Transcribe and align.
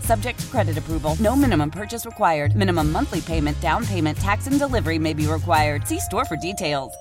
Subject 0.00 0.38
to 0.38 0.46
credit 0.46 0.78
approval. 0.78 1.16
No 1.20 1.34
minimum 1.36 1.70
purchase 1.70 2.04
required. 2.06 2.56
Minimum 2.56 2.90
monthly 2.92 3.20
payment, 3.20 3.60
down 3.60 3.86
payment, 3.86 4.18
tax, 4.18 4.46
and 4.46 4.58
delivery 4.58 4.98
may 4.98 5.14
be 5.14 5.26
required. 5.26 5.86
See 5.86 6.00
store 6.00 6.24
for 6.24 6.36
details. 6.36 6.92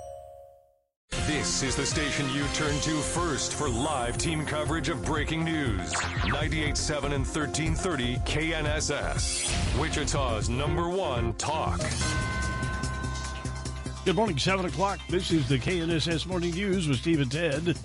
This 1.26 1.64
is 1.64 1.76
the 1.76 1.86
station 1.86 2.30
you 2.34 2.44
turn 2.54 2.80
to 2.82 2.92
first 3.02 3.56
for 3.56 3.68
live 3.68 4.18
team 4.18 4.46
coverage 4.46 4.90
of 4.90 5.04
breaking 5.04 5.44
news. 5.44 5.94
98.7 5.94 7.04
and 7.06 7.26
1330 7.26 8.18
KNSS. 8.18 9.80
Wichita's 9.80 10.50
number 10.50 10.88
one 10.90 11.34
talk. 11.34 11.80
Good 14.06 14.16
morning, 14.16 14.38
7 14.38 14.66
o'clock. 14.66 15.00
This 15.10 15.32
is 15.32 15.48
the 15.48 15.58
KNSS 15.58 16.26
Morning 16.26 16.52
News 16.52 16.88
with 16.88 16.98
Steve 16.98 17.22
and 17.22 17.32
Ted. 17.32 17.78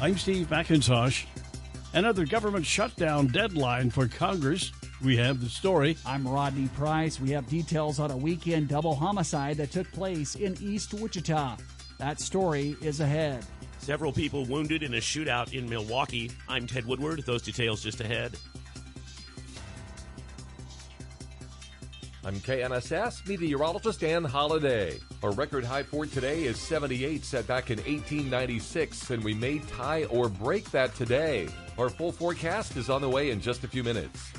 I'm 0.00 0.16
Steve 0.16 0.48
McIntosh. 0.48 1.24
Another 1.94 2.26
government 2.26 2.66
shutdown 2.66 3.28
deadline 3.28 3.88
for 3.88 4.08
Congress. 4.08 4.72
We 5.04 5.16
have 5.18 5.40
the 5.40 5.48
story. 5.48 5.96
I'm 6.04 6.26
Rodney 6.26 6.66
Price. 6.76 7.20
We 7.20 7.30
have 7.30 7.48
details 7.48 8.00
on 8.00 8.10
a 8.10 8.16
weekend 8.16 8.66
double 8.66 8.96
homicide 8.96 9.58
that 9.58 9.70
took 9.70 9.90
place 9.92 10.34
in 10.34 10.56
East 10.60 10.92
Wichita. 10.92 11.56
That 12.00 12.20
story 12.20 12.76
is 12.80 12.98
ahead. 12.98 13.46
Several 13.78 14.12
people 14.12 14.44
wounded 14.46 14.82
in 14.82 14.94
a 14.94 14.98
shootout 14.98 15.52
in 15.54 15.70
Milwaukee. 15.70 16.32
I'm 16.48 16.66
Ted 16.66 16.84
Woodward. 16.84 17.22
Those 17.26 17.42
details 17.42 17.80
just 17.80 18.00
ahead. 18.00 18.36
I'm 22.24 22.40
KNSS 22.40 23.28
meteorologist 23.28 24.00
Dan 24.00 24.24
Holliday. 24.24 24.98
A 25.22 25.30
record 25.30 25.64
high 25.64 25.84
for 25.84 26.06
today 26.06 26.42
is 26.42 26.58
78, 26.58 27.24
set 27.24 27.46
back 27.46 27.70
in 27.70 27.78
1896, 27.78 29.10
and 29.10 29.22
we 29.22 29.34
may 29.34 29.60
tie 29.60 30.04
or 30.06 30.28
break 30.28 30.68
that 30.72 30.92
today. 30.96 31.48
Our 31.76 31.88
full 31.88 32.12
forecast 32.12 32.76
is 32.76 32.88
on 32.88 33.00
the 33.00 33.08
way 33.08 33.30
in 33.30 33.40
just 33.40 33.64
a 33.64 33.68
few 33.68 33.82
minutes. 33.82 34.32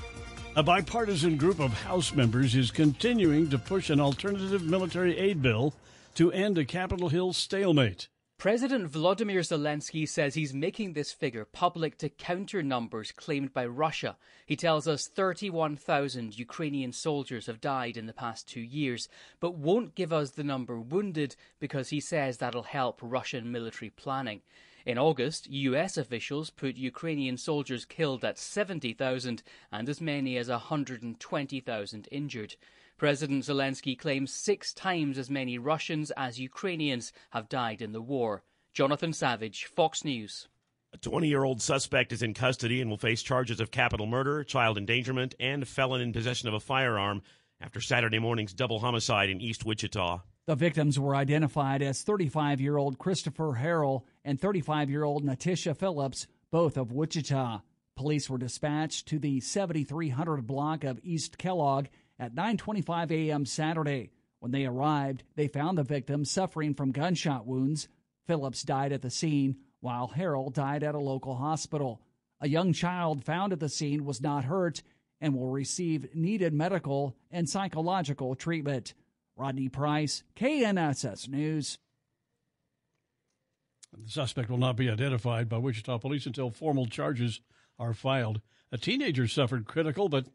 A 0.55 0.63
bipartisan 0.63 1.35
group 1.35 1.59
of 1.59 1.73
House 1.73 2.13
members 2.13 2.55
is 2.55 2.71
continuing 2.71 3.49
to 3.49 3.57
push 3.57 3.89
an 3.89 3.99
alternative 3.99 4.63
military 4.63 5.17
aid 5.17 5.41
bill 5.41 5.73
to 6.15 6.31
end 6.31 6.57
a 6.57 6.63
Capitol 6.63 7.09
Hill 7.09 7.33
stalemate. 7.33 8.07
President 8.37 8.89
Volodymyr 8.89 9.39
Zelensky 9.39 10.07
says 10.07 10.35
he's 10.35 10.53
making 10.53 10.93
this 10.93 11.11
figure 11.11 11.45
public 11.45 11.97
to 11.97 12.09
counter 12.09 12.61
numbers 12.61 13.11
claimed 13.11 13.53
by 13.53 13.65
Russia. 13.65 14.17
He 14.45 14.55
tells 14.55 14.87
us 14.87 15.07
31,000 15.07 16.37
Ukrainian 16.37 16.93
soldiers 16.93 17.47
have 17.47 17.59
died 17.59 17.97
in 17.97 18.05
the 18.05 18.13
past 18.13 18.47
two 18.47 18.61
years, 18.61 19.09
but 19.39 19.55
won't 19.55 19.95
give 19.95 20.13
us 20.13 20.31
the 20.31 20.43
number 20.43 20.79
wounded 20.79 21.35
because 21.59 21.89
he 21.89 21.99
says 21.99 22.37
that'll 22.37 22.63
help 22.63 22.99
Russian 23.01 23.51
military 23.51 23.89
planning. 23.89 24.41
In 24.85 24.99
August, 24.99 25.49
US 25.49 25.97
officials 25.97 26.51
put 26.51 26.77
Ukrainian 26.77 27.37
soldiers 27.37 27.85
killed 27.85 28.23
at 28.23 28.37
70,000 28.37 29.41
and 29.71 29.89
as 29.89 29.99
many 29.99 30.37
as 30.37 30.47
120,000 30.47 32.07
injured. 32.11 32.55
President 32.95 33.43
Zelensky 33.43 33.97
claims 33.97 34.31
six 34.31 34.73
times 34.73 35.17
as 35.17 35.29
many 35.29 35.57
Russians 35.57 36.11
as 36.11 36.39
Ukrainians 36.39 37.11
have 37.31 37.49
died 37.49 37.81
in 37.81 37.93
the 37.93 38.01
war. 38.01 38.43
Jonathan 38.73 39.11
Savage, 39.11 39.65
Fox 39.65 40.05
News. 40.05 40.47
A 40.93 40.97
20 40.97 41.27
year 41.27 41.43
old 41.43 41.63
suspect 41.63 42.13
is 42.13 42.21
in 42.21 42.35
custody 42.35 42.79
and 42.79 42.89
will 42.89 42.97
face 42.97 43.23
charges 43.23 43.59
of 43.59 43.71
capital 43.71 44.05
murder, 44.05 44.43
child 44.43 44.77
endangerment, 44.77 45.33
and 45.39 45.67
felon 45.67 45.99
in 45.99 46.13
possession 46.13 46.47
of 46.47 46.53
a 46.53 46.59
firearm 46.59 47.23
after 47.59 47.81
Saturday 47.81 48.19
morning's 48.19 48.53
double 48.53 48.79
homicide 48.79 49.31
in 49.31 49.41
East 49.41 49.65
Wichita. 49.65 50.19
The 50.47 50.55
victims 50.55 50.99
were 50.99 51.15
identified 51.15 51.81
as 51.81 52.03
35 52.03 52.61
year 52.61 52.77
old 52.77 52.99
Christopher 52.99 53.57
Harrell 53.59 54.03
and 54.23 54.39
35 54.39 54.91
year 54.91 55.03
old 55.03 55.25
Natisha 55.25 55.75
Phillips, 55.75 56.27
both 56.51 56.77
of 56.77 56.91
Wichita. 56.91 57.61
Police 57.95 58.29
were 58.29 58.37
dispatched 58.37 59.07
to 59.07 59.17
the 59.17 59.39
7300 59.39 60.45
block 60.45 60.83
of 60.83 60.99
East 61.01 61.39
Kellogg 61.39 61.87
at 62.19 62.35
9:25 62.35 63.09
a.m. 63.11 63.45
Saturday. 63.47 64.11
When 64.39 64.51
they 64.51 64.65
arrived, 64.65 65.23
they 65.35 65.47
found 65.47 65.79
the 65.79 65.83
victim 65.83 66.25
suffering 66.25 66.75
from 66.75 66.91
gunshot 66.91 67.47
wounds. 67.47 67.87
Phillips 68.27 68.61
died 68.61 68.91
at 68.91 69.01
the 69.01 69.09
scene, 69.09 69.57
while 69.79 70.09
Harrell 70.09 70.53
died 70.53 70.83
at 70.83 70.93
a 70.93 70.99
local 70.99 71.37
hospital. 71.37 72.01
A 72.39 72.47
young 72.47 72.71
child 72.71 73.23
found 73.23 73.51
at 73.51 73.59
the 73.59 73.69
scene 73.69 74.05
was 74.05 74.21
not 74.21 74.43
hurt 74.43 74.83
and 75.19 75.33
will 75.33 75.49
receive 75.49 76.13
needed 76.13 76.53
medical 76.53 77.15
and 77.31 77.49
psychological 77.49 78.35
treatment. 78.35 78.93
Rodney 79.37 79.69
Price, 79.69 80.23
KNSS 80.35 81.27
News. 81.27 81.77
The 83.91 84.09
suspect 84.09 84.49
will 84.49 84.57
not 84.57 84.77
be 84.77 84.89
identified 84.89 85.49
by 85.49 85.57
Wichita 85.57 85.97
police 85.97 86.25
until 86.25 86.51
formal 86.51 86.85
charges 86.85 87.41
are 87.77 87.93
filed. 87.93 88.41
A 88.71 88.77
teenager 88.77 89.27
suffered 89.27 89.65
critical 89.65 90.09
but 90.09 90.27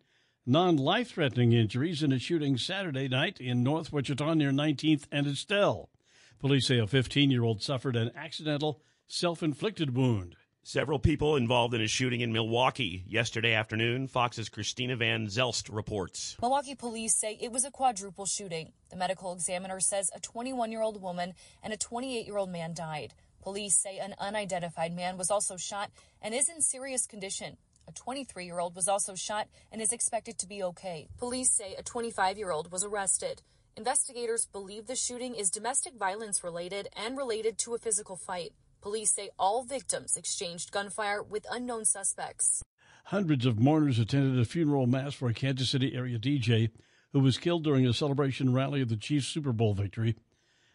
non 0.46 0.76
life 0.76 1.12
threatening 1.12 1.52
injuries 1.52 2.02
in 2.02 2.12
a 2.12 2.18
shooting 2.18 2.56
Saturday 2.56 3.08
night 3.08 3.40
in 3.40 3.62
North 3.62 3.92
Wichita 3.92 4.34
near 4.34 4.50
19th 4.50 5.04
and 5.10 5.26
Estelle. 5.26 5.90
Police 6.38 6.66
say 6.66 6.78
a 6.78 6.86
15 6.86 7.30
year 7.30 7.44
old 7.44 7.62
suffered 7.62 7.96
an 7.96 8.10
accidental 8.16 8.82
self 9.06 9.42
inflicted 9.42 9.94
wound. 9.96 10.36
Several 10.62 10.98
people 10.98 11.36
involved 11.36 11.72
in 11.72 11.80
a 11.80 11.86
shooting 11.86 12.20
in 12.20 12.32
Milwaukee 12.32 13.02
yesterday 13.06 13.54
afternoon. 13.54 14.06
Fox's 14.06 14.50
Christina 14.50 14.94
Van 14.94 15.26
Zelst 15.26 15.74
reports. 15.74 16.36
Milwaukee 16.40 16.74
police 16.74 17.16
say 17.16 17.38
it 17.40 17.50
was 17.50 17.64
a 17.64 17.70
quadruple 17.70 18.26
shooting. 18.26 18.72
The 18.90 18.96
medical 18.96 19.32
examiner 19.32 19.80
says 19.80 20.10
a 20.14 20.20
21 20.20 20.70
year 20.70 20.82
old 20.82 21.00
woman 21.00 21.32
and 21.62 21.72
a 21.72 21.78
28 21.78 22.26
year 22.26 22.36
old 22.36 22.50
man 22.50 22.74
died. 22.74 23.14
Police 23.42 23.78
say 23.78 23.98
an 23.98 24.14
unidentified 24.18 24.94
man 24.94 25.16
was 25.16 25.30
also 25.30 25.56
shot 25.56 25.90
and 26.20 26.34
is 26.34 26.50
in 26.50 26.60
serious 26.60 27.06
condition. 27.06 27.56
A 27.88 27.92
23 27.92 28.44
year 28.44 28.60
old 28.60 28.76
was 28.76 28.86
also 28.86 29.14
shot 29.14 29.48
and 29.72 29.80
is 29.80 29.92
expected 29.92 30.36
to 30.38 30.46
be 30.46 30.62
okay. 30.62 31.08
Police 31.16 31.52
say 31.52 31.74
a 31.78 31.82
25 31.82 32.36
year 32.36 32.50
old 32.50 32.70
was 32.70 32.84
arrested. 32.84 33.40
Investigators 33.78 34.46
believe 34.52 34.86
the 34.86 34.94
shooting 34.94 35.34
is 35.34 35.48
domestic 35.48 35.94
violence 35.94 36.44
related 36.44 36.88
and 36.94 37.16
related 37.16 37.56
to 37.56 37.74
a 37.74 37.78
physical 37.78 38.16
fight. 38.16 38.52
Police 38.80 39.12
say 39.12 39.28
all 39.38 39.62
victims 39.62 40.16
exchanged 40.16 40.72
gunfire 40.72 41.22
with 41.22 41.46
unknown 41.50 41.84
suspects. 41.84 42.62
Hundreds 43.04 43.44
of 43.44 43.60
mourners 43.60 43.98
attended 43.98 44.40
a 44.40 44.44
funeral 44.46 44.86
mass 44.86 45.12
for 45.12 45.28
a 45.28 45.34
Kansas 45.34 45.68
City 45.68 45.94
area 45.94 46.18
DJ 46.18 46.70
who 47.12 47.20
was 47.20 47.36
killed 47.36 47.62
during 47.62 47.86
a 47.86 47.92
celebration 47.92 48.54
rally 48.54 48.80
of 48.80 48.88
the 48.88 48.96
Chiefs' 48.96 49.26
Super 49.26 49.52
Bowl 49.52 49.74
victory. 49.74 50.16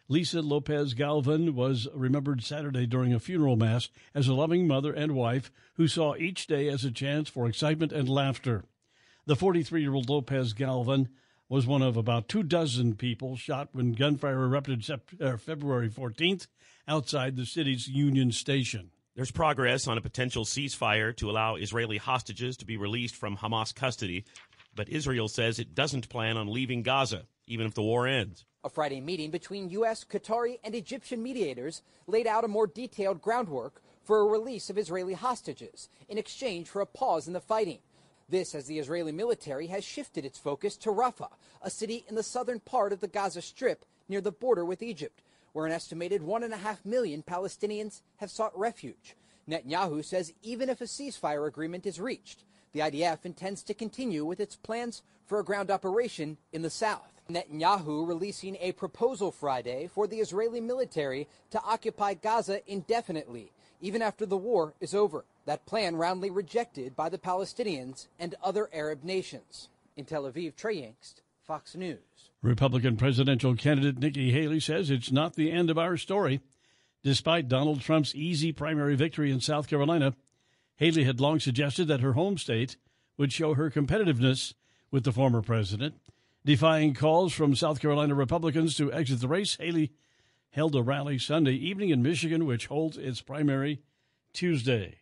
Lisa 0.08 0.40
Lopez 0.40 0.94
Galvan 0.94 1.56
was 1.56 1.88
remembered 1.92 2.44
Saturday 2.44 2.86
during 2.86 3.12
a 3.12 3.18
funeral 3.18 3.56
mass 3.56 3.88
as 4.14 4.28
a 4.28 4.34
loving 4.34 4.68
mother 4.68 4.92
and 4.92 5.16
wife 5.16 5.50
who 5.74 5.88
saw 5.88 6.14
each 6.14 6.46
day 6.46 6.68
as 6.68 6.84
a 6.84 6.92
chance 6.92 7.28
for 7.28 7.48
excitement 7.48 7.90
and 7.90 8.08
laughter. 8.08 8.64
The 9.24 9.34
43 9.34 9.80
year 9.80 9.94
old 9.94 10.08
Lopez 10.08 10.52
Galvan 10.52 11.08
was 11.48 11.66
one 11.66 11.82
of 11.82 11.96
about 11.96 12.28
two 12.28 12.42
dozen 12.42 12.94
people 12.94 13.36
shot 13.36 13.68
when 13.72 13.92
gunfire 13.92 14.42
erupted 14.44 14.84
uh, 15.20 15.36
February 15.36 15.88
14th 15.88 16.48
outside 16.88 17.36
the 17.36 17.46
city's 17.46 17.86
Union 17.88 18.32
Station. 18.32 18.90
There's 19.14 19.30
progress 19.30 19.86
on 19.86 19.96
a 19.96 20.02
potential 20.02 20.44
ceasefire 20.44 21.16
to 21.16 21.30
allow 21.30 21.54
Israeli 21.56 21.96
hostages 21.96 22.56
to 22.58 22.66
be 22.66 22.76
released 22.76 23.16
from 23.16 23.36
Hamas 23.36 23.74
custody. 23.74 24.24
but 24.74 24.88
Israel 24.90 25.28
says 25.28 25.58
it 25.58 25.74
doesn't 25.74 26.08
plan 26.08 26.36
on 26.36 26.52
leaving 26.52 26.82
Gaza, 26.82 27.24
even 27.46 27.66
if 27.66 27.74
the 27.74 27.82
war 27.82 28.06
ends. 28.06 28.44
A 28.62 28.68
Friday 28.68 29.00
meeting 29.00 29.30
between 29.30 29.70
U.S., 29.70 30.04
Qatari, 30.04 30.58
and 30.64 30.74
Egyptian 30.74 31.22
mediators 31.22 31.82
laid 32.06 32.26
out 32.26 32.44
a 32.44 32.48
more 32.48 32.66
detailed 32.66 33.22
groundwork 33.22 33.80
for 34.02 34.20
a 34.20 34.24
release 34.24 34.68
of 34.68 34.76
Israeli 34.76 35.14
hostages 35.14 35.88
in 36.08 36.18
exchange 36.18 36.68
for 36.68 36.82
a 36.82 36.86
pause 36.86 37.26
in 37.26 37.32
the 37.32 37.40
fighting. 37.40 37.78
This 38.28 38.56
as 38.56 38.66
the 38.66 38.80
Israeli 38.80 39.12
military 39.12 39.68
has 39.68 39.84
shifted 39.84 40.24
its 40.24 40.38
focus 40.38 40.76
to 40.78 40.90
Rafah, 40.90 41.30
a 41.62 41.70
city 41.70 42.04
in 42.08 42.16
the 42.16 42.24
southern 42.24 42.58
part 42.58 42.92
of 42.92 43.00
the 43.00 43.06
Gaza 43.06 43.40
Strip 43.40 43.84
near 44.08 44.20
the 44.20 44.32
border 44.32 44.64
with 44.64 44.82
Egypt, 44.82 45.22
where 45.52 45.64
an 45.64 45.72
estimated 45.72 46.22
one 46.22 46.42
and 46.42 46.52
a 46.52 46.58
half 46.58 46.84
million 46.84 47.22
Palestinians 47.22 48.02
have 48.16 48.30
sought 48.30 48.58
refuge. 48.58 49.16
Netanyahu 49.48 50.04
says 50.04 50.32
even 50.42 50.68
if 50.68 50.80
a 50.80 50.84
ceasefire 50.84 51.46
agreement 51.46 51.86
is 51.86 52.00
reached, 52.00 52.42
the 52.72 52.80
IDF 52.80 53.24
intends 53.24 53.62
to 53.62 53.74
continue 53.74 54.24
with 54.24 54.40
its 54.40 54.56
plans 54.56 55.02
for 55.24 55.38
a 55.38 55.44
ground 55.44 55.70
operation 55.70 56.36
in 56.52 56.62
the 56.62 56.70
south. 56.70 57.20
Netanyahu 57.30 58.06
releasing 58.06 58.56
a 58.60 58.72
proposal 58.72 59.30
Friday 59.30 59.86
for 59.86 60.08
the 60.08 60.18
Israeli 60.18 60.60
military 60.60 61.28
to 61.50 61.62
occupy 61.62 62.14
Gaza 62.14 62.60
indefinitely, 62.66 63.52
even 63.80 64.02
after 64.02 64.26
the 64.26 64.36
war 64.36 64.74
is 64.80 64.94
over. 64.94 65.24
That 65.46 65.64
plan 65.64 65.94
roundly 65.94 66.28
rejected 66.28 66.96
by 66.96 67.08
the 67.08 67.18
Palestinians 67.18 68.08
and 68.18 68.34
other 68.42 68.68
Arab 68.72 69.04
nations. 69.04 69.68
In 69.96 70.04
Tel 70.04 70.24
Aviv, 70.24 70.56
Trey 70.56 70.92
Fox 71.46 71.76
News. 71.76 71.98
Republican 72.42 72.96
presidential 72.96 73.54
candidate 73.54 73.98
Nikki 73.98 74.32
Haley 74.32 74.58
says 74.58 74.90
it's 74.90 75.12
not 75.12 75.34
the 75.34 75.52
end 75.52 75.70
of 75.70 75.78
our 75.78 75.96
story. 75.96 76.40
Despite 77.04 77.48
Donald 77.48 77.80
Trump's 77.80 78.14
easy 78.14 78.52
primary 78.52 78.96
victory 78.96 79.30
in 79.30 79.40
South 79.40 79.68
Carolina, 79.68 80.14
Haley 80.76 81.04
had 81.04 81.20
long 81.20 81.38
suggested 81.38 81.86
that 81.86 82.00
her 82.00 82.14
home 82.14 82.36
state 82.36 82.76
would 83.16 83.32
show 83.32 83.54
her 83.54 83.70
competitiveness 83.70 84.54
with 84.90 85.04
the 85.04 85.12
former 85.12 85.42
president. 85.42 85.94
Defying 86.44 86.92
calls 86.92 87.32
from 87.32 87.54
South 87.54 87.80
Carolina 87.80 88.16
Republicans 88.16 88.76
to 88.76 88.92
exit 88.92 89.20
the 89.20 89.28
race, 89.28 89.56
Haley 89.56 89.92
held 90.50 90.74
a 90.74 90.82
rally 90.82 91.18
Sunday 91.18 91.54
evening 91.54 91.90
in 91.90 92.02
Michigan, 92.02 92.46
which 92.46 92.66
holds 92.66 92.96
its 92.96 93.20
primary 93.20 93.80
Tuesday. 94.32 94.96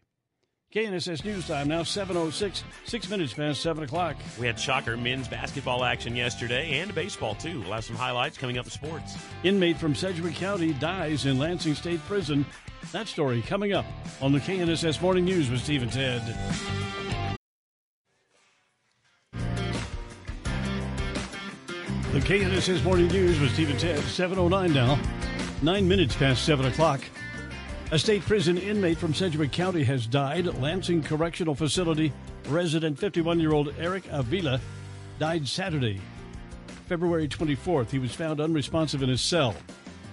KNSS 0.74 1.24
News 1.24 1.46
Time 1.46 1.68
now 1.68 1.82
7.06, 1.82 2.64
six 2.84 3.08
minutes 3.08 3.32
past 3.32 3.62
7 3.62 3.84
o'clock. 3.84 4.16
We 4.40 4.48
had 4.48 4.58
shocker 4.58 4.96
men's 4.96 5.28
basketball 5.28 5.84
action 5.84 6.16
yesterday 6.16 6.80
and 6.80 6.92
baseball, 6.92 7.36
too. 7.36 7.60
We'll 7.60 7.74
have 7.74 7.84
some 7.84 7.94
highlights 7.94 8.36
coming 8.36 8.58
up 8.58 8.64
in 8.64 8.72
sports. 8.72 9.16
Inmate 9.44 9.78
from 9.78 9.94
Sedgwick 9.94 10.34
County 10.34 10.72
dies 10.72 11.26
in 11.26 11.38
Lansing 11.38 11.76
State 11.76 12.00
Prison. 12.08 12.44
That 12.90 13.06
story 13.06 13.40
coming 13.42 13.72
up 13.72 13.86
on 14.20 14.32
the 14.32 14.40
KNSS 14.40 15.00
Morning 15.00 15.24
News 15.24 15.48
with 15.48 15.60
Steve 15.60 15.84
and 15.84 15.92
Ted. 15.92 16.22
The 22.12 22.20
KNSS 22.20 22.82
Morning 22.82 23.06
News 23.06 23.38
with 23.38 23.52
Steve 23.52 23.70
and 23.70 23.78
Ted, 23.78 24.00
7.09 24.00 24.74
now, 24.74 25.00
nine 25.62 25.86
minutes 25.86 26.16
past 26.16 26.44
7 26.44 26.66
o'clock. 26.66 27.00
A 27.94 27.98
state 27.98 28.22
prison 28.22 28.58
inmate 28.58 28.98
from 28.98 29.14
Sedgwick 29.14 29.52
County 29.52 29.84
has 29.84 30.08
died. 30.08 30.46
Lansing 30.60 31.00
Correctional 31.00 31.54
Facility 31.54 32.12
resident 32.48 32.98
51 32.98 33.38
year 33.38 33.52
old 33.52 33.72
Eric 33.78 34.02
Avila 34.10 34.60
died 35.20 35.46
Saturday, 35.46 36.00
February 36.88 37.28
24th. 37.28 37.90
He 37.90 38.00
was 38.00 38.12
found 38.12 38.40
unresponsive 38.40 39.04
in 39.04 39.08
his 39.08 39.20
cell. 39.20 39.54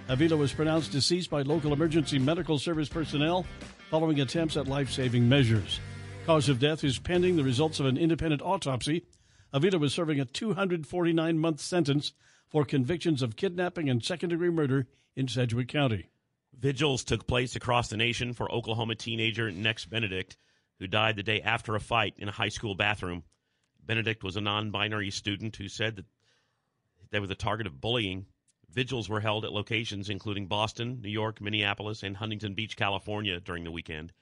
Avila 0.09 0.37
was 0.37 0.53
pronounced 0.53 0.91
deceased 0.91 1.31
by 1.31 1.41
local 1.41 1.73
emergency 1.73 2.19
medical 2.19 2.59
service 2.59 2.87
personnel 2.87 3.47
following 3.89 4.19
attempts 4.19 4.57
at 4.57 4.67
life 4.67 4.91
saving 4.91 5.27
measures. 5.27 5.79
Cause 6.27 6.49
of 6.49 6.59
death 6.59 6.83
is 6.83 6.99
pending 6.99 7.35
the 7.35 7.43
results 7.43 7.79
of 7.79 7.87
an 7.87 7.97
independent 7.97 8.43
autopsy. 8.43 9.07
Avila 9.53 9.79
was 9.79 9.91
serving 9.91 10.19
a 10.19 10.25
249 10.25 11.39
month 11.39 11.59
sentence 11.59 12.13
for 12.47 12.63
convictions 12.63 13.23
of 13.23 13.35
kidnapping 13.35 13.89
and 13.89 14.03
second 14.03 14.29
degree 14.29 14.51
murder 14.51 14.85
in 15.15 15.27
Sedgwick 15.27 15.67
County. 15.67 16.10
Vigils 16.53 17.03
took 17.03 17.25
place 17.25 17.55
across 17.55 17.87
the 17.89 17.97
nation 17.97 18.33
for 18.33 18.51
Oklahoma 18.51 18.95
teenager 18.95 19.49
Nex 19.51 19.85
Benedict, 19.85 20.37
who 20.79 20.87
died 20.87 21.15
the 21.15 21.23
day 21.23 21.41
after 21.41 21.75
a 21.75 21.79
fight 21.79 22.13
in 22.17 22.27
a 22.27 22.33
high 22.33 22.49
school 22.49 22.75
bathroom. 22.75 23.23
Benedict 23.83 24.23
was 24.23 24.35
a 24.35 24.41
non 24.41 24.69
binary 24.69 25.09
student 25.09 25.55
who 25.55 25.67
said 25.67 25.95
that 25.95 26.05
they 27.09 27.19
were 27.19 27.27
the 27.27 27.35
target 27.35 27.67
of 27.67 27.81
bullying. 27.81 28.27
Vigils 28.69 29.09
were 29.09 29.21
held 29.21 29.43
at 29.43 29.51
locations 29.51 30.09
including 30.09 30.47
Boston, 30.47 31.01
New 31.01 31.09
York, 31.09 31.41
Minneapolis, 31.41 32.03
and 32.03 32.17
Huntington 32.17 32.53
Beach, 32.53 32.77
California 32.77 33.39
during 33.39 33.63
the 33.63 33.71
weekend. 33.71 34.13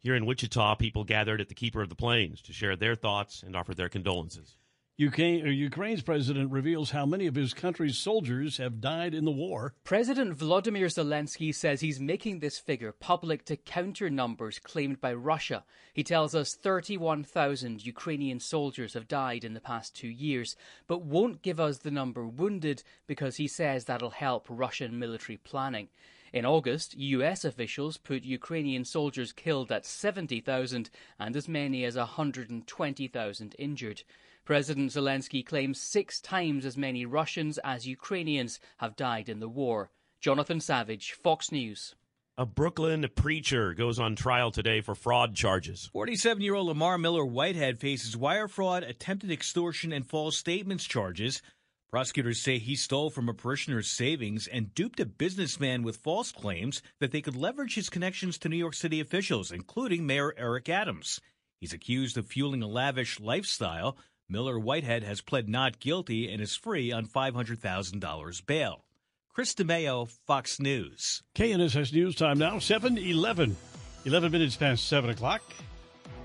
Here 0.00 0.14
in 0.14 0.26
Wichita, 0.26 0.76
people 0.76 1.04
gathered 1.04 1.40
at 1.40 1.48
the 1.48 1.54
Keeper 1.54 1.82
of 1.82 1.88
the 1.88 1.96
Plains 1.96 2.42
to 2.42 2.52
share 2.52 2.76
their 2.76 2.94
thoughts 2.94 3.42
and 3.42 3.56
offer 3.56 3.74
their 3.74 3.88
condolences. 3.88 4.57
UK, 5.00 5.18
Ukraine's 5.46 6.02
president 6.02 6.50
reveals 6.50 6.90
how 6.90 7.06
many 7.06 7.28
of 7.28 7.36
his 7.36 7.54
country's 7.54 7.96
soldiers 7.96 8.56
have 8.56 8.80
died 8.80 9.14
in 9.14 9.24
the 9.24 9.30
war. 9.30 9.72
President 9.84 10.36
Volodymyr 10.36 10.86
Zelensky 10.86 11.54
says 11.54 11.80
he's 11.80 12.00
making 12.00 12.40
this 12.40 12.58
figure 12.58 12.90
public 12.90 13.44
to 13.44 13.56
counter 13.56 14.10
numbers 14.10 14.58
claimed 14.58 15.00
by 15.00 15.14
Russia. 15.14 15.62
He 15.94 16.02
tells 16.02 16.34
us 16.34 16.56
31,000 16.56 17.86
Ukrainian 17.86 18.40
soldiers 18.40 18.94
have 18.94 19.06
died 19.06 19.44
in 19.44 19.54
the 19.54 19.60
past 19.60 19.94
two 19.94 20.08
years, 20.08 20.56
but 20.88 21.04
won't 21.04 21.42
give 21.42 21.60
us 21.60 21.78
the 21.78 21.92
number 21.92 22.26
wounded 22.26 22.82
because 23.06 23.36
he 23.36 23.46
says 23.46 23.84
that'll 23.84 24.10
help 24.10 24.46
Russian 24.48 24.98
military 24.98 25.36
planning. 25.36 25.90
In 26.32 26.44
August, 26.44 26.96
US 26.98 27.44
officials 27.44 27.98
put 27.98 28.24
Ukrainian 28.24 28.84
soldiers 28.84 29.30
killed 29.30 29.70
at 29.70 29.86
70,000 29.86 30.90
and 31.20 31.36
as 31.36 31.48
many 31.48 31.84
as 31.84 31.96
120,000 31.96 33.54
injured. 33.60 34.02
President 34.48 34.90
Zelensky 34.90 35.44
claims 35.44 35.78
six 35.78 36.22
times 36.22 36.64
as 36.64 36.74
many 36.74 37.04
Russians 37.04 37.58
as 37.58 37.86
Ukrainians 37.86 38.60
have 38.78 38.96
died 38.96 39.28
in 39.28 39.40
the 39.40 39.48
war. 39.48 39.90
Jonathan 40.22 40.58
Savage, 40.58 41.12
Fox 41.12 41.52
News. 41.52 41.94
A 42.38 42.46
Brooklyn 42.46 43.06
preacher 43.14 43.74
goes 43.74 43.98
on 43.98 44.16
trial 44.16 44.50
today 44.50 44.80
for 44.80 44.94
fraud 44.94 45.34
charges. 45.34 45.90
47 45.92 46.42
year 46.42 46.54
old 46.54 46.74
Lamor 46.74 46.98
Miller 46.98 47.26
Whitehead 47.26 47.78
faces 47.78 48.16
wire 48.16 48.48
fraud, 48.48 48.84
attempted 48.84 49.30
extortion, 49.30 49.92
and 49.92 50.06
false 50.06 50.38
statements 50.38 50.84
charges. 50.84 51.42
Prosecutors 51.90 52.40
say 52.40 52.56
he 52.58 52.74
stole 52.74 53.10
from 53.10 53.28
a 53.28 53.34
parishioner's 53.34 53.88
savings 53.88 54.46
and 54.46 54.74
duped 54.74 54.98
a 54.98 55.04
businessman 55.04 55.82
with 55.82 55.98
false 55.98 56.32
claims 56.32 56.80
that 57.00 57.12
they 57.12 57.20
could 57.20 57.36
leverage 57.36 57.74
his 57.74 57.90
connections 57.90 58.38
to 58.38 58.48
New 58.48 58.56
York 58.56 58.72
City 58.72 58.98
officials, 58.98 59.52
including 59.52 60.06
Mayor 60.06 60.32
Eric 60.38 60.70
Adams. 60.70 61.20
He's 61.60 61.74
accused 61.74 62.16
of 62.16 62.26
fueling 62.26 62.62
a 62.62 62.66
lavish 62.66 63.20
lifestyle. 63.20 63.98
Miller 64.30 64.58
Whitehead 64.58 65.04
has 65.04 65.22
pled 65.22 65.48
not 65.48 65.80
guilty 65.80 66.30
and 66.30 66.42
is 66.42 66.54
free 66.54 66.92
on 66.92 67.06
$500,000 67.06 68.46
bail. 68.46 68.84
Chris 69.32 69.54
DeMeo, 69.54 70.06
Fox 70.26 70.60
News. 70.60 71.22
KNSS 71.34 71.94
News 71.94 72.14
Time 72.14 72.38
now, 72.38 72.58
7 72.58 72.98
11. 72.98 73.56
11 74.04 74.32
minutes 74.32 74.56
past 74.56 74.86
7 74.86 75.08
o'clock. 75.08 75.40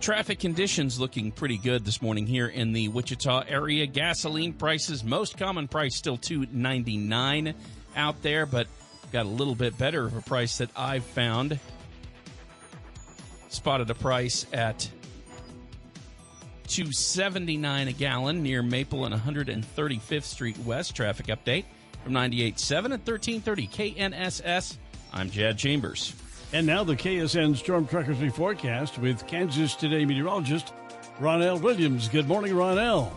Traffic 0.01 0.39
conditions 0.39 0.99
looking 0.99 1.31
pretty 1.31 1.57
good 1.57 1.85
this 1.85 2.01
morning 2.01 2.27
here 2.27 2.47
in 2.47 2.73
the 2.73 2.89
Wichita 2.89 3.45
area. 3.47 3.85
Gasoline 3.85 4.51
prices, 4.51 5.01
most 5.01 5.37
common 5.37 5.69
price 5.69 5.95
still 5.95 6.17
two 6.17 6.45
ninety 6.51 6.97
nine 6.97 7.55
out 7.95 8.21
there, 8.21 8.45
but 8.45 8.67
got 9.13 9.25
a 9.25 9.29
little 9.29 9.55
bit 9.55 9.77
better 9.77 10.05
of 10.05 10.17
a 10.17 10.21
price 10.21 10.57
that 10.57 10.69
I've 10.75 11.05
found. 11.05 11.57
Spotted 13.47 13.89
a 13.89 13.95
price 13.95 14.45
at 14.51 14.89
279 16.67 17.87
a 17.87 17.91
gallon 17.93 18.43
near 18.43 18.61
Maple 18.63 19.05
and 19.05 19.13
135th 19.13 20.23
Street 20.23 20.57
West. 20.59 20.95
Traffic 20.95 21.27
update 21.27 21.65
from 22.03 22.13
98.7 22.13 22.71
at 22.71 23.07
1330 23.07 23.67
KNSS. 23.67 24.77
I'm 25.13 25.29
Jad 25.29 25.57
Chambers. 25.57 26.13
And 26.53 26.67
now 26.67 26.83
the 26.83 26.95
KSN 26.95 27.55
Storm 27.55 27.87
Trackers 27.87 28.33
forecast 28.33 28.99
with 28.99 29.25
Kansas 29.25 29.75
Today 29.75 30.05
meteorologist 30.05 30.73
Ronelle 31.19 31.61
Williams. 31.61 32.07
Good 32.07 32.27
morning, 32.27 32.53
Ronelle. 32.53 33.11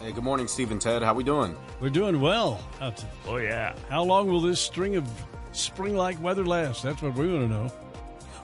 Hey, 0.00 0.12
good 0.12 0.24
morning, 0.24 0.46
Steve 0.46 0.70
and 0.70 0.80
Ted. 0.80 1.02
How 1.02 1.12
we 1.12 1.24
doing? 1.24 1.56
We're 1.80 1.90
doing 1.90 2.20
well. 2.20 2.60
Oh 3.26 3.36
yeah. 3.36 3.74
How 3.88 4.04
long 4.04 4.28
will 4.28 4.40
this 4.40 4.60
string 4.60 4.96
of 4.96 5.08
spring-like 5.52 6.22
weather 6.22 6.46
last? 6.46 6.82
That's 6.82 7.02
what 7.02 7.14
we 7.14 7.32
want 7.32 7.48
to 7.48 7.54
know. 7.54 7.72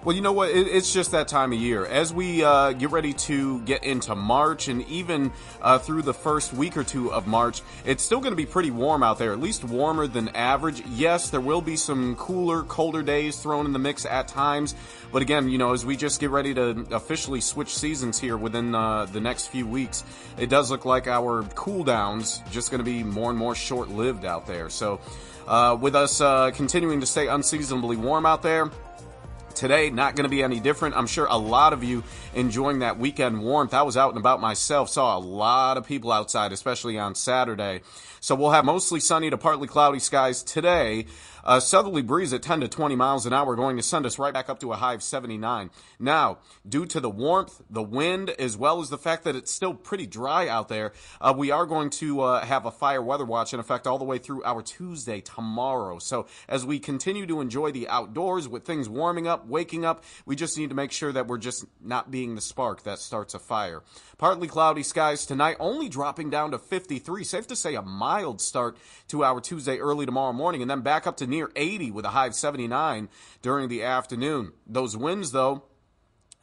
Well, 0.04 0.14
you 0.14 0.20
know 0.20 0.32
what? 0.32 0.50
It, 0.50 0.68
it's 0.68 0.92
just 0.92 1.12
that 1.12 1.28
time 1.28 1.54
of 1.54 1.58
year. 1.58 1.86
As 1.86 2.12
we 2.12 2.44
uh, 2.44 2.72
get 2.72 2.90
ready 2.90 3.14
to 3.14 3.62
get 3.62 3.84
into 3.84 4.14
March 4.14 4.68
and 4.68 4.86
even 4.86 5.32
uh, 5.62 5.78
through 5.78 6.02
the 6.02 6.12
first 6.12 6.52
week 6.52 6.76
or 6.76 6.84
two 6.84 7.10
of 7.10 7.26
March, 7.26 7.62
it's 7.86 8.02
still 8.02 8.20
going 8.20 8.32
to 8.32 8.36
be 8.36 8.44
pretty 8.44 8.70
warm 8.70 9.02
out 9.02 9.18
there, 9.18 9.32
at 9.32 9.40
least 9.40 9.64
warmer 9.64 10.06
than 10.06 10.28
average. 10.36 10.82
Yes, 10.90 11.30
there 11.30 11.40
will 11.40 11.62
be 11.62 11.76
some 11.76 12.16
cooler, 12.16 12.64
colder 12.64 13.02
days 13.02 13.40
thrown 13.40 13.64
in 13.64 13.72
the 13.72 13.78
mix 13.78 14.04
at 14.04 14.28
times. 14.28 14.74
But 15.10 15.22
again, 15.22 15.48
you 15.48 15.56
know, 15.56 15.72
as 15.72 15.86
we 15.86 15.96
just 15.96 16.20
get 16.20 16.28
ready 16.28 16.52
to 16.52 16.86
officially 16.90 17.40
switch 17.40 17.74
seasons 17.74 18.20
here 18.20 18.36
within 18.36 18.74
uh, 18.74 19.06
the 19.06 19.22
next 19.22 19.46
few 19.46 19.66
weeks, 19.66 20.04
it 20.36 20.50
does 20.50 20.70
look 20.70 20.84
like 20.84 21.06
our 21.06 21.44
cool 21.54 21.82
downs 21.82 22.42
just 22.50 22.70
going 22.70 22.80
to 22.80 22.84
be 22.84 23.02
more 23.02 23.30
and 23.30 23.38
more 23.38 23.54
short 23.54 23.88
lived 23.88 24.26
out 24.26 24.46
there. 24.46 24.68
So, 24.68 25.00
uh, 25.46 25.78
with 25.80 25.94
us 25.94 26.20
uh, 26.20 26.50
continuing 26.50 27.00
to 27.00 27.06
stay 27.06 27.28
unseasonably 27.28 27.96
warm 27.96 28.26
out 28.26 28.42
there, 28.42 28.70
Today, 29.54 29.88
not 29.90 30.16
going 30.16 30.24
to 30.24 30.28
be 30.30 30.42
any 30.42 30.58
different. 30.58 30.96
I'm 30.96 31.06
sure 31.06 31.26
a 31.26 31.36
lot 31.36 31.72
of 31.72 31.84
you 31.84 32.02
enjoying 32.34 32.80
that 32.80 32.98
weekend 32.98 33.40
warmth. 33.42 33.72
I 33.72 33.82
was 33.82 33.96
out 33.96 34.10
and 34.10 34.18
about 34.18 34.40
myself, 34.40 34.90
saw 34.90 35.16
a 35.16 35.20
lot 35.20 35.76
of 35.76 35.86
people 35.86 36.10
outside, 36.10 36.52
especially 36.52 36.98
on 36.98 37.14
Saturday. 37.14 37.82
So 38.20 38.34
we'll 38.34 38.50
have 38.50 38.64
mostly 38.64 39.00
sunny 39.00 39.30
to 39.30 39.38
partly 39.38 39.68
cloudy 39.68 39.98
skies 40.00 40.42
today. 40.42 41.06
A 41.46 41.60
southerly 41.60 42.00
breeze 42.00 42.32
at 42.32 42.40
10 42.40 42.62
to 42.62 42.68
20 42.68 42.96
miles 42.96 43.26
an 43.26 43.34
hour 43.34 43.54
going 43.54 43.76
to 43.76 43.82
send 43.82 44.06
us 44.06 44.18
right 44.18 44.32
back 44.32 44.48
up 44.48 44.60
to 44.60 44.72
a 44.72 44.76
high 44.76 44.94
of 44.94 45.02
79. 45.02 45.68
Now, 45.98 46.38
due 46.66 46.86
to 46.86 47.00
the 47.00 47.10
warmth, 47.10 47.60
the 47.68 47.82
wind, 47.82 48.30
as 48.30 48.56
well 48.56 48.80
as 48.80 48.88
the 48.88 48.96
fact 48.96 49.24
that 49.24 49.36
it's 49.36 49.52
still 49.52 49.74
pretty 49.74 50.06
dry 50.06 50.48
out 50.48 50.68
there, 50.68 50.94
uh, 51.20 51.34
we 51.36 51.50
are 51.50 51.66
going 51.66 51.90
to 51.90 52.22
uh, 52.22 52.44
have 52.46 52.64
a 52.64 52.70
fire 52.70 53.02
weather 53.02 53.26
watch 53.26 53.52
in 53.52 53.60
effect 53.60 53.86
all 53.86 53.98
the 53.98 54.06
way 54.06 54.16
through 54.16 54.42
our 54.42 54.62
Tuesday 54.62 55.20
tomorrow. 55.20 55.98
So 55.98 56.26
as 56.48 56.64
we 56.64 56.78
continue 56.78 57.26
to 57.26 57.42
enjoy 57.42 57.72
the 57.72 57.88
outdoors 57.88 58.48
with 58.48 58.64
things 58.64 58.88
warming 58.88 59.26
up, 59.26 59.46
waking 59.46 59.84
up, 59.84 60.02
we 60.24 60.36
just 60.36 60.56
need 60.56 60.70
to 60.70 60.74
make 60.74 60.92
sure 60.92 61.12
that 61.12 61.26
we're 61.26 61.36
just 61.36 61.66
not 61.82 62.10
being 62.10 62.36
the 62.36 62.40
spark 62.40 62.84
that 62.84 63.00
starts 63.00 63.34
a 63.34 63.38
fire. 63.38 63.82
Partly 64.18 64.46
cloudy 64.46 64.82
skies 64.82 65.26
tonight, 65.26 65.56
only 65.58 65.88
dropping 65.88 66.30
down 66.30 66.52
to 66.52 66.58
53. 66.58 67.24
Safe 67.24 67.46
to 67.48 67.56
say 67.56 67.74
a 67.74 67.82
mild 67.82 68.40
start 68.40 68.76
to 69.08 69.24
our 69.24 69.40
Tuesday 69.40 69.78
early 69.78 70.06
tomorrow 70.06 70.32
morning, 70.32 70.62
and 70.62 70.70
then 70.70 70.82
back 70.82 71.06
up 71.06 71.16
to 71.16 71.26
near 71.26 71.50
80 71.56 71.90
with 71.90 72.04
a 72.04 72.10
high 72.10 72.26
of 72.26 72.34
79 72.34 73.08
during 73.42 73.68
the 73.68 73.82
afternoon. 73.82 74.52
Those 74.66 74.96
winds, 74.96 75.32
though, 75.32 75.64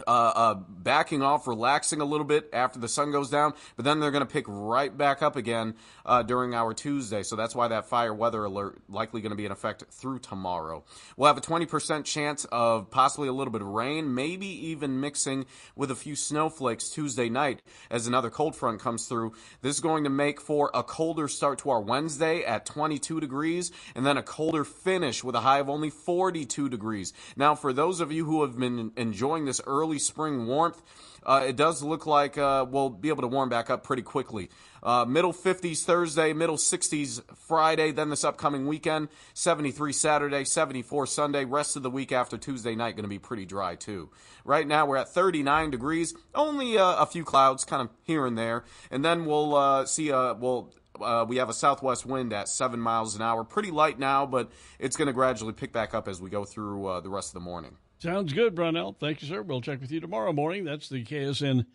uh, 0.08 0.12
uh, 0.36 0.53
backing 0.55 1.22
off, 1.22 1.48
relaxing 1.48 2.01
a 2.01 2.05
little 2.05 2.25
bit 2.25 2.50
after 2.53 2.79
the 2.79 2.88
sun 2.88 3.12
goes 3.12 3.29
down, 3.29 3.53
but 3.75 3.86
then 3.86 4.00
they're 4.00 4.12
going 4.12 4.25
to 4.25 4.31
pick 4.31 4.46
right 4.48 4.96
back 4.96 5.22
up 5.22 5.36
again 5.36 5.75
uh, 6.05 6.24
during 6.24 6.53
our 6.53 6.74
Tuesday. 6.74 7.24
So 7.24 7.36
that's 7.36 7.55
why 7.55 7.67
that 7.70 7.86
fire 7.86 8.13
weather 8.13 8.43
alert 8.43 8.79
likely 8.89 9.22
going 9.22 9.31
to 9.31 9.36
be 9.36 9.46
in 9.46 9.51
effect 9.51 9.84
through 9.91 10.20
tomorrow. 10.20 10.84
We'll 11.17 11.27
have 11.27 11.38
a 11.38 11.41
20% 11.41 12.05
chance 12.05 12.46
of 12.46 12.89
possibly 12.89 13.27
a 13.27 13.34
little 13.34 13.51
bit 13.51 13.62
of 13.62 13.67
rain, 13.67 14.13
maybe 14.13 14.48
even 14.67 15.00
mixing 15.00 15.46
with 15.75 15.91
a 15.91 15.96
few 15.96 16.15
snowflakes 16.15 16.89
Tuesday 16.89 17.29
night 17.29 17.62
as 17.89 18.08
another 18.08 18.29
cold 18.29 18.55
front 18.55 18.79
comes 18.79 19.08
through. 19.08 19.34
This 19.62 19.75
is 19.75 19.81
going 19.81 20.03
to 20.03 20.10
make 20.10 20.41
for 20.41 20.72
a 20.74 20.84
colder 20.84 21.27
start 21.27 21.60
to 21.60 21.70
our 21.70 21.81
Wednesday 21.81 22.43
at 22.43 22.65
22 22.65 23.20
degrees 23.20 23.72
and 23.96 24.05
then 24.05 24.17
a 24.17 24.24
colder 24.24 24.63
finish 24.63 25.24
with 25.24 25.36
a 25.36 25.41
high 25.41 25.60
of 25.60 25.70
only 25.70 25.89
42 25.89 26.70
degrees. 26.70 27.13
Now, 27.36 27.55
for 27.55 27.74
those 27.74 28.01
of 28.01 28.12
you 28.12 28.25
who 28.25 28.41
have 28.41 28.58
been 28.58 28.91
enjoying 28.98 29.46
this 29.46 29.62
early 29.65 29.90
spring 30.00 30.48
warmth, 30.48 30.81
uh, 31.24 31.45
it 31.48 31.55
does 31.55 31.83
look 31.83 32.05
like 32.05 32.38
uh, 32.38 32.65
we'll 32.67 32.89
be 32.89 33.10
able 33.10 33.21
to 33.21 33.27
warm 33.27 33.50
back 33.50 33.69
up 33.69 33.83
pretty 33.83 34.01
quickly. 34.01 34.50
Uh, 34.83 35.05
middle 35.05 35.33
50s 35.33 35.83
Thursday, 35.83 36.33
middle 36.33 36.57
60s 36.57 37.21
Friday, 37.36 37.91
then 37.91 38.10
this 38.10 38.24
upcoming 38.24 38.67
weekend, 38.67 39.10
73 39.36 39.93
Saturday, 39.93 40.43
74 40.43 41.05
Sunday. 41.05 41.45
Rest 41.45 41.75
of 41.75 41.83
the 41.83 41.91
week 41.91 42.12
after 42.12 42.38
Tuesday 42.38 42.74
night 42.74 42.95
going 42.95 43.03
to 43.03 43.10
be 43.10 43.19
pretty 43.19 43.45
dry 43.45 43.75
too. 43.75 44.10
Right 44.43 44.67
now 44.67 44.88
we're 44.88 44.98
at 44.98 45.10
39 45.10 45.69
degrees, 45.69 46.15
only 46.33 46.77
uh, 46.79 46.95
a 46.95 47.05
few 47.05 47.24
clouds 47.24 47.63
kind 47.63 47.83
of 47.83 47.89
here 48.03 48.25
and 48.25 48.36
there, 48.36 48.63
and 48.89 49.05
then 49.05 49.25
we'll 49.25 49.55
uh, 49.55 49.86
see. 49.86 50.12
Uh, 50.12 50.33
we'll 50.33 50.74
uh, 51.00 51.25
we 51.27 51.38
have 51.38 51.50
a 51.50 51.53
southwest 51.53 52.05
wind 52.05 52.33
at 52.33 52.50
seven 52.50 52.79
miles 52.79 53.15
an 53.15 53.21
hour. 53.21 53.43
Pretty 53.43 53.71
light 53.71 54.00
now, 54.00 54.25
but 54.25 54.51
it's 54.79 54.98
going 54.98 55.07
to 55.07 55.13
gradually 55.13 55.53
pick 55.53 55.71
back 55.71 55.93
up 55.93 56.07
as 56.07 56.21
we 56.21 56.29
go 56.29 56.43
through 56.43 56.86
uh, 56.88 57.00
the 57.00 57.10
rest 57.10 57.29
of 57.29 57.33
the 57.36 57.39
morning. 57.39 57.77
Sounds 58.01 58.34
good, 58.34 58.55
Ronelle. 58.55 58.98
Thank 58.98 59.22
you, 59.22 59.27
sir. 59.27 59.43
We'll 59.43 59.62
check 59.62 59.79
with 59.79 59.91
you 59.91 60.00
tomorrow 60.00 60.34
morning. 60.34 60.65
That's 60.65 60.89
the 60.89 61.03
KSN 61.03 61.67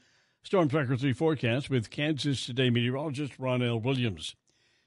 Storm 0.43 0.69
Tracker 0.69 0.97
3 0.97 1.13
forecast 1.13 1.71
with 1.71 1.89
Kansas 1.89 2.45
Today 2.45 2.69
meteorologist 2.69 3.39
Ronelle 3.39 3.81
Williams. 3.81 4.35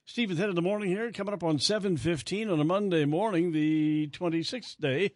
Steve 0.03 0.37
head 0.37 0.49
of 0.49 0.55
the 0.55 0.61
morning 0.61 0.89
here, 0.89 1.13
coming 1.13 1.33
up 1.33 1.41
on 1.41 1.57
7.15 1.57 2.51
on 2.51 2.59
a 2.59 2.65
Monday 2.65 3.05
morning, 3.05 3.53
the 3.53 4.09
26th 4.09 4.79
day 4.81 5.13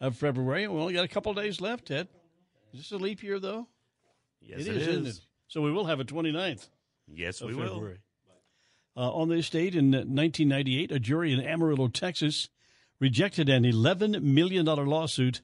of 0.00 0.16
February. 0.16 0.66
We 0.66 0.80
only 0.80 0.94
got 0.94 1.04
a 1.04 1.08
couple 1.08 1.34
days 1.34 1.60
left, 1.60 1.88
Ted. 1.88 2.08
Is 2.72 2.80
this 2.80 2.92
a 2.92 2.96
leap 2.96 3.22
year, 3.22 3.38
though? 3.38 3.68
Yes, 4.40 4.60
it, 4.60 4.68
it 4.68 4.76
is. 4.76 4.88
Isn't 4.88 5.06
it? 5.08 5.20
So 5.48 5.60
we 5.60 5.72
will 5.72 5.84
have 5.84 6.00
a 6.00 6.04
29th. 6.06 6.70
Yes, 7.06 7.42
we 7.42 7.48
February. 7.48 7.98
will. 8.96 9.02
Uh, 9.04 9.12
on 9.12 9.28
this 9.28 9.50
date 9.50 9.74
in 9.74 9.90
1998, 9.90 10.90
a 10.90 10.98
jury 10.98 11.34
in 11.34 11.40
Amarillo, 11.40 11.88
Texas, 11.88 12.48
rejected 12.98 13.50
an 13.50 13.64
$11 13.64 14.22
million 14.22 14.64
lawsuit 14.64 15.42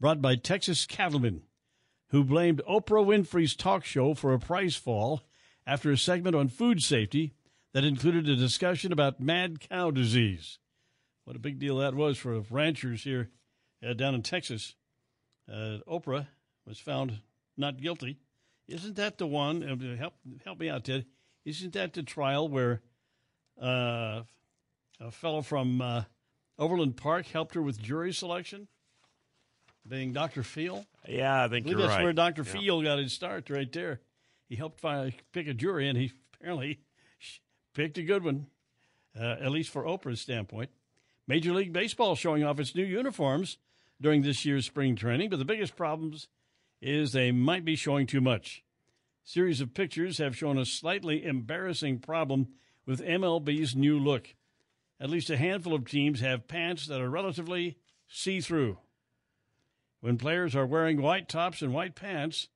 brought 0.00 0.22
by 0.22 0.34
Texas 0.34 0.86
cattlemen 0.86 1.42
who 2.08 2.24
blamed 2.24 2.60
Oprah 2.68 3.04
Winfrey's 3.04 3.54
talk 3.54 3.84
show 3.84 4.14
for 4.14 4.32
a 4.32 4.38
price 4.38 4.74
fall 4.74 5.22
after 5.66 5.92
a 5.92 5.98
segment 5.98 6.34
on 6.34 6.48
food 6.48 6.82
safety 6.82 7.34
that 7.72 7.84
included 7.84 8.28
a 8.28 8.34
discussion 8.34 8.92
about 8.92 9.20
mad 9.20 9.60
cow 9.60 9.90
disease. 9.90 10.58
What 11.24 11.36
a 11.36 11.40
big 11.40 11.58
deal 11.58 11.76
that 11.76 11.94
was 11.94 12.18
for 12.18 12.40
ranchers 12.50 13.04
here 13.04 13.30
uh, 13.86 13.92
down 13.92 14.14
in 14.14 14.22
Texas. 14.22 14.74
Uh, 15.48 15.78
Oprah 15.88 16.26
was 16.66 16.78
found 16.78 17.20
not 17.56 17.80
guilty. 17.80 18.18
Isn't 18.66 18.96
that 18.96 19.18
the 19.18 19.26
one? 19.26 19.62
Uh, 19.62 19.96
help 19.96 20.14
help 20.44 20.58
me 20.58 20.68
out, 20.68 20.84
Ted. 20.84 21.06
Isn't 21.44 21.74
that 21.74 21.92
the 21.92 22.02
trial 22.02 22.48
where 22.48 22.80
uh, 23.60 24.22
a 25.00 25.10
fellow 25.10 25.42
from 25.42 25.80
uh, 25.80 26.04
Overland 26.58 26.96
Park 26.96 27.26
helped 27.26 27.54
her 27.54 27.62
with 27.62 27.80
jury 27.80 28.12
selection? 28.12 28.68
Being 29.86 30.12
Dr. 30.12 30.42
Phil. 30.42 30.84
Yeah, 31.08 31.44
I 31.44 31.48
think 31.48 31.66
I 31.66 31.74
that's 31.74 31.88
right. 31.88 32.04
where 32.04 32.12
Dr. 32.12 32.42
Yeah. 32.42 32.52
Phil 32.52 32.82
got 32.82 32.98
his 32.98 33.12
start 33.12 33.48
right 33.50 33.70
there. 33.72 34.00
He 34.48 34.56
helped 34.56 34.80
find, 34.80 35.12
pick 35.32 35.46
a 35.46 35.54
jury, 35.54 35.88
and 35.88 35.96
he 35.96 36.12
apparently 36.34 36.80
picked 37.74 37.98
a 37.98 38.02
good 38.02 38.24
one, 38.24 38.46
uh, 39.18 39.36
at 39.40 39.50
least 39.50 39.70
for 39.70 39.84
Oprah's 39.84 40.20
standpoint. 40.20 40.70
Major 41.26 41.52
League 41.52 41.72
Baseball 41.72 42.16
showing 42.16 42.42
off 42.42 42.58
its 42.58 42.74
new 42.74 42.84
uniforms 42.84 43.58
during 44.00 44.22
this 44.22 44.44
year's 44.44 44.66
spring 44.66 44.96
training, 44.96 45.30
but 45.30 45.38
the 45.38 45.44
biggest 45.44 45.76
problems 45.76 46.28
is 46.80 47.12
they 47.12 47.30
might 47.30 47.64
be 47.64 47.76
showing 47.76 48.06
too 48.06 48.20
much. 48.20 48.64
Series 49.22 49.60
of 49.60 49.74
pictures 49.74 50.18
have 50.18 50.36
shown 50.36 50.58
a 50.58 50.64
slightly 50.64 51.24
embarrassing 51.24 51.98
problem 51.98 52.48
with 52.86 53.04
MLB's 53.04 53.76
new 53.76 53.98
look. 53.98 54.34
At 54.98 55.10
least 55.10 55.30
a 55.30 55.36
handful 55.36 55.74
of 55.74 55.86
teams 55.86 56.20
have 56.20 56.48
pants 56.48 56.86
that 56.86 57.00
are 57.00 57.10
relatively 57.10 57.78
see 58.08 58.40
through. 58.40 58.78
When 60.00 60.16
players 60.16 60.56
are 60.56 60.66
wearing 60.66 61.02
white 61.02 61.28
tops 61.28 61.62
and 61.62 61.74
white 61.74 61.94
pants, 61.94 62.48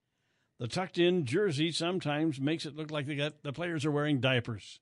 the 0.59 0.69
tucked 0.69 0.99
in 0.99 1.27
jersey 1.27 1.73
sometimes 1.73 2.41
makes 2.41 2.65
it 2.65 2.77
look 2.77 2.91
like 2.91 3.07
they 3.07 3.17
got, 3.17 3.43
the 3.43 3.53
players 3.53 3.85
are 3.85 3.91
wearing 3.91 4.21
diapers. 4.21 4.81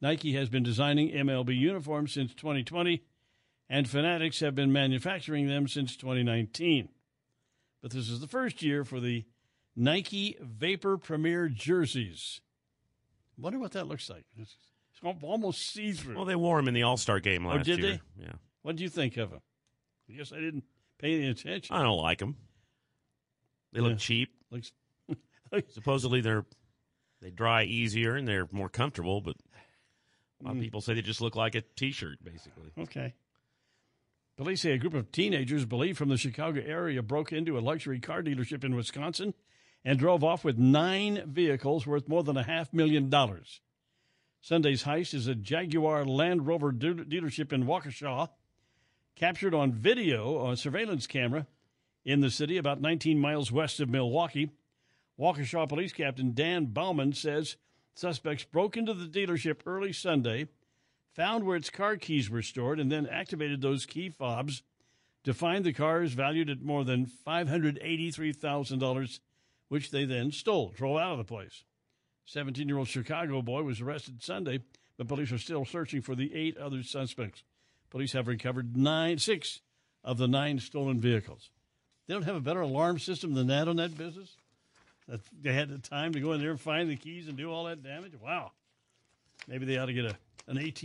Nike 0.00 0.34
has 0.34 0.48
been 0.48 0.62
designing 0.62 1.10
MLB 1.10 1.56
uniforms 1.56 2.12
since 2.12 2.34
2020, 2.34 3.02
and 3.68 3.88
Fanatics 3.88 4.40
have 4.40 4.54
been 4.54 4.72
manufacturing 4.72 5.48
them 5.48 5.66
since 5.66 5.96
2019. 5.96 6.90
But 7.82 7.92
this 7.92 8.08
is 8.08 8.20
the 8.20 8.28
first 8.28 8.62
year 8.62 8.84
for 8.84 9.00
the 9.00 9.24
Nike 9.74 10.36
Vapor 10.40 10.98
Premier 10.98 11.48
jerseys. 11.48 12.40
Wonder 13.36 13.58
what 13.58 13.72
that 13.72 13.86
looks 13.86 14.10
like. 14.10 14.24
It's 14.36 14.56
almost 15.22 15.72
see 15.72 15.92
through. 15.92 16.16
Well, 16.16 16.24
they 16.24 16.36
wore 16.36 16.56
them 16.56 16.68
in 16.68 16.74
the 16.74 16.82
All 16.82 16.96
Star 16.96 17.20
game 17.20 17.46
oh, 17.46 17.50
last 17.50 17.60
oh, 17.60 17.62
did 17.62 17.78
year. 17.78 18.00
they? 18.16 18.24
Yeah. 18.24 18.32
What 18.62 18.76
do 18.76 18.82
you 18.82 18.88
think 18.88 19.16
of 19.16 19.30
them? 19.30 19.40
I 20.10 20.14
guess 20.14 20.32
I 20.32 20.40
didn't 20.40 20.64
pay 20.98 21.14
any 21.18 21.28
attention. 21.28 21.74
I 21.74 21.82
don't 21.82 21.96
like 21.98 22.18
them. 22.18 22.36
They 23.72 23.80
Yeah. 23.80 23.88
look 23.88 23.98
cheap. 23.98 24.30
Looks 24.50 24.72
Supposedly 25.70 26.20
they're 26.20 26.44
they 27.20 27.30
dry 27.30 27.64
easier 27.64 28.14
and 28.16 28.28
they're 28.28 28.48
more 28.52 28.68
comfortable, 28.68 29.20
but 29.20 29.36
a 30.40 30.44
lot 30.44 30.52
of 30.52 30.56
Mm. 30.58 30.62
people 30.62 30.80
say 30.80 30.94
they 30.94 31.02
just 31.02 31.20
look 31.20 31.34
like 31.34 31.54
a 31.56 31.62
T-shirt, 31.62 32.22
basically. 32.22 32.70
Okay. 32.78 33.14
Police 34.36 34.60
say 34.60 34.70
a 34.72 34.78
group 34.78 34.94
of 34.94 35.10
teenagers 35.10 35.64
believed 35.64 35.98
from 35.98 36.10
the 36.10 36.16
Chicago 36.16 36.60
area 36.64 37.02
broke 37.02 37.32
into 37.32 37.58
a 37.58 37.60
luxury 37.60 37.98
car 37.98 38.22
dealership 38.22 38.62
in 38.62 38.76
Wisconsin 38.76 39.34
and 39.84 39.98
drove 39.98 40.22
off 40.22 40.44
with 40.44 40.58
nine 40.58 41.24
vehicles 41.26 41.86
worth 41.88 42.06
more 42.08 42.22
than 42.22 42.36
a 42.36 42.44
half 42.44 42.72
million 42.72 43.10
dollars. 43.10 43.60
Sunday's 44.40 44.84
heist 44.84 45.12
is 45.14 45.26
a 45.26 45.34
Jaguar 45.34 46.04
Land 46.04 46.46
Rover 46.46 46.70
de- 46.70 46.94
dealership 47.04 47.52
in 47.52 47.64
Waukesha, 47.64 48.28
captured 49.18 49.52
on 49.52 49.72
video 49.72 50.38
on 50.38 50.52
a 50.52 50.56
surveillance 50.56 51.08
camera 51.08 51.44
in 52.04 52.20
the 52.20 52.30
city 52.30 52.56
about 52.56 52.80
19 52.80 53.18
miles 53.18 53.50
west 53.50 53.80
of 53.80 53.88
Milwaukee. 53.88 54.52
Waukesha 55.18 55.68
Police 55.68 55.92
Captain 55.92 56.32
Dan 56.32 56.66
Bauman 56.66 57.12
says 57.12 57.56
suspects 57.94 58.44
broke 58.44 58.76
into 58.76 58.94
the 58.94 59.06
dealership 59.06 59.62
early 59.66 59.92
Sunday, 59.92 60.46
found 61.10 61.42
where 61.44 61.56
its 61.56 61.68
car 61.68 61.96
keys 61.96 62.30
were 62.30 62.42
stored, 62.42 62.78
and 62.78 62.92
then 62.92 63.08
activated 63.08 63.60
those 63.60 63.86
key 63.86 64.08
fobs 64.08 64.62
to 65.24 65.34
find 65.34 65.64
the 65.64 65.72
cars 65.72 66.12
valued 66.12 66.48
at 66.48 66.62
more 66.62 66.84
than 66.84 67.10
$583,000, 67.26 69.18
which 69.68 69.90
they 69.90 70.04
then 70.04 70.30
stole, 70.30 70.68
drove 70.68 70.96
out 70.96 71.10
of 71.12 71.18
the 71.18 71.24
place. 71.24 71.64
17 72.26 72.68
year 72.68 72.78
old 72.78 72.86
Chicago 72.86 73.42
boy 73.42 73.64
was 73.64 73.80
arrested 73.80 74.22
Sunday, 74.22 74.60
but 74.96 75.08
police 75.08 75.32
are 75.32 75.38
still 75.38 75.64
searching 75.64 76.02
for 76.02 76.14
the 76.14 76.32
eight 76.32 76.56
other 76.56 76.84
suspects. 76.84 77.42
Police 77.90 78.12
have 78.12 78.28
recovered 78.28 78.76
nine, 78.76 79.18
six 79.18 79.60
of 80.04 80.18
the 80.18 80.28
nine 80.28 80.58
stolen 80.58 81.00
vehicles. 81.00 81.50
They 82.06 82.14
don't 82.14 82.24
have 82.24 82.36
a 82.36 82.40
better 82.40 82.60
alarm 82.60 82.98
system 82.98 83.34
than 83.34 83.48
that 83.48 83.68
on 83.68 83.76
that 83.76 83.96
business? 83.96 84.36
That 85.08 85.20
they 85.40 85.52
had 85.52 85.70
the 85.70 85.78
time 85.78 86.12
to 86.12 86.20
go 86.20 86.32
in 86.32 86.40
there 86.40 86.50
and 86.50 86.60
find 86.60 86.90
the 86.90 86.96
keys 86.96 87.28
and 87.28 87.36
do 87.36 87.50
all 87.50 87.64
that 87.64 87.82
damage? 87.82 88.12
Wow. 88.20 88.52
Maybe 89.46 89.64
they 89.64 89.78
ought 89.78 89.86
to 89.86 89.92
get 89.92 90.04
a 90.04 90.16
an 90.48 90.58
AT, 90.58 90.82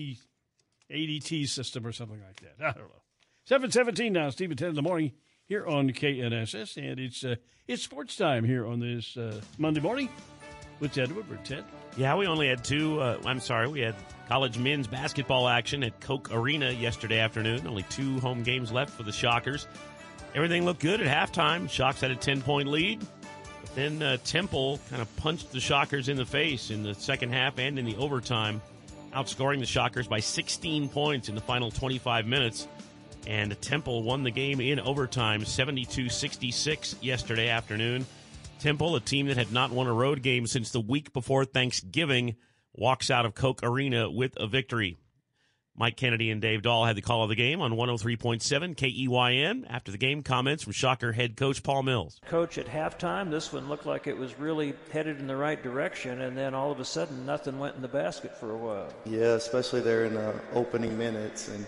ADT 0.92 1.48
system 1.48 1.88
or 1.88 1.92
something 1.92 2.22
like 2.26 2.42
that. 2.42 2.56
I 2.66 2.72
don't 2.78 2.90
know. 2.90 3.02
717 3.46 4.14
now, 4.14 4.30
Steve 4.30 4.52
at 4.52 4.58
10 4.58 4.70
in 4.70 4.76
the 4.76 4.82
morning. 4.82 5.14
here 5.46 5.66
on 5.66 5.90
KNSS, 5.90 6.78
and 6.78 7.00
it's 7.00 7.24
uh, 7.24 7.36
it's 7.68 7.84
sports 7.84 8.16
time 8.16 8.44
here 8.44 8.66
on 8.66 8.80
this 8.80 9.18
uh, 9.18 9.42
Monday 9.58 9.82
morning 9.82 10.10
with 10.84 10.94
Ted 10.94 11.12
Woodward. 11.14 11.44
Ted, 11.46 11.64
Yeah, 11.96 12.16
we 12.16 12.28
only 12.28 12.50
had 12.50 12.64
two. 12.64 13.00
Uh, 13.00 13.18
I'm 13.26 13.40
sorry, 13.40 13.68
we 13.70 13.80
had 13.80 13.96
college 14.28 14.58
men's 14.60 14.86
basketball 14.86 15.48
action 15.48 15.82
at 15.84 15.98
Koch 16.02 16.30
Arena 16.32 16.72
yesterday 16.72 17.20
afternoon. 17.20 17.66
Only 17.66 17.84
two 17.84 18.20
home 18.20 18.44
games 18.44 18.72
left 18.72 18.92
for 18.92 19.04
the 19.04 19.12
Shockers. 19.12 19.66
Everything 20.36 20.66
looked 20.66 20.82
good 20.82 21.00
at 21.02 21.08
halftime. 21.08 21.70
Shocks 21.70 22.02
had 22.02 22.12
a 22.12 22.16
10 22.16 22.42
point 22.42 22.68
lead. 22.68 23.00
But 23.62 23.76
then 23.76 24.04
uh, 24.04 24.18
Temple 24.26 24.80
kind 24.90 25.02
of 25.02 25.16
punched 25.16 25.54
the 25.54 25.62
Shockers 25.62 26.10
in 26.10 26.18
the 26.18 26.26
face 26.26 26.70
in 26.70 26.84
the 26.84 26.94
second 26.94 27.32
half 27.32 27.58
and 27.58 27.80
in 27.80 27.86
the 27.86 27.96
overtime, 27.96 28.62
outscoring 29.14 29.60
the 29.60 29.66
Shockers 29.66 30.08
by 30.08 30.20
16 30.20 30.90
points 30.90 31.30
in 31.30 31.36
the 31.36 31.42
final 31.42 31.72
25 31.72 32.28
minutes. 32.28 32.68
And 33.26 33.60
Temple 33.62 34.04
won 34.04 34.24
the 34.24 34.32
game 34.32 34.60
in 34.60 34.82
overtime 34.82 35.46
72 35.46 36.10
66 36.10 36.96
yesterday 37.02 37.48
afternoon. 37.48 38.06
Temple, 38.64 38.96
a 38.96 39.02
team 39.02 39.28
that 39.28 39.36
had 39.36 39.52
not 39.52 39.72
won 39.72 39.88
a 39.88 39.94
road 39.94 40.22
game 40.22 40.48
since 40.48 40.72
the 40.72 40.80
week 40.80 41.12
before 41.12 41.44
Thanksgiving, 41.44 42.38
walks 42.74 43.12
out 43.12 43.26
of 43.26 43.36
Koch 43.36 43.60
Arena 43.62 44.10
with 44.10 44.38
a 44.38 44.48
victory. 44.48 44.96
Mike 45.76 45.98
Kennedy 45.98 46.32
and 46.32 46.42
Dave 46.42 46.62
Dahl 46.62 46.86
had 46.86 46.96
the 46.96 47.02
call 47.02 47.24
of 47.24 47.30
the 47.30 47.36
game 47.36 47.60
on 47.60 47.74
103.7 47.74 48.42
KEYN. 48.78 49.66
After 49.70 49.92
the 49.92 49.98
game, 49.98 50.24
comments 50.24 50.64
from 50.64 50.72
Shocker 50.72 51.12
head 51.12 51.36
coach 51.36 51.62
Paul 51.62 51.84
Mills. 51.84 52.22
Coach, 52.26 52.58
at 52.58 52.68
halftime, 52.68 53.30
this 53.30 53.52
one 53.52 53.68
looked 53.68 53.86
like 53.86 54.08
it 54.08 54.18
was 54.18 54.40
really 54.40 54.76
headed 54.94 55.20
in 55.20 55.28
the 55.28 55.36
right 55.36 55.62
direction, 55.62 56.22
and 56.22 56.38
then 56.38 56.54
all 56.54 56.72
of 56.72 56.80
a 56.80 56.86
sudden, 56.86 57.26
nothing 57.26 57.60
went 57.60 57.76
in 57.76 57.82
the 57.82 57.90
basket 57.90 58.38
for 58.38 58.52
a 58.52 58.58
while. 58.58 58.94
Yeah, 59.04 59.34
especially 59.34 59.82
there 59.82 60.06
in 60.06 60.14
the 60.14 60.34
opening 60.54 60.98
minutes. 60.98 61.50
And, 61.50 61.68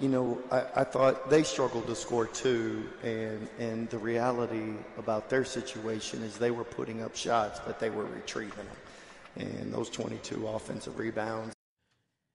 you 0.00 0.08
know, 0.08 0.38
I, 0.50 0.64
I 0.76 0.84
thought 0.84 1.28
they 1.28 1.42
struggled 1.42 1.86
to 1.86 1.94
score 1.94 2.26
too. 2.26 2.88
And, 3.02 3.48
and 3.58 3.88
the 3.90 3.98
reality 3.98 4.72
about 4.98 5.28
their 5.28 5.44
situation 5.44 6.22
is 6.22 6.38
they 6.38 6.50
were 6.50 6.64
putting 6.64 7.02
up 7.02 7.14
shots, 7.14 7.60
but 7.64 7.78
they 7.78 7.90
were 7.90 8.06
retrieving 8.06 8.56
them. 8.56 9.46
And 9.48 9.72
those 9.72 9.90
22 9.90 10.48
offensive 10.48 10.98
rebounds. 10.98 11.54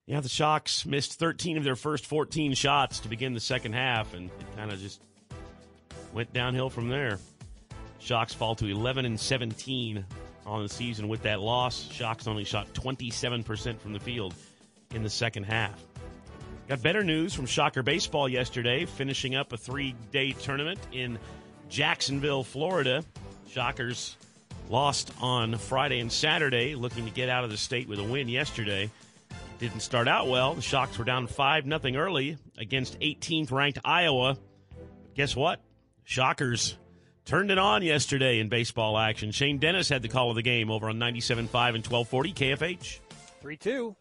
Yeah, 0.08 0.22
the 0.22 0.30
Shocks 0.30 0.86
missed 0.86 1.18
13 1.18 1.58
of 1.58 1.64
their 1.64 1.76
first 1.76 2.06
14 2.06 2.54
shots 2.54 3.00
to 3.00 3.08
begin 3.08 3.34
the 3.34 3.40
second 3.40 3.74
half, 3.74 4.14
and 4.14 4.30
it 4.30 4.56
kind 4.56 4.72
of 4.72 4.80
just 4.80 5.02
went 6.14 6.32
downhill 6.32 6.70
from 6.70 6.90
there. 6.90 7.18
Shocks 7.98 8.32
fall 8.32 8.54
to 8.56 8.68
11 8.68 9.06
and 9.06 9.20
17 9.20 10.06
on 10.46 10.62
the 10.62 10.70
season 10.70 11.08
with 11.08 11.24
that 11.24 11.42
loss. 11.42 11.90
Shocks 11.92 12.28
only 12.28 12.44
shot 12.44 12.72
27% 12.74 13.80
from 13.80 13.94
the 13.94 14.00
field 14.00 14.36
in 14.94 15.02
the 15.02 15.10
second 15.10 15.46
half. 15.46 15.84
Got 16.68 16.82
better 16.82 17.04
news 17.04 17.32
from 17.36 17.46
Shocker 17.46 17.84
Baseball 17.84 18.28
yesterday, 18.28 18.86
finishing 18.86 19.36
up 19.36 19.54
a 19.54 19.58
three 19.58 19.94
day 20.12 20.32
tournament 20.32 20.80
in 20.92 21.20
Jacksonville, 21.70 22.44
Florida. 22.44 23.04
Shockers 23.48 24.18
lost 24.68 25.12
on 25.22 25.58
Friday 25.60 26.00
and 26.00 26.12
Saturday, 26.12 26.74
looking 26.74 27.06
to 27.06 27.12
get 27.12 27.30
out 27.30 27.44
of 27.44 27.52
the 27.52 27.58
state 27.58 27.88
with 27.88 28.00
a 28.00 28.04
win 28.04 28.28
yesterday. 28.28 28.90
Didn't 29.60 29.82
start 29.82 30.08
out 30.08 30.28
well. 30.28 30.56
The 30.56 30.64
Shocks 30.64 30.98
were 30.98 31.06
down 31.06 31.28
5 31.28 31.68
nothing 31.68 31.98
early 31.98 32.38
against 32.58 33.00
18th 33.00 33.52
ranked 33.52 33.78
Iowa. 33.86 34.36
Guess 35.14 35.36
what? 35.36 35.62
Shockers 36.04 36.78
turned 37.26 37.52
it 37.52 37.60
on 37.60 37.84
yesterday 37.84 38.40
in 38.40 38.50
baseball 38.50 38.98
action. 38.98 39.30
Shane 39.30 39.60
Dennis 39.60 39.88
had 39.88 40.02
the 40.02 40.10
call 40.10 40.32
of 40.32 40.36
the 40.36 40.42
game 40.42 40.72
over 40.72 40.90
on 40.90 40.98
97.5 40.98 41.36
and 41.76 41.86
1240 41.86 42.34
KFH. 42.34 43.00
3 43.42 43.58
2. 43.58 43.96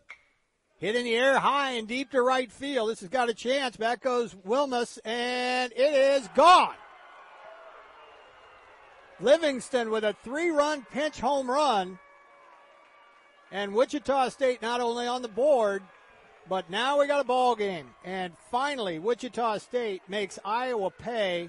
Hit 0.84 0.96
in 0.96 1.04
the 1.04 1.16
air, 1.16 1.38
high 1.38 1.70
and 1.70 1.88
deep 1.88 2.10
to 2.10 2.20
right 2.20 2.52
field. 2.52 2.90
This 2.90 3.00
has 3.00 3.08
got 3.08 3.30
a 3.30 3.34
chance. 3.34 3.74
Back 3.74 4.02
goes 4.02 4.34
Wilmus, 4.46 4.98
and 5.02 5.72
it 5.72 5.94
is 5.94 6.28
gone. 6.34 6.74
Livingston 9.18 9.88
with 9.88 10.04
a 10.04 10.14
three 10.22 10.50
run 10.50 10.84
pinch 10.92 11.20
home 11.20 11.50
run. 11.50 11.98
And 13.50 13.72
Wichita 13.72 14.28
State 14.28 14.60
not 14.60 14.82
only 14.82 15.06
on 15.06 15.22
the 15.22 15.28
board, 15.28 15.82
but 16.50 16.68
now 16.68 17.00
we 17.00 17.06
got 17.06 17.22
a 17.22 17.24
ball 17.24 17.56
game. 17.56 17.88
And 18.04 18.34
finally, 18.50 18.98
Wichita 18.98 19.56
State 19.60 20.02
makes 20.06 20.38
Iowa 20.44 20.90
pay 20.90 21.48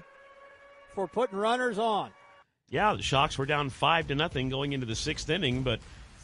for 0.94 1.06
putting 1.06 1.38
runners 1.38 1.78
on. 1.78 2.08
Yeah, 2.70 2.94
the 2.94 3.02
Shocks 3.02 3.36
were 3.36 3.44
down 3.44 3.68
5 3.68 4.08
to 4.08 4.14
nothing 4.14 4.48
going 4.48 4.72
into 4.72 4.86
the 4.86 4.96
sixth 4.96 5.28
inning, 5.28 5.62
but 5.62 5.80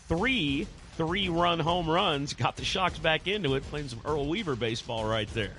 three 0.08 0.66
three 0.96 1.28
run 1.28 1.58
home 1.58 1.88
runs 1.88 2.34
got 2.34 2.56
the 2.56 2.64
Shocks 2.64 2.98
back 2.98 3.26
into 3.26 3.54
it, 3.54 3.62
playing 3.64 3.88
some 3.88 4.00
Earl 4.04 4.28
Weaver 4.28 4.56
baseball 4.56 5.04
right 5.04 5.28
there. 5.34 5.54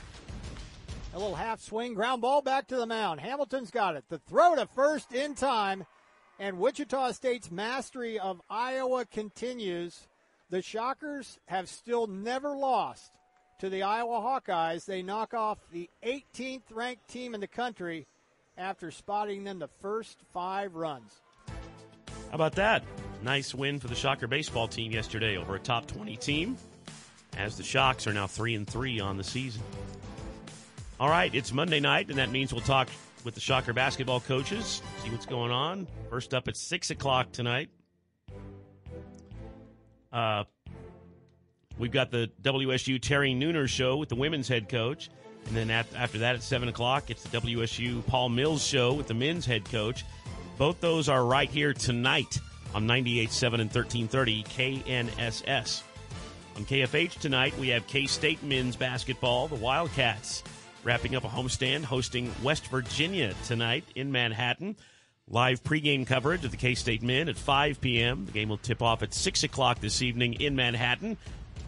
A 1.14 1.20
little 1.20 1.36
half 1.36 1.62
swing, 1.62 1.94
ground 1.94 2.22
ball 2.22 2.42
back 2.42 2.68
to 2.68 2.76
the 2.76 2.88
mound. 2.88 3.20
Hamilton's 3.20 3.70
got 3.70 3.96
it. 3.96 4.04
The 4.10 4.18
throw 4.18 4.56
to 4.56 4.66
first 4.66 5.14
in 5.14 5.36
time, 5.36 5.86
and 6.40 6.58
Wichita 6.58 7.12
State's 7.12 7.52
mastery 7.52 8.18
of 8.18 8.42
Iowa 8.50 9.06
continues. 9.06 10.08
The 10.50 10.62
Shockers 10.62 11.40
have 11.46 11.70
still 11.70 12.08
never 12.08 12.56
lost 12.56 13.12
to 13.60 13.70
the 13.70 13.84
Iowa 13.84 14.20
Hawkeyes. 14.20 14.86
They 14.86 15.04
knock 15.04 15.34
off 15.34 15.60
the 15.72 15.90
18th 16.04 16.64
ranked 16.72 17.08
team 17.08 17.36
in 17.36 17.42
the 17.42 17.48
country 17.48 18.08
after 18.58 18.92
spotting 18.92 19.44
them 19.44 19.60
the 19.60 19.70
first 19.82 20.20
five 20.32 20.76
runs. 20.76 21.22
How 21.48 22.36
about 22.36 22.56
that? 22.56 22.84
Nice 23.24 23.56
win 23.56 23.80
for 23.80 23.88
the 23.88 23.96
Shocker 23.96 24.28
baseball 24.28 24.68
team 24.68 24.92
yesterday 24.92 25.38
over 25.38 25.56
a 25.56 25.60
top 25.60 25.88
20 25.88 26.18
team, 26.18 26.58
as 27.38 27.56
the 27.56 27.64
Shocks 27.64 28.06
are 28.06 28.12
now 28.12 28.28
3 28.28 28.56
and 28.56 28.68
3 28.68 29.00
on 29.00 29.16
the 29.16 29.24
season. 29.24 29.62
All 31.00 31.08
right, 31.08 31.34
it's 31.34 31.54
Monday 31.54 31.80
night, 31.80 32.10
and 32.10 32.18
that 32.18 32.32
means 32.32 32.52
we'll 32.52 32.62
talk 32.62 32.90
with 33.24 33.34
the 33.34 33.40
Shocker 33.40 33.72
basketball 33.72 34.20
coaches, 34.20 34.82
see 35.02 35.10
what's 35.10 35.26
going 35.26 35.52
on. 35.52 35.88
First 36.10 36.34
up 36.34 36.50
at 36.50 36.58
6 36.58 36.90
o'clock 36.90 37.32
tonight. 37.32 37.70
Uh, 40.12 40.44
we've 41.78 41.94
got 41.94 42.12
the 42.12 42.30
WSU 42.42 43.02
Terry 43.02 43.34
Nooner 43.34 43.70
show 43.70 43.96
with 43.96 44.10
the 44.10 44.16
women's 44.16 44.50
head 44.50 44.68
coach. 44.68 45.10
And 45.48 45.56
then 45.56 45.70
after 45.70 46.18
that 46.20 46.36
at 46.36 46.44
7 46.44 46.68
o'clock, 46.68 47.10
it's 47.10 47.24
the 47.24 47.40
WSU 47.40 48.06
Paul 48.06 48.28
Mills 48.28 48.66
show 48.66 48.94
with 48.94 49.08
the 49.08 49.14
men's 49.14 49.46
head 49.46 49.64
coach. 49.64 50.04
Both 50.58 50.82
those 50.82 51.08
are 51.08 51.26
right 51.26 51.50
here 51.50 51.74
tonight 51.74 52.40
on 52.74 52.88
98.7 52.88 53.46
and 53.62 53.74
1330 53.74 54.44
KNSS. 54.44 55.84
On 56.56 56.66
KFH 56.66 57.20
tonight, 57.20 57.58
we 57.58 57.70
have 57.70 57.88
K 57.88 58.06
State 58.06 58.44
men's 58.44 58.76
basketball, 58.76 59.48
the 59.48 59.56
Wildcats, 59.56 60.44
wrapping 60.84 61.16
up 61.16 61.24
a 61.24 61.28
homestand 61.28 61.84
hosting 61.84 62.32
West 62.44 62.68
Virginia 62.68 63.34
tonight 63.46 63.84
in 63.96 64.12
Manhattan. 64.12 64.76
Live 65.30 65.64
pregame 65.64 66.06
coverage 66.06 66.46
of 66.46 66.52
the 66.52 66.58
K 66.58 66.76
State 66.76 67.02
men 67.02 67.30
at 67.30 67.38
5 67.38 67.82
p.m. 67.82 68.26
The 68.26 68.32
game 68.32 68.50
will 68.50 68.58
tip 68.58 68.82
off 68.82 69.02
at 69.02 69.14
6 69.14 69.44
o'clock 69.44 69.80
this 69.80 70.02
evening 70.02 70.34
in 70.34 70.56
Manhattan. 70.56 71.18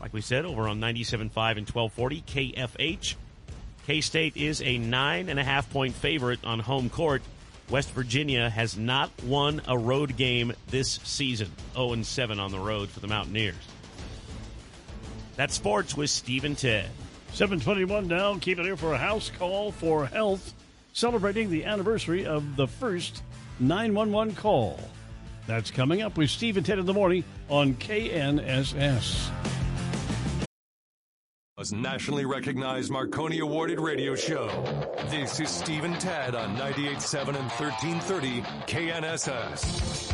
Like 0.01 0.13
we 0.13 0.21
said, 0.21 0.45
over 0.45 0.67
on 0.67 0.79
97.5 0.79 1.17
and 1.57 1.67
1240 1.67 2.21
KFH. 2.21 3.15
K 3.87 4.01
State 4.01 4.35
is 4.35 4.61
a 4.61 4.77
nine 4.77 5.29
and 5.29 5.39
a 5.39 5.43
half 5.43 5.69
point 5.71 5.95
favorite 5.95 6.39
on 6.43 6.59
home 6.59 6.89
court. 6.89 7.21
West 7.69 7.91
Virginia 7.91 8.49
has 8.49 8.77
not 8.77 9.11
won 9.23 9.61
a 9.67 9.77
road 9.77 10.17
game 10.17 10.53
this 10.67 10.99
season. 11.03 11.51
0 11.73 11.93
and 11.93 12.05
7 12.05 12.39
on 12.39 12.51
the 12.51 12.59
road 12.59 12.89
for 12.89 12.99
the 12.99 13.07
Mountaineers. 13.07 13.55
That's 15.35 15.55
sports 15.55 15.97
with 15.97 16.09
Steve 16.09 16.45
and 16.45 16.57
Ted. 16.57 16.89
721 17.33 18.07
now. 18.07 18.37
Keep 18.39 18.59
it 18.59 18.65
here 18.65 18.77
for 18.77 18.93
a 18.93 18.97
house 18.97 19.31
call 19.37 19.71
for 19.71 20.05
health, 20.05 20.53
celebrating 20.93 21.49
the 21.49 21.65
anniversary 21.65 22.25
of 22.25 22.55
the 22.55 22.67
first 22.67 23.23
911 23.59 24.35
call. 24.35 24.79
That's 25.47 25.71
coming 25.71 26.01
up 26.01 26.17
with 26.17 26.29
Steve 26.29 26.57
and 26.57 26.65
Ted 26.65 26.79
in 26.79 26.85
the 26.85 26.93
morning 26.93 27.23
on 27.49 27.73
KNSS. 27.75 29.54
Nationally 31.71 32.25
recognized 32.25 32.91
Marconi 32.91 33.39
awarded 33.39 33.79
radio 33.79 34.13
show. 34.15 34.47
This 35.09 35.39
is 35.39 35.49
Steve 35.49 35.83
and 35.83 35.99
Ted 35.99 36.35
on 36.35 36.55
98.7 36.57 37.27
and 37.29 37.49
1330 37.49 38.41
KNSS. 38.67 40.11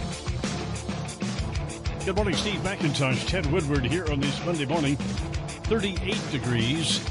Good 2.06 2.16
morning, 2.16 2.36
Steve 2.36 2.60
McIntosh, 2.62 3.28
Ted 3.28 3.46
Woodward 3.52 3.84
here 3.86 4.06
on 4.12 4.20
this 4.20 4.46
Monday 4.46 4.66
morning. 4.66 4.96
38 4.96 6.18
degrees. 6.32 7.04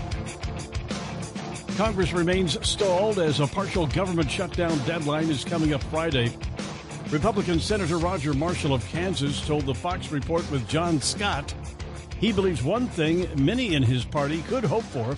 Congress 1.76 2.12
remains 2.12 2.56
stalled 2.66 3.18
as 3.18 3.40
a 3.40 3.46
partial 3.46 3.86
government 3.88 4.30
shutdown 4.30 4.78
deadline 4.86 5.28
is 5.28 5.44
coming 5.44 5.74
up 5.74 5.82
Friday. 5.84 6.32
Republican 7.10 7.58
Senator 7.58 7.98
Roger 7.98 8.32
Marshall 8.32 8.74
of 8.74 8.86
Kansas 8.86 9.44
told 9.46 9.66
the 9.66 9.74
Fox 9.74 10.12
report 10.12 10.48
with 10.50 10.66
Jon 10.68 11.00
Scott 11.00 11.52
he 12.20 12.32
believes 12.32 12.62
one 12.62 12.86
thing 12.86 13.26
many 13.42 13.74
in 13.74 13.82
his 13.82 14.04
party 14.04 14.42
could 14.42 14.62
hope 14.62 14.84
for 14.84 15.16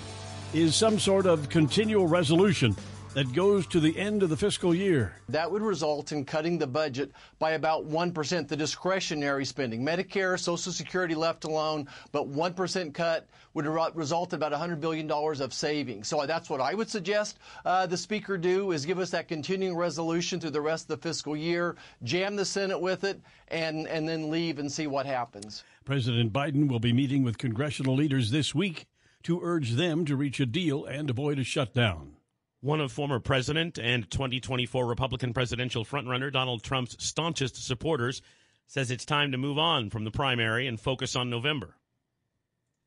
is 0.54 0.76
some 0.76 1.00
sort 1.00 1.26
of 1.26 1.48
continual 1.48 2.06
resolution 2.06 2.76
that 3.14 3.32
goes 3.34 3.66
to 3.66 3.80
the 3.80 3.98
end 3.98 4.22
of 4.22 4.30
the 4.30 4.36
fiscal 4.36 4.74
year. 4.74 5.16
That 5.28 5.50
would 5.50 5.62
result 5.62 6.12
in 6.12 6.24
cutting 6.24 6.58
the 6.58 6.66
budget 6.66 7.10
by 7.40 7.52
about 7.52 7.86
1%, 7.86 8.48
the 8.48 8.56
discretionary 8.56 9.44
spending. 9.44 9.84
Medicare, 9.84 10.38
Social 10.38 10.72
Security 10.72 11.14
left 11.14 11.44
alone, 11.44 11.88
but 12.12 12.30
1% 12.30 12.94
cut 12.94 13.26
would 13.54 13.66
result 13.66 14.32
in 14.32 14.36
about 14.36 14.52
$100 14.52 14.80
billion 14.80 15.10
of 15.10 15.52
savings. 15.52 16.06
So 16.08 16.24
that's 16.24 16.48
what 16.48 16.60
I 16.60 16.72
would 16.72 16.88
suggest 16.88 17.38
uh, 17.64 17.84
the 17.84 17.96
Speaker 17.96 18.38
do 18.38 18.70
is 18.70 18.86
give 18.86 18.98
us 18.98 19.10
that 19.10 19.28
continuing 19.28 19.76
resolution 19.76 20.40
through 20.40 20.50
the 20.50 20.60
rest 20.60 20.84
of 20.84 21.00
the 21.00 21.08
fiscal 21.08 21.36
year, 21.36 21.76
jam 22.04 22.36
the 22.36 22.44
Senate 22.44 22.80
with 22.80 23.04
it, 23.04 23.20
and, 23.48 23.88
and 23.88 24.08
then 24.08 24.30
leave 24.30 24.58
and 24.58 24.70
see 24.70 24.86
what 24.86 25.04
happens. 25.04 25.64
President 25.85 26.33
Biden 26.33 26.68
will 26.68 26.81
be 26.81 26.92
meeting 26.92 27.23
with 27.23 27.38
congressional 27.38 27.95
leaders 27.95 28.31
this 28.31 28.55
week 28.55 28.87
to 29.23 29.40
urge 29.42 29.73
them 29.73 30.05
to 30.05 30.16
reach 30.16 30.40
a 30.40 30.47
deal 30.47 30.85
and 30.85 31.11
avoid 31.11 31.38
a 31.38 31.45
shutdown. 31.45 32.16
One 32.61 32.81
of 32.81 32.92
former 32.92 33.18
president 33.18 33.79
and 33.79 34.09
2024 34.11 34.87
Republican 34.87 35.33
presidential 35.33 35.85
frontrunner 35.85 36.33
Donald 36.33 36.62
Trump's 36.62 36.97
staunchest 37.05 37.64
supporters 37.64 38.23
says 38.66 38.90
it's 38.90 39.05
time 39.05 39.33
to 39.33 39.38
move 39.38 39.59
on 39.59 39.90
from 39.90 40.05
the 40.05 40.11
primary 40.11 40.66
and 40.66 40.81
focus 40.81 41.16
on 41.16 41.29
November. 41.29 41.77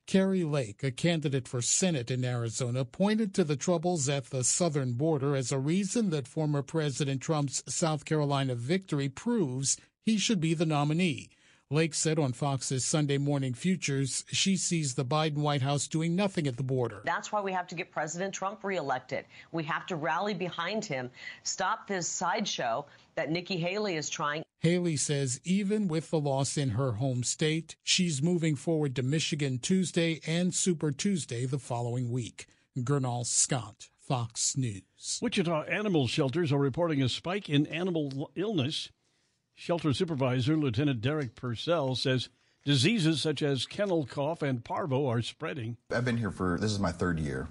Kari 0.07 0.43
Lake, 0.43 0.83
a 0.83 0.91
candidate 0.91 1.47
for 1.47 1.61
Senate 1.61 2.11
in 2.11 2.23
Arizona, 2.23 2.85
pointed 2.85 3.33
to 3.33 3.43
the 3.43 3.55
troubles 3.55 4.07
at 4.07 4.25
the 4.25 4.43
southern 4.43 4.93
border 4.93 5.35
as 5.35 5.51
a 5.51 5.59
reason 5.59 6.11
that 6.11 6.27
former 6.27 6.61
President 6.61 7.21
Trump's 7.21 7.63
South 7.67 8.05
Carolina 8.05 8.53
victory 8.53 9.09
proves 9.09 9.77
he 10.05 10.17
should 10.17 10.39
be 10.39 10.53
the 10.53 10.65
nominee. 10.65 11.29
Lake 11.71 11.95
said 11.95 12.19
on 12.19 12.31
Fox's 12.31 12.85
Sunday 12.85 13.17
Morning 13.17 13.55
Futures 13.55 14.23
she 14.27 14.55
sees 14.55 14.93
the 14.93 15.03
Biden 15.03 15.37
White 15.37 15.63
House 15.63 15.87
doing 15.87 16.15
nothing 16.15 16.45
at 16.45 16.57
the 16.57 16.63
border. 16.63 17.01
That's 17.05 17.31
why 17.31 17.41
we 17.41 17.51
have 17.53 17.65
to 17.69 17.75
get 17.75 17.91
President 17.91 18.35
Trump 18.35 18.63
reelected. 18.63 19.25
We 19.51 19.63
have 19.63 19.87
to 19.87 19.95
rally 19.95 20.35
behind 20.35 20.85
him, 20.85 21.09
stop 21.41 21.87
this 21.87 22.07
sideshow 22.07 22.85
that 23.15 23.31
Nikki 23.31 23.57
Haley 23.57 23.95
is 23.95 24.11
trying. 24.11 24.43
Haley 24.59 24.95
says 24.95 25.41
even 25.43 25.87
with 25.87 26.11
the 26.11 26.19
loss 26.19 26.55
in 26.55 26.69
her 26.69 26.93
home 26.93 27.23
state, 27.23 27.75
she's 27.83 28.21
moving 28.21 28.55
forward 28.55 28.95
to 28.97 29.01
Michigan 29.01 29.57
Tuesday 29.57 30.21
and 30.27 30.53
Super 30.53 30.91
Tuesday 30.91 31.47
the 31.47 31.57
following 31.57 32.11
week. 32.11 32.45
Gernal 32.83 33.23
Scott, 33.23 33.89
Fox 34.07 34.55
News. 34.55 35.19
Wichita 35.19 35.63
animal 35.63 36.07
shelters 36.07 36.51
are 36.51 36.59
reporting 36.59 37.01
a 37.01 37.09
spike 37.09 37.49
in 37.49 37.65
animal 37.65 38.29
illness. 38.35 38.91
Shelter 39.55 39.93
Supervisor 39.93 40.57
Lieutenant 40.57 41.01
Derek 41.01 41.35
Purcell 41.35 41.95
says 41.95 42.29
diseases 42.65 43.21
such 43.21 43.41
as 43.41 43.65
kennel 43.65 44.05
cough 44.05 44.41
and 44.41 44.63
parvo 44.63 45.07
are 45.07 45.21
spreading. 45.21 45.77
I've 45.91 46.05
been 46.05 46.17
here 46.17 46.31
for 46.31 46.57
this 46.59 46.71
is 46.71 46.79
my 46.79 46.91
third 46.91 47.19
year. 47.19 47.47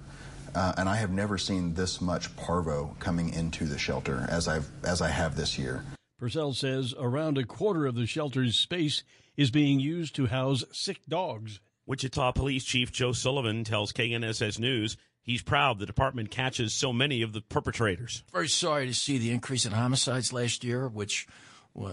Uh, 0.55 0.73
and 0.77 0.88
I 0.88 0.97
have 0.97 1.11
never 1.11 1.37
seen 1.37 1.75
this 1.75 2.01
much 2.01 2.35
parvo 2.37 2.95
coming 3.01 3.33
into 3.33 3.64
the 3.64 3.79
shelter 3.79 4.25
as 4.29 4.47
I've 4.47 4.69
as 4.85 5.03
I 5.03 5.09
have 5.09 5.35
this 5.35 5.59
year. 5.59 5.83
Purcell 6.19 6.53
says 6.53 6.95
around 6.97 7.38
a 7.38 7.45
quarter 7.45 7.87
of 7.87 7.97
the 7.97 8.07
shelter's 8.07 8.57
space 8.57 9.03
is 9.37 9.51
being 9.51 9.81
used 9.81 10.14
to 10.17 10.27
house 10.27 10.62
sick 10.73 11.01
dogs. 11.09 11.59
Wichita 11.87 12.33
Police 12.33 12.64
Chief 12.64 12.93
Joe 12.93 13.12
Sullivan 13.12 13.64
tells 13.64 13.93
KNSS 13.93 14.59
News 14.59 14.97
he's 15.23 15.43
proud 15.43 15.79
the 15.79 15.87
department 15.87 16.31
catches 16.31 16.73
so 16.73 16.93
many 16.93 17.23
of 17.23 17.33
the 17.33 17.40
perpetrators. 17.40 18.23
Very 18.33 18.49
sorry 18.49 18.87
to 18.87 18.95
see 18.95 19.19
the 19.19 19.33
increase 19.33 19.67
in 19.67 19.73
homicides 19.73 20.33
last 20.33 20.62
year, 20.62 20.87
which 20.87 21.27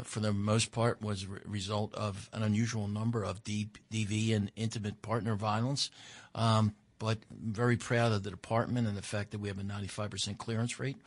for 0.03 0.19
the 0.19 0.33
most 0.33 0.71
part 0.71 1.01
was 1.01 1.23
a 1.23 1.49
result 1.49 1.93
of 1.95 2.29
an 2.33 2.43
unusual 2.43 2.87
number 2.87 3.23
of 3.23 3.43
DV 3.43 4.35
and 4.35 4.51
intimate 4.55 5.01
partner 5.01 5.35
violence. 5.35 5.89
Um, 6.35 6.75
but 6.99 7.17
very 7.31 7.77
proud 7.77 8.11
of 8.11 8.21
the 8.21 8.29
department 8.29 8.87
and 8.87 8.95
the 8.95 9.01
fact 9.01 9.31
that 9.31 9.39
we 9.39 9.47
have 9.47 9.57
a 9.57 9.63
95% 9.63 10.37
clearance 10.37 10.79
rate, 10.79 10.97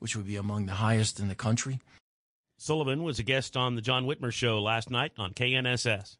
which 0.00 0.16
would 0.16 0.26
be 0.26 0.34
among 0.34 0.66
the 0.66 0.72
highest 0.72 1.20
in 1.20 1.28
the 1.28 1.36
country. 1.36 1.78
Sullivan 2.58 3.04
was 3.04 3.20
a 3.20 3.22
guest 3.22 3.56
on 3.56 3.76
the 3.76 3.82
John 3.82 4.06
Whitmer 4.06 4.32
show 4.32 4.60
last 4.60 4.90
night 4.90 5.12
on 5.16 5.34
KNSS. 5.34 6.16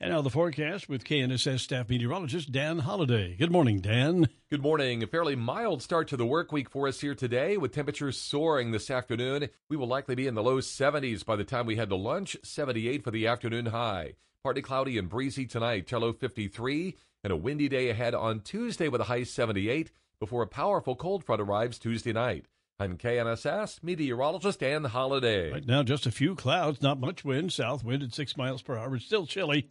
And 0.00 0.12
now 0.12 0.22
the 0.22 0.30
forecast 0.30 0.88
with 0.88 1.02
KNSS 1.02 1.58
staff 1.58 1.88
meteorologist 1.88 2.52
Dan 2.52 2.78
Holliday. 2.78 3.34
Good 3.34 3.50
morning, 3.50 3.80
Dan. 3.80 4.28
Good 4.48 4.62
morning. 4.62 5.02
A 5.02 5.08
fairly 5.08 5.34
mild 5.34 5.82
start 5.82 6.06
to 6.08 6.16
the 6.16 6.24
work 6.24 6.52
week 6.52 6.70
for 6.70 6.86
us 6.86 7.00
here 7.00 7.16
today 7.16 7.56
with 7.56 7.72
temperatures 7.72 8.16
soaring 8.16 8.70
this 8.70 8.92
afternoon. 8.92 9.48
We 9.68 9.76
will 9.76 9.88
likely 9.88 10.14
be 10.14 10.28
in 10.28 10.36
the 10.36 10.42
low 10.42 10.58
70s 10.58 11.26
by 11.26 11.34
the 11.34 11.42
time 11.42 11.66
we 11.66 11.74
head 11.74 11.88
to 11.88 11.96
lunch, 11.96 12.36
78 12.44 13.02
for 13.02 13.10
the 13.10 13.26
afternoon 13.26 13.66
high. 13.66 14.12
Partly 14.44 14.62
cloudy 14.62 14.98
and 14.98 15.08
breezy 15.08 15.46
tonight, 15.46 15.88
till 15.88 15.98
low 15.98 16.12
53, 16.12 16.94
and 17.24 17.32
a 17.32 17.36
windy 17.36 17.68
day 17.68 17.90
ahead 17.90 18.14
on 18.14 18.38
Tuesday 18.38 18.86
with 18.86 19.00
a 19.00 19.04
high 19.04 19.24
78 19.24 19.90
before 20.20 20.44
a 20.44 20.46
powerful 20.46 20.94
cold 20.94 21.24
front 21.24 21.42
arrives 21.42 21.76
Tuesday 21.76 22.12
night. 22.12 22.46
I'm 22.78 22.98
KNSS 22.98 23.82
meteorologist 23.82 24.60
Dan 24.60 24.84
Holliday. 24.84 25.50
Right 25.50 25.66
now, 25.66 25.82
just 25.82 26.06
a 26.06 26.12
few 26.12 26.36
clouds, 26.36 26.80
not 26.82 27.00
much 27.00 27.24
wind, 27.24 27.52
south 27.52 27.82
wind 27.82 28.04
at 28.04 28.14
6 28.14 28.36
miles 28.36 28.62
per 28.62 28.76
hour. 28.76 28.94
It's 28.94 29.04
still 29.04 29.26
chilly. 29.26 29.68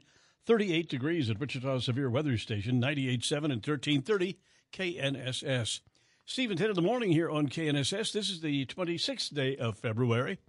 38 0.48 0.88
degrees 0.88 1.30
at 1.30 1.40
Wichita 1.40 1.80
Severe 1.80 2.10
Weather 2.10 2.38
Station, 2.38 2.82
98.7 2.82 3.36
and 3.52 3.68
1330 3.68 4.40
KNSS. 4.72 5.82
Stephen 6.26 6.56
10 6.56 6.70
in 6.70 6.76
the 6.76 6.82
morning 6.82 7.12
here 7.12 7.30
on 7.30 7.50
KNSS. 7.50 8.14
This 8.14 8.30
is 8.30 8.40
the 8.40 8.66
26th 8.66 9.34
day 9.34 9.58
of 9.58 9.78
February. 9.78 10.40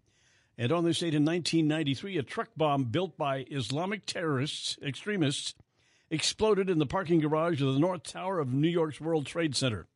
And 0.57 0.71
on 0.71 0.85
this 0.85 1.01
date 1.01 1.15
in 1.15 1.25
1993, 1.25 2.17
a 2.17 2.23
truck 2.23 2.51
bomb 2.57 2.85
built 2.85 3.19
by 3.19 3.45
Islamic 3.51 4.07
terrorists, 4.07 4.79
extremists, 4.81 5.55
exploded 6.11 6.71
in 6.71 6.79
the 6.79 6.87
parking 6.87 7.19
garage 7.19 7.61
of 7.61 7.75
the 7.75 7.81
North 7.81 8.05
Tower 8.05 8.39
of 8.39 8.53
New 8.53 8.69
York's 8.69 9.01
World 9.01 9.27
Trade 9.27 9.57
Center, 9.57 9.89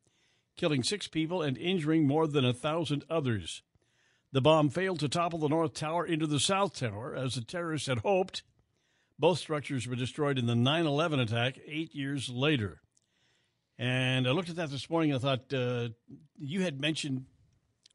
killing 0.57 0.83
six 0.83 1.07
people 1.07 1.41
and 1.41 1.57
injuring 1.57 2.05
more 2.05 2.27
than 2.27 2.43
a 2.43 2.51
thousand 2.51 3.05
others. 3.09 3.63
The 4.33 4.41
bomb 4.41 4.69
failed 4.69 4.99
to 4.99 5.07
topple 5.07 5.39
the 5.39 5.47
North 5.47 5.73
Tower 5.73 6.05
into 6.05 6.27
the 6.27 6.41
South 6.41 6.77
Tower, 6.77 7.15
as 7.15 7.35
the 7.35 7.41
terrorists 7.41 7.87
had 7.87 7.99
hoped 7.99 8.43
both 9.23 9.39
structures 9.39 9.87
were 9.87 9.95
destroyed 9.95 10.37
in 10.37 10.47
the 10.47 10.55
9 10.55 10.85
11 10.85 11.21
attack 11.21 11.57
eight 11.65 11.95
years 11.95 12.27
later. 12.27 12.81
And 13.79 14.27
I 14.27 14.31
looked 14.31 14.49
at 14.49 14.57
that 14.57 14.69
this 14.69 14.89
morning. 14.89 15.15
I 15.15 15.17
thought 15.17 15.53
uh, 15.53 15.87
you 16.37 16.63
had 16.63 16.81
mentioned 16.81 17.23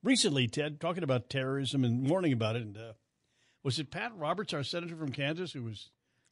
recently, 0.02 0.48
Ted, 0.48 0.80
talking 0.80 1.02
about 1.02 1.28
terrorism 1.28 1.84
and 1.84 2.08
warning 2.08 2.32
about 2.32 2.56
it. 2.56 2.62
And 2.62 2.78
uh, 2.78 2.92
was 3.62 3.78
it 3.78 3.90
Pat 3.90 4.12
Roberts, 4.16 4.54
our 4.54 4.62
senator 4.62 4.96
from 4.96 5.12
Kansas, 5.12 5.52
who 5.52 5.64
was 5.64 5.90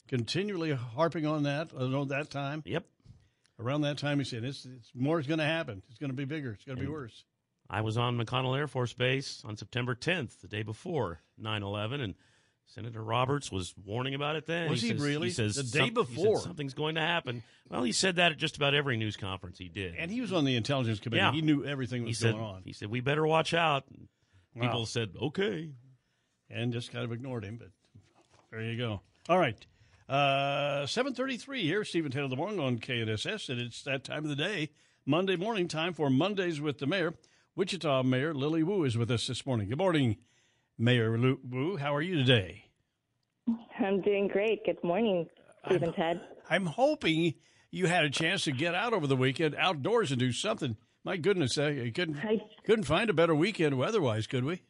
continually 0.08 0.72
harping 0.72 1.26
on 1.26 1.42
that 1.42 1.74
at 1.74 2.08
that 2.08 2.30
time? 2.30 2.62
Yep. 2.64 2.86
Around 3.60 3.82
that 3.82 3.98
time, 3.98 4.16
he 4.16 4.24
said, 4.24 4.44
it's, 4.44 4.64
it's 4.64 4.92
more 4.94 5.20
is 5.20 5.26
going 5.26 5.40
to 5.40 5.44
happen. 5.44 5.82
It's 5.90 5.98
going 5.98 6.08
to 6.08 6.16
be 6.16 6.24
bigger. 6.24 6.52
It's 6.52 6.64
going 6.64 6.78
to 6.78 6.82
be 6.82 6.90
worse. 6.90 7.24
I 7.68 7.82
was 7.82 7.98
on 7.98 8.16
McConnell 8.16 8.56
Air 8.56 8.66
Force 8.66 8.94
Base 8.94 9.42
on 9.44 9.58
September 9.58 9.94
10th, 9.94 10.40
the 10.40 10.48
day 10.48 10.62
before 10.62 11.20
9 11.36 11.62
11, 11.62 12.00
and 12.00 12.14
Senator 12.66 13.02
Roberts 13.02 13.50
was 13.50 13.74
warning 13.84 14.14
about 14.14 14.36
it 14.36 14.46
then. 14.46 14.68
Was 14.68 14.82
he, 14.82 14.88
says, 14.88 15.00
really? 15.00 15.28
He 15.28 15.32
says 15.32 15.54
the 15.54 15.62
day 15.62 15.88
before 15.88 16.40
something's 16.40 16.74
going 16.74 16.96
to 16.96 17.00
happen. 17.00 17.42
Well, 17.70 17.84
he 17.84 17.92
said 17.92 18.16
that 18.16 18.32
at 18.32 18.38
just 18.38 18.56
about 18.56 18.74
every 18.74 18.96
news 18.96 19.16
conference 19.16 19.58
he 19.58 19.68
did. 19.68 19.94
And 19.96 20.10
he 20.10 20.20
was 20.20 20.32
on 20.32 20.44
the 20.44 20.56
intelligence 20.56 20.98
committee. 21.00 21.22
Yeah. 21.22 21.32
He 21.32 21.42
knew 21.42 21.64
everything 21.64 22.02
that 22.02 22.08
was 22.08 22.18
said, 22.18 22.32
going 22.32 22.44
on. 22.44 22.62
He 22.64 22.72
said 22.72 22.90
we 22.90 23.00
better 23.00 23.26
watch 23.26 23.54
out. 23.54 23.84
Wow. 24.54 24.62
People 24.62 24.86
said 24.86 25.10
okay, 25.20 25.70
and 26.50 26.72
just 26.72 26.90
kind 26.90 27.04
of 27.04 27.12
ignored 27.12 27.44
him. 27.44 27.58
But 27.58 27.68
there 28.50 28.62
you 28.62 28.78
go. 28.78 29.02
All 29.28 29.38
right, 29.38 29.66
uh, 30.08 30.86
seven 30.86 31.14
thirty-three 31.14 31.62
here. 31.62 31.84
Stephen 31.84 32.10
Taylor 32.10 32.28
the 32.28 32.36
morning 32.36 32.58
on 32.58 32.78
KNSS, 32.78 33.50
and 33.50 33.60
it's 33.60 33.82
that 33.82 34.02
time 34.02 34.24
of 34.24 34.30
the 34.30 34.36
day, 34.36 34.70
Monday 35.04 35.36
morning 35.36 35.68
time 35.68 35.92
for 35.92 36.08
Mondays 36.08 36.60
with 36.60 36.78
the 36.78 36.86
Mayor. 36.86 37.14
Wichita 37.54 38.02
Mayor 38.02 38.34
Lily 38.34 38.62
Wu 38.62 38.84
is 38.84 38.96
with 38.96 39.10
us 39.10 39.26
this 39.26 39.44
morning. 39.44 39.68
Good 39.68 39.78
morning, 39.78 40.16
Mayor 40.78 41.16
Wu. 41.16 41.76
How 41.76 41.94
are 41.94 42.02
you 42.02 42.16
today? 42.16 42.64
I'm 43.78 44.00
doing 44.02 44.28
great. 44.28 44.64
Good 44.64 44.82
morning, 44.82 45.26
Steve 45.64 45.82
and 45.82 45.94
Ted. 45.94 46.20
I'm 46.50 46.66
hoping 46.66 47.34
you 47.70 47.86
had 47.86 48.04
a 48.04 48.10
chance 48.10 48.44
to 48.44 48.52
get 48.52 48.74
out 48.74 48.92
over 48.92 49.06
the 49.06 49.16
weekend 49.16 49.54
outdoors 49.56 50.10
and 50.10 50.18
do 50.18 50.32
something. 50.32 50.76
My 51.04 51.16
goodness, 51.16 51.56
you 51.56 51.92
couldn't 51.94 52.18
I, 52.18 52.38
couldn't 52.64 52.84
find 52.84 53.08
a 53.08 53.14
better 53.14 53.34
weekend 53.34 53.78
weather-wise, 53.78 54.26
could 54.26 54.44
we? 54.44 54.62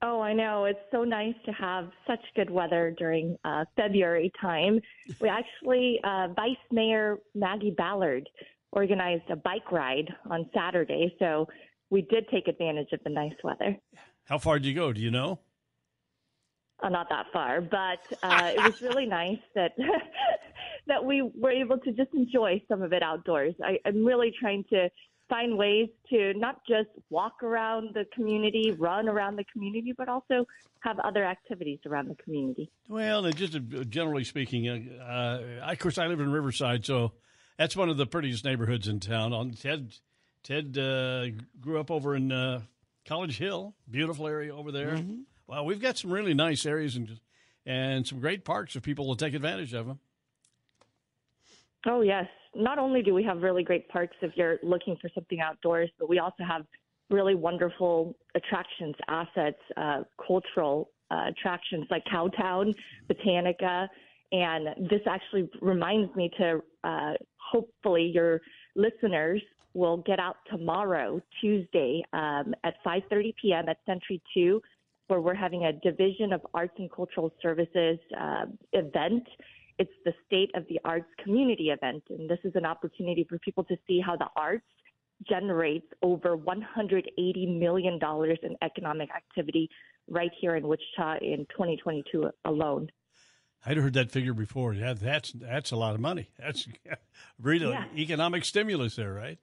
Oh, 0.00 0.20
I 0.20 0.32
know. 0.32 0.64
It's 0.64 0.78
so 0.92 1.02
nice 1.02 1.34
to 1.44 1.52
have 1.52 1.90
such 2.06 2.20
good 2.36 2.50
weather 2.50 2.94
during 2.96 3.36
uh, 3.44 3.64
February 3.76 4.30
time. 4.40 4.80
We 5.20 5.28
actually, 5.28 5.98
uh, 6.04 6.28
Vice 6.36 6.56
Mayor 6.70 7.18
Maggie 7.34 7.74
Ballard 7.76 8.28
organized 8.70 9.28
a 9.28 9.36
bike 9.36 9.72
ride 9.72 10.08
on 10.30 10.48
Saturday, 10.54 11.12
so 11.18 11.48
we 11.90 12.02
did 12.02 12.28
take 12.30 12.46
advantage 12.46 12.92
of 12.92 13.00
the 13.02 13.10
nice 13.10 13.32
weather. 13.42 13.76
How 14.28 14.38
far 14.38 14.58
did 14.58 14.66
you 14.66 14.74
go? 14.74 14.92
Do 14.92 15.00
you 15.00 15.10
know? 15.10 15.40
uh, 16.80 16.88
not 16.88 17.08
that 17.08 17.26
far, 17.32 17.60
but 17.60 18.00
uh, 18.22 18.52
it 18.54 18.62
was 18.62 18.80
really 18.82 19.06
nice 19.20 19.38
that 19.54 19.72
that 20.86 21.04
we 21.04 21.22
were 21.22 21.50
able 21.50 21.78
to 21.78 21.92
just 21.92 22.12
enjoy 22.14 22.62
some 22.68 22.82
of 22.82 22.92
it 22.92 23.02
outdoors. 23.02 23.54
I, 23.62 23.78
I'm 23.84 24.04
really 24.04 24.32
trying 24.38 24.64
to 24.70 24.88
find 25.28 25.58
ways 25.58 25.88
to 26.08 26.32
not 26.34 26.60
just 26.66 26.88
walk 27.10 27.42
around 27.42 27.90
the 27.92 28.06
community, 28.14 28.70
run 28.70 29.08
around 29.08 29.36
the 29.36 29.44
community, 29.52 29.92
but 29.96 30.08
also 30.08 30.46
have 30.80 30.98
other 31.00 31.24
activities 31.24 31.80
around 31.84 32.08
the 32.08 32.14
community. 32.14 32.70
Well, 32.88 33.26
and 33.26 33.36
just 33.36 33.54
uh, 33.54 33.58
generally 33.84 34.24
speaking, 34.24 34.68
uh, 34.68 35.02
uh, 35.02 35.40
I, 35.64 35.72
of 35.72 35.78
course, 35.78 35.98
I 35.98 36.06
live 36.06 36.20
in 36.20 36.32
Riverside, 36.32 36.86
so 36.86 37.12
that's 37.58 37.76
one 37.76 37.90
of 37.90 37.98
the 37.98 38.06
prettiest 38.06 38.44
neighborhoods 38.44 38.88
in 38.88 39.00
town. 39.00 39.34
On 39.34 39.50
Ted, 39.50 39.92
Ted 40.42 40.78
uh, 40.78 41.26
grew 41.60 41.78
up 41.78 41.90
over 41.90 42.14
in 42.14 42.32
uh, 42.32 42.62
College 43.08 43.38
Hill, 43.38 43.74
beautiful 43.90 44.26
area 44.26 44.54
over 44.54 44.70
there. 44.70 44.96
Mhm. 44.96 45.22
Well, 45.46 45.64
we've 45.64 45.80
got 45.80 45.96
some 45.96 46.12
really 46.12 46.34
nice 46.34 46.66
areas 46.66 46.94
and 46.94 47.18
and 47.64 48.06
some 48.06 48.20
great 48.20 48.44
parks 48.44 48.76
if 48.76 48.82
people 48.82 49.06
will 49.06 49.16
take 49.16 49.34
advantage 49.34 49.72
of 49.72 49.86
them. 49.86 49.98
Oh, 51.86 52.02
yes. 52.02 52.26
Not 52.54 52.78
only 52.78 53.02
do 53.02 53.14
we 53.14 53.22
have 53.24 53.42
really 53.42 53.62
great 53.62 53.88
parks 53.88 54.16
if 54.20 54.36
you're 54.36 54.58
looking 54.62 54.96
for 55.00 55.08
something 55.14 55.40
outdoors, 55.40 55.90
but 55.98 56.08
we 56.08 56.18
also 56.18 56.44
have 56.44 56.66
really 57.10 57.34
wonderful 57.34 58.16
attractions, 58.34 58.94
assets, 59.08 59.60
uh, 59.76 60.02
cultural 60.26 60.90
uh, 61.10 61.26
attractions 61.28 61.86
like 61.90 62.04
Cowtown, 62.04 62.74
Botanica. 63.10 63.88
And 64.32 64.88
this 64.90 65.00
actually 65.06 65.48
reminds 65.62 66.14
me 66.14 66.30
to 66.38 66.62
uh, 66.84 67.14
hopefully 67.36 68.10
your 68.14 68.40
listeners 68.76 69.42
will 69.74 69.98
get 69.98 70.18
out 70.18 70.36
tomorrow, 70.50 71.20
Tuesday, 71.40 72.02
um, 72.12 72.54
at 72.64 72.74
5:30 72.84 73.34
p.m. 73.40 73.68
at 73.68 73.78
Century 73.86 74.20
2, 74.34 74.60
where 75.08 75.20
we're 75.20 75.34
having 75.34 75.64
a 75.64 75.72
Division 75.72 76.32
of 76.32 76.40
Arts 76.54 76.74
and 76.78 76.90
Cultural 76.90 77.32
Services 77.42 77.98
uh, 78.18 78.46
event. 78.72 79.24
It's 79.78 79.92
the 80.04 80.12
State 80.26 80.50
of 80.54 80.66
the 80.68 80.80
Arts 80.84 81.06
Community 81.22 81.68
event, 81.70 82.02
and 82.10 82.28
this 82.28 82.40
is 82.44 82.52
an 82.56 82.66
opportunity 82.66 83.24
for 83.28 83.38
people 83.38 83.62
to 83.64 83.76
see 83.86 84.00
how 84.00 84.16
the 84.16 84.26
arts 84.34 84.64
generates 85.28 85.86
over 86.02 86.36
180 86.36 87.46
million 87.46 87.98
dollars 87.98 88.38
in 88.42 88.56
economic 88.62 89.08
activity 89.14 89.68
right 90.08 90.30
here 90.40 90.56
in 90.56 90.66
Wichita 90.66 91.18
in 91.20 91.46
2022 91.50 92.30
alone. 92.44 92.88
I'd 93.66 93.76
heard 93.76 93.94
that 93.94 94.10
figure 94.10 94.34
before. 94.34 94.72
Yeah, 94.74 94.94
that's 94.94 95.32
that's 95.32 95.70
a 95.72 95.76
lot 95.76 95.94
of 95.94 96.00
money. 96.00 96.28
That's 96.38 96.68
really 97.40 97.72
Yeah. 97.72 97.84
economic 97.96 98.44
stimulus 98.44 98.96
there, 98.96 99.12
right? 99.12 99.38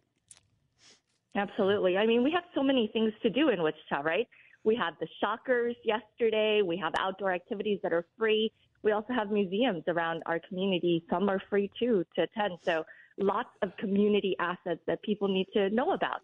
Absolutely. 1.35 1.97
I 1.97 2.05
mean, 2.05 2.23
we 2.23 2.31
have 2.31 2.43
so 2.53 2.63
many 2.63 2.89
things 2.93 3.11
to 3.23 3.29
do 3.29 3.49
in 3.49 3.61
Wichita, 3.61 4.01
right? 4.01 4.27
We 4.63 4.75
had 4.75 4.91
the 4.99 5.07
shockers 5.21 5.75
yesterday. 5.83 6.61
We 6.65 6.77
have 6.77 6.93
outdoor 6.97 7.33
activities 7.33 7.79
that 7.83 7.93
are 7.93 8.05
free. 8.17 8.51
We 8.83 8.91
also 8.91 9.13
have 9.13 9.29
museums 9.31 9.83
around 9.87 10.23
our 10.25 10.39
community. 10.47 11.03
Some 11.09 11.29
are 11.29 11.41
free 11.49 11.69
too 11.77 12.05
to 12.15 12.23
attend. 12.23 12.59
So 12.63 12.85
lots 13.17 13.49
of 13.61 13.75
community 13.77 14.35
assets 14.39 14.81
that 14.87 15.01
people 15.01 15.27
need 15.27 15.47
to 15.53 15.69
know 15.69 15.91
about. 15.91 16.21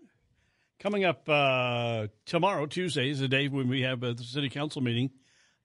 Coming 0.80 1.06
up 1.06 1.28
uh, 1.30 2.08
tomorrow, 2.26 2.66
Tuesday, 2.66 3.10
is 3.10 3.20
the 3.20 3.28
day 3.28 3.48
when 3.48 3.68
we 3.68 3.82
have 3.82 4.04
uh, 4.04 4.14
the 4.14 4.24
city 4.24 4.50
council 4.50 4.82
meeting, 4.82 5.12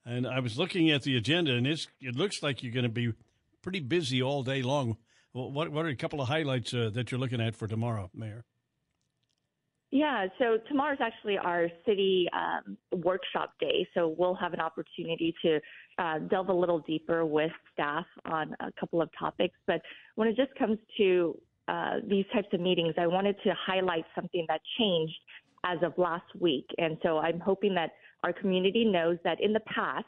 and 0.05 0.27
I 0.27 0.41
was 0.41 0.59
looking 0.59 0.91
at 0.91 1.03
the 1.03 1.17
agenda, 1.17 1.55
and 1.55 1.67
it's 1.67 1.87
it 2.03 2.15
looks 2.15 2.43
like 2.43 2.63
you're 2.63 2.73
going 2.73 2.85
to 2.85 2.91
be 2.91 3.15
pretty 3.63 3.81
busy 3.81 4.23
all 4.23 4.43
day 4.43 4.61
long. 4.61 4.99
What 5.33 5.71
what 5.71 5.87
are 5.87 5.89
a 5.89 5.97
couple 5.97 6.21
of 6.21 6.29
highlights 6.29 6.75
uh, 6.75 6.91
that 6.93 7.11
you're 7.11 7.21
looking 7.21 7.41
at 7.41 7.57
for 7.57 7.67
tomorrow, 7.67 8.11
Mayor? 8.15 8.45
Yeah, 9.93 10.27
so 10.39 10.59
tomorrow's 10.69 10.99
actually 11.01 11.39
our 11.39 11.69
city 11.87 12.29
um, 12.33 12.77
workshop 12.93 13.53
day. 13.61 13.87
So 13.95 14.15
we'll 14.19 14.35
have 14.35 14.53
an 14.53 14.61
opportunity 14.61 15.33
to 15.43 15.61
uh, 15.99 16.19
delve 16.29 16.49
a 16.49 16.53
little 16.53 16.81
deeper 16.81 17.25
with 17.25 17.53
staff 17.73 18.05
on 18.25 18.55
a 18.61 18.73
couple 18.79 19.01
of 19.01 19.09
topics. 19.19 19.55
But 19.67 19.81
when 20.17 20.29
it 20.29 20.37
just 20.37 20.55
comes 20.59 20.79
to 20.99 21.39
uh, 21.69 21.95
these 22.07 22.25
types 22.33 22.49
of 22.53 22.61
meetings, 22.61 22.95
I 22.99 23.07
wanted 23.07 23.37
to 23.45 23.55
highlight 23.65 24.05
something 24.15 24.45
that 24.49 24.61
changed 24.79 25.17
as 25.65 25.79
of 25.83 25.93
last 25.97 26.27
week. 26.39 26.67
And 26.79 26.99
so 27.03 27.19
I'm 27.19 27.39
hoping 27.41 27.75
that 27.75 27.93
our 28.25 28.33
community 28.33 28.85
knows 28.85 29.19
that 29.25 29.41
in 29.41 29.53
the 29.53 29.61
past, 29.61 30.05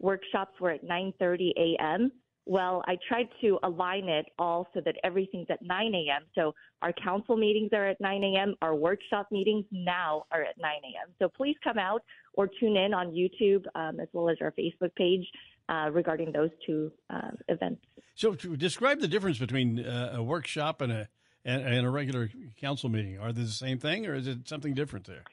workshops 0.00 0.58
were 0.60 0.70
at 0.70 0.84
9:30 0.84 1.52
a.m. 1.56 2.10
Well, 2.46 2.82
I 2.86 2.96
tried 3.06 3.28
to 3.42 3.58
align 3.62 4.08
it 4.08 4.26
all 4.38 4.66
so 4.74 4.80
that 4.84 4.96
everything's 5.04 5.46
at 5.50 5.62
9 5.62 5.94
a.m. 5.94 6.22
So 6.34 6.54
our 6.82 6.92
council 6.92 7.36
meetings 7.36 7.70
are 7.72 7.86
at 7.86 8.00
9 8.00 8.24
a.m. 8.24 8.54
Our 8.62 8.74
workshop 8.74 9.28
meetings 9.30 9.64
now 9.70 10.24
are 10.32 10.42
at 10.42 10.56
9 10.58 10.70
a.m. 10.70 11.14
So 11.18 11.28
please 11.28 11.56
come 11.62 11.78
out 11.78 12.02
or 12.34 12.48
tune 12.48 12.76
in 12.76 12.94
on 12.94 13.12
YouTube 13.12 13.64
um, 13.74 14.00
as 14.00 14.08
well 14.12 14.28
as 14.28 14.38
our 14.40 14.52
Facebook 14.52 14.94
page 14.96 15.26
uh, 15.68 15.90
regarding 15.92 16.32
those 16.32 16.50
two 16.66 16.90
uh, 17.10 17.30
events. 17.48 17.82
So, 18.14 18.34
describe 18.34 19.00
the 19.00 19.08
difference 19.08 19.38
between 19.38 19.86
uh, 19.86 20.14
a 20.16 20.22
workshop 20.22 20.80
and 20.80 20.92
a 20.92 21.08
and, 21.44 21.62
and 21.62 21.86
a 21.86 21.90
regular 21.90 22.28
council 22.60 22.90
meeting. 22.90 23.18
Are 23.18 23.32
they 23.32 23.42
the 23.42 23.48
same 23.48 23.78
thing, 23.78 24.06
or 24.06 24.14
is 24.14 24.26
it 24.26 24.48
something 24.48 24.74
different 24.74 25.06
there? 25.06 25.24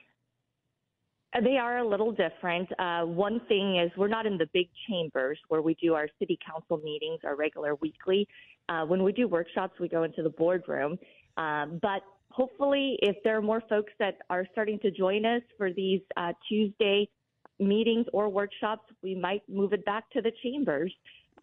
Uh, 1.34 1.42
They 1.42 1.58
are 1.58 1.80
a 1.80 1.88
little 1.88 2.12
different. 2.12 2.70
Uh, 2.80 3.04
one 3.04 3.42
thing 3.48 3.78
is 3.78 3.92
we're 3.98 4.08
not 4.08 4.26
in 4.26 4.38
the 4.38 4.50
big 4.54 4.70
chambers 4.88 5.40
where 5.50 5.62
we 5.62 5.76
do 5.76 5.94
our 5.94 6.08
city 6.20 6.38
council 6.46 6.78
meetings, 6.84 7.20
our 7.24 7.36
regular 7.36 7.76
weekly. 7.76 8.28
Uh, 8.70 8.86
when 8.86 9.04
we 9.04 9.12
do 9.12 9.28
workshops, 9.28 9.80
we 9.80 9.88
go 9.88 10.04
into 10.04 10.24
the 10.24 10.30
boardroom. 10.30 10.98
Um, 11.38 11.80
but 11.82 12.02
hopefully, 12.32 12.98
if 13.02 13.16
there 13.24 13.38
are 13.38 13.42
more 13.42 13.62
folks 13.70 13.94
that 14.00 14.18
are 14.30 14.46
starting 14.52 14.80
to 14.80 14.92
join 14.92 15.26
us 15.26 15.42
for 15.58 15.72
these 15.72 16.02
uh, 16.16 16.34
Tuesday 16.48 17.10
meetings 17.60 18.06
or 18.14 18.30
workshops, 18.30 18.84
we 19.02 19.16
might 19.16 19.42
move 19.50 19.74
it 19.74 19.84
back 19.86 20.10
to 20.12 20.22
the 20.22 20.32
chambers. 20.44 20.94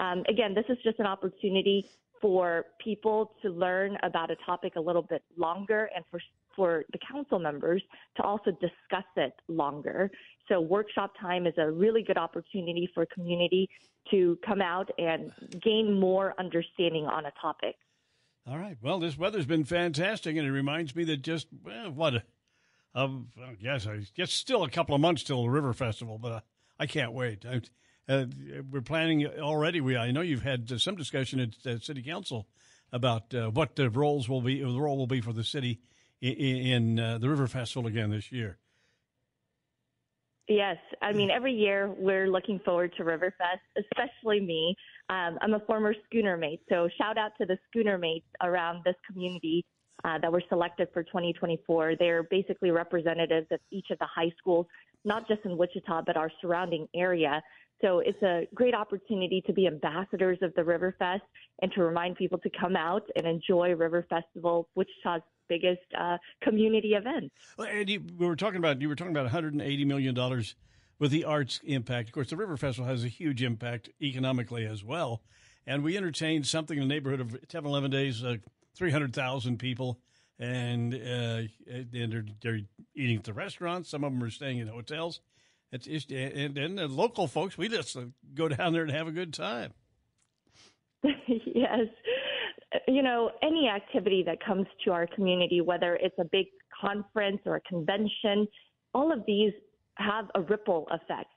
Um, 0.01 0.23
again, 0.29 0.55
this 0.55 0.65
is 0.69 0.79
just 0.83 0.99
an 0.99 1.07
opportunity 1.07 1.89
for 2.25 2.65
people 2.83 3.33
to 3.43 3.51
learn 3.51 3.99
about 4.03 4.31
a 4.31 4.37
topic 4.47 4.77
a 4.77 4.81
little 4.81 5.03
bit 5.03 5.23
longer 5.37 5.91
and 5.95 6.03
for 6.11 6.19
for 6.57 6.85
the 6.93 6.99
council 7.13 7.39
members 7.39 7.83
to 8.17 8.23
also 8.23 8.51
discuss 8.53 9.05
it 9.17 9.35
longer. 9.49 10.11
So 10.49 10.59
workshop 10.59 11.13
time 11.21 11.47
is 11.47 11.53
a 11.59 11.71
really 11.71 12.03
good 12.03 12.17
opportunity 12.17 12.89
for 12.95 13.05
community 13.13 13.69
to 14.11 14.39
come 14.47 14.63
out 14.63 14.89
and 14.97 15.33
gain 15.63 16.01
more 16.01 16.33
understanding 16.39 17.05
on 17.05 17.27
a 17.27 17.33
topic. 17.43 17.75
All 18.49 18.57
right. 18.57 18.79
Well, 18.81 19.01
this 19.01 19.19
weather's 19.19 19.45
been 19.45 19.65
fantastic, 19.65 20.35
and 20.35 20.47
it 20.47 20.53
reminds 20.53 20.97
me 20.97 21.05
that 21.05 21.21
just 21.21 21.49
well, 21.63 21.91
what, 21.91 22.23
um, 22.95 23.29
I 23.39 23.53
guess 23.53 23.87
I 23.87 24.01
guess 24.17 24.33
still 24.33 24.65
a 24.65 24.71
couple 24.71 24.95
of 24.95 25.01
months 25.03 25.25
till 25.25 25.43
the 25.43 25.51
River 25.51 25.75
Festival, 25.75 26.17
but 26.17 26.33
uh, 26.33 26.41
I 26.81 26.87
can't 26.87 27.13
wait. 27.13 27.45
I, 27.45 27.61
uh, 28.09 28.27
we're 28.71 28.83
planning 28.83 29.27
already. 29.27 29.81
We 29.81 29.97
I 29.97 30.11
know 30.11 30.21
you've 30.21 30.43
had 30.43 30.71
uh, 30.71 30.79
some 30.79 30.97
discussion 30.97 31.41
at 31.41 31.67
uh, 31.67 31.79
City 31.79 32.03
Council 32.03 32.47
about 32.93 33.35
uh, 33.35 33.51
what 33.51 33.77
the 33.77 33.91
roles 33.91 34.29
will 34.29 34.43
be. 34.43 34.61
The 34.61 34.81
role 34.81 34.97
will 34.97 35.07
be 35.07 35.21
for 35.21 35.33
the 35.33 35.45
city 35.45 35.81
in, 36.21 36.33
in 36.33 37.01
uh, 37.01 37.19
the 37.19 37.29
River 37.29 37.47
Festival 37.47 37.89
again 37.89 38.11
this 38.11 38.31
year. 38.31 38.59
Yes, 40.47 40.77
I 41.01 41.13
mean 41.13 41.31
every 41.31 41.55
year 41.55 41.95
we're 41.99 42.29
looking 42.29 42.61
forward 42.65 42.93
to 42.99 43.05
Riverfest, 43.05 43.65
especially 43.79 44.41
me. 44.41 44.77
Um, 45.09 45.39
I'm 45.41 45.55
a 45.55 45.61
former 45.61 45.95
schooner 46.07 46.37
mate, 46.37 46.61
so 46.69 46.89
shout 46.99 47.17
out 47.17 47.33
to 47.41 47.47
the 47.47 47.57
schooner 47.69 47.97
mates 47.97 48.27
around 48.43 48.83
this 48.85 48.95
community 49.11 49.65
uh, 50.05 50.19
that 50.19 50.31
were 50.31 50.43
selected 50.51 50.89
for 50.93 51.03
2024. 51.03 51.95
They're 51.99 52.25
basically 52.25 52.71
representatives 52.71 53.47
of 53.51 53.61
each 53.71 53.87
of 53.91 53.99
the 53.99 54.07
high 54.15 54.31
schools, 54.39 54.67
not 55.07 55.27
just 55.29 55.41
in 55.47 55.57
Wichita 55.57 56.03
but 56.07 56.19
our 56.19 56.31
surrounding 56.43 56.89
area. 56.95 57.43
So 57.85 57.99
it's 57.99 58.23
a 58.23 58.49
great 58.55 58.75
opportunity 58.75 59.43
to 59.47 59.53
be 59.53 59.67
ambassadors 59.67 60.39
of 60.41 60.55
the 60.55 60.63
Riverfest 60.63 61.21
and 61.61 61.71
to 61.73 61.83
remind 61.83 62.17
people 62.17 62.39
to 62.39 62.51
come 62.59 62.77
out 62.77 63.03
and 63.15 63.27
enjoy 63.27 63.75
River 63.75 64.07
Festival, 64.09 64.69
Wichita's 64.75 65.21
biggest 65.51 65.83
uh, 65.99 66.17
community 66.43 66.95
event. 66.95 67.31
Well, 67.59 67.69
and 67.71 67.87
you, 67.91 68.03
we 68.17 68.27
were 68.27 68.37
talking 68.37 68.57
about 68.57 68.81
you 68.81 68.89
were 68.89 68.97
talking 68.97 69.13
about 69.13 69.25
180 69.25 69.85
million 69.85 70.15
dollars 70.15 70.55
with 70.99 71.11
the 71.11 71.25
arts 71.25 71.61
impact. 71.63 72.09
Of 72.09 72.15
course, 72.15 72.31
the 72.31 72.39
River 72.39 72.57
Festival 72.57 72.89
has 72.89 73.05
a 73.05 73.09
huge 73.09 73.43
impact 73.43 73.91
economically 74.01 74.65
as 74.65 74.83
well, 74.83 75.21
and 75.67 75.85
we 75.85 75.99
entertained 75.99 76.47
something 76.47 76.79
in 76.79 76.89
the 76.89 76.95
neighborhood 76.95 77.21
of 77.21 77.49
10, 77.49 77.67
11 77.67 77.91
days, 77.91 78.25
uh, 78.25 78.37
300,000 78.75 79.59
people, 79.59 80.01
and 80.39 80.95
uh, 80.95 81.43
they're, 81.93 82.25
they're 82.41 82.61
eating 82.97 83.19
at 83.19 83.25
the 83.25 83.35
restaurants. 83.35 83.91
Some 83.91 84.05
of 84.05 84.13
them 84.13 84.23
are 84.23 84.31
staying 84.31 84.59
in 84.59 84.69
hotels. 84.69 85.21
It's, 85.75 85.89
it's 85.89 86.07
and 86.09 86.55
then 86.55 86.77
the 86.77 86.87
local 86.87 87.27
folks, 87.27 87.59
we 87.59 87.69
just 87.69 87.97
go 88.33 88.49
down 88.49 88.73
there 88.73 88.83
and 88.83 88.93
have 88.93 89.09
a 89.09 89.13
good 89.13 89.35
time. 89.35 89.73
yes. 91.03 91.87
You 92.87 93.03
know, 93.03 93.33
any 93.43 93.69
activity 93.69 94.23
that 94.25 94.39
comes 94.45 94.67
to 94.85 94.93
our 94.93 95.09
community, 95.09 95.61
whether 95.61 95.97
it's 95.97 96.15
a 96.21 96.25
big 96.31 96.47
conference 96.81 97.41
or 97.45 97.57
a 97.57 97.61
convention, 97.63 98.47
all 98.95 99.13
of 99.13 99.21
these 99.27 99.53
have 99.97 100.27
a 100.37 100.43
ripple 100.43 100.87
effect 100.93 101.31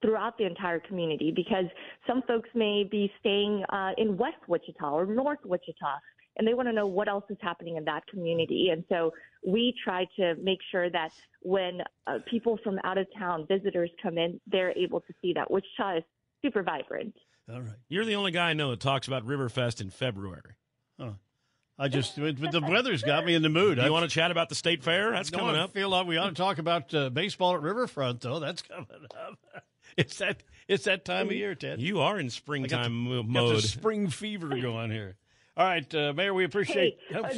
throughout 0.00 0.38
the 0.38 0.46
entire 0.46 0.80
community 0.80 1.30
because 1.34 1.66
some 2.06 2.22
folks 2.26 2.48
may 2.54 2.84
be 2.90 3.12
staying 3.20 3.62
uh, 3.68 3.90
in 3.98 4.16
West 4.16 4.48
Wichita 4.48 4.90
or 4.90 5.04
North 5.04 5.38
Wichita 5.44 5.98
and 6.36 6.46
they 6.46 6.54
want 6.54 6.68
to 6.68 6.72
know 6.72 6.86
what 6.86 7.08
else 7.08 7.24
is 7.30 7.36
happening 7.40 7.76
in 7.76 7.84
that 7.84 8.06
community. 8.06 8.68
And 8.72 8.84
so 8.88 9.12
we 9.46 9.74
try 9.84 10.06
to 10.16 10.34
make 10.42 10.58
sure 10.70 10.88
that 10.90 11.10
when 11.42 11.80
uh, 12.06 12.18
people 12.30 12.58
from 12.62 12.78
out 12.84 12.98
of 12.98 13.06
town, 13.18 13.46
visitors 13.48 13.90
come 14.02 14.16
in, 14.18 14.40
they're 14.46 14.72
able 14.72 15.00
to 15.00 15.12
see 15.20 15.32
that 15.34 15.50
Wichita 15.50 15.98
is 15.98 16.04
super 16.42 16.62
vibrant. 16.62 17.14
All 17.52 17.60
right. 17.60 17.74
You're 17.88 18.04
the 18.04 18.14
only 18.14 18.30
guy 18.30 18.50
I 18.50 18.52
know 18.54 18.70
that 18.70 18.80
talks 18.80 19.06
about 19.08 19.26
Riverfest 19.26 19.80
in 19.80 19.90
February. 19.90 20.54
Huh. 20.98 21.12
I 21.78 21.88
just 21.88 22.14
the 22.16 22.64
weather's 22.68 23.02
got 23.02 23.24
me 23.26 23.34
in 23.34 23.42
the 23.42 23.48
mood. 23.48 23.78
You 23.78 23.84
I- 23.84 23.90
want 23.90 24.04
to 24.08 24.10
chat 24.14 24.30
about 24.30 24.48
the 24.48 24.54
state 24.54 24.82
fair? 24.84 25.10
That's 25.10 25.32
No, 25.32 25.38
coming 25.40 25.56
I 25.56 25.64
up. 25.64 25.72
feel 25.72 25.88
like 25.88 26.06
we 26.06 26.16
ought 26.16 26.28
to 26.28 26.34
talk 26.34 26.58
about 26.58 26.94
uh, 26.94 27.10
baseball 27.10 27.54
at 27.54 27.62
Riverfront, 27.62 28.20
though. 28.20 28.38
That's 28.38 28.62
coming 28.62 28.86
up. 29.26 29.38
It's 29.94 30.16
that 30.18 30.42
it's 30.68 30.84
that 30.84 31.04
time 31.04 31.26
of 31.26 31.32
year, 31.32 31.54
Ted. 31.54 31.78
You 31.82 32.00
are 32.00 32.18
in 32.18 32.20
I 32.20 32.22
got 32.22 32.24
the- 32.26 32.30
springtime 32.30 32.94
mo- 32.94 33.22
got 33.24 33.28
mode. 33.30 33.56
the 33.56 33.62
spring 33.62 34.08
fever 34.08 34.48
going 34.48 34.90
here. 34.90 35.16
All 35.56 35.66
right, 35.66 35.94
uh, 35.94 36.12
Mayor, 36.14 36.32
we 36.32 36.44
appreciate. 36.44 36.98
Hey, 37.08 37.16
uh, 37.16 37.28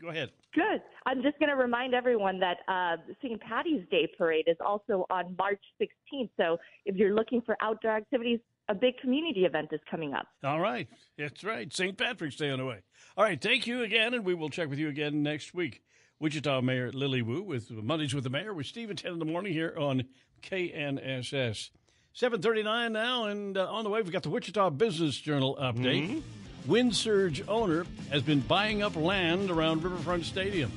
Go 0.00 0.08
ahead. 0.08 0.30
Good. 0.54 0.82
I'm 1.06 1.22
just 1.22 1.38
going 1.38 1.48
to 1.48 1.56
remind 1.56 1.94
everyone 1.94 2.38
that 2.40 2.58
uh, 2.68 2.96
St. 3.22 3.40
Patty's 3.40 3.82
Day 3.90 4.08
parade 4.18 4.44
is 4.46 4.56
also 4.64 5.06
on 5.10 5.34
March 5.38 5.62
16th. 5.80 6.30
So 6.36 6.58
if 6.84 6.96
you're 6.96 7.14
looking 7.14 7.40
for 7.42 7.56
outdoor 7.60 7.92
activities, 7.92 8.40
a 8.68 8.74
big 8.74 8.98
community 8.98 9.44
event 9.44 9.68
is 9.72 9.80
coming 9.90 10.14
up. 10.14 10.26
All 10.42 10.60
right. 10.60 10.88
That's 11.18 11.42
right. 11.42 11.72
St. 11.72 11.96
Patrick's 11.96 12.36
Day 12.36 12.50
on 12.50 12.58
the 12.58 12.64
way. 12.64 12.80
All 13.16 13.24
right. 13.24 13.40
Thank 13.40 13.66
you 13.66 13.82
again, 13.82 14.14
and 14.14 14.24
we 14.24 14.34
will 14.34 14.50
check 14.50 14.68
with 14.68 14.78
you 14.78 14.88
again 14.88 15.22
next 15.22 15.54
week. 15.54 15.82
Wichita 16.20 16.60
Mayor 16.60 16.92
Lily 16.92 17.22
Wu 17.22 17.42
with 17.42 17.70
Mondays 17.70 18.14
with 18.14 18.24
the 18.24 18.30
Mayor 18.30 18.54
with 18.54 18.66
Steve 18.66 18.90
at 18.90 18.98
10 18.98 19.12
in 19.12 19.18
the 19.18 19.24
morning 19.24 19.52
here 19.52 19.74
on 19.78 20.04
KNSS. 20.42 21.70
739 22.12 22.92
now, 22.92 23.24
and 23.24 23.58
uh, 23.58 23.66
on 23.70 23.82
the 23.82 23.90
way, 23.90 24.00
we've 24.00 24.12
got 24.12 24.22
the 24.22 24.30
Wichita 24.30 24.70
Business 24.70 25.18
Journal 25.18 25.58
update. 25.60 26.08
Mm-hmm. 26.08 26.43
Wind 26.66 26.96
Surge 26.96 27.42
owner 27.46 27.84
has 28.10 28.22
been 28.22 28.40
buying 28.40 28.82
up 28.82 28.96
land 28.96 29.50
around 29.50 29.82
Riverfront 29.82 30.24
Stadium. 30.24 30.72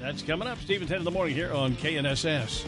That's 0.00 0.22
coming 0.22 0.48
up. 0.48 0.58
Steve 0.58 0.80
and 0.80 0.88
Ted 0.88 0.98
in 0.98 1.04
the 1.04 1.10
morning 1.10 1.34
here 1.34 1.52
on 1.52 1.76
KNSS. 1.76 2.64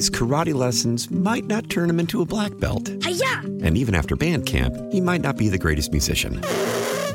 his 0.00 0.08
karate 0.08 0.54
lessons 0.54 1.10
might 1.10 1.44
not 1.44 1.68
turn 1.68 1.90
him 1.90 2.00
into 2.00 2.22
a 2.22 2.24
black 2.24 2.56
belt. 2.56 2.90
Hi-ya! 3.02 3.40
And 3.62 3.76
even 3.76 3.94
after 3.94 4.16
band 4.16 4.46
camp, 4.46 4.74
he 4.90 4.98
might 4.98 5.20
not 5.20 5.36
be 5.36 5.50
the 5.50 5.58
greatest 5.58 5.92
musician. 5.92 6.40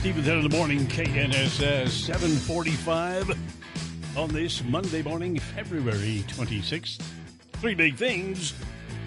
Steve 0.00 0.16
and 0.16 0.24
Ted 0.24 0.36
in 0.38 0.48
the 0.48 0.56
morning, 0.56 0.86
KNSS 0.86 1.90
745 1.90 3.36
on 4.16 4.30
this 4.30 4.64
Monday 4.64 5.02
morning, 5.02 5.38
February 5.38 6.24
26th. 6.26 7.02
Three 7.60 7.74
big 7.74 7.96
things. 7.96 8.54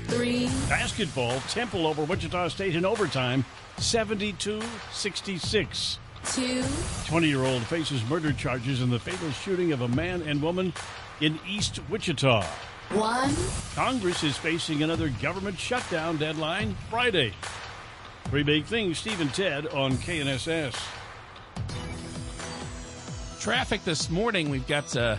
Three. 0.06 0.46
Basketball, 0.70 1.40
Temple 1.50 1.88
over 1.88 2.04
Wichita 2.04 2.48
State 2.50 2.76
in 2.76 2.86
overtime, 2.86 3.44
72 3.78 4.62
66. 4.92 5.98
Two. 6.26 6.64
20 7.08 7.28
year 7.28 7.44
old 7.44 7.64
faces 7.64 8.08
murder 8.08 8.32
charges 8.32 8.80
in 8.84 8.92
the 8.92 9.00
fatal 9.00 9.32
shooting 9.32 9.72
of 9.72 9.82
a 9.82 9.88
man 9.88 10.22
and 10.22 10.44
woman 10.44 10.72
in 11.22 11.40
East 11.50 11.80
Wichita. 11.90 12.44
One. 12.92 13.34
Congress 13.74 14.24
is 14.24 14.38
facing 14.38 14.84
another 14.84 15.10
government 15.24 15.58
shutdown 15.58 16.18
deadline 16.18 16.76
Friday. 16.92 17.34
Three 18.34 18.42
big 18.42 18.66
things, 18.66 18.98
Steve 18.98 19.22
and 19.22 19.32
Ted 19.32 19.68
on 19.68 19.92
KNSS. 19.98 20.74
Traffic 23.40 23.84
this 23.84 24.10
morning, 24.10 24.50
we've 24.50 24.66
got, 24.66 24.98
uh, 24.98 25.18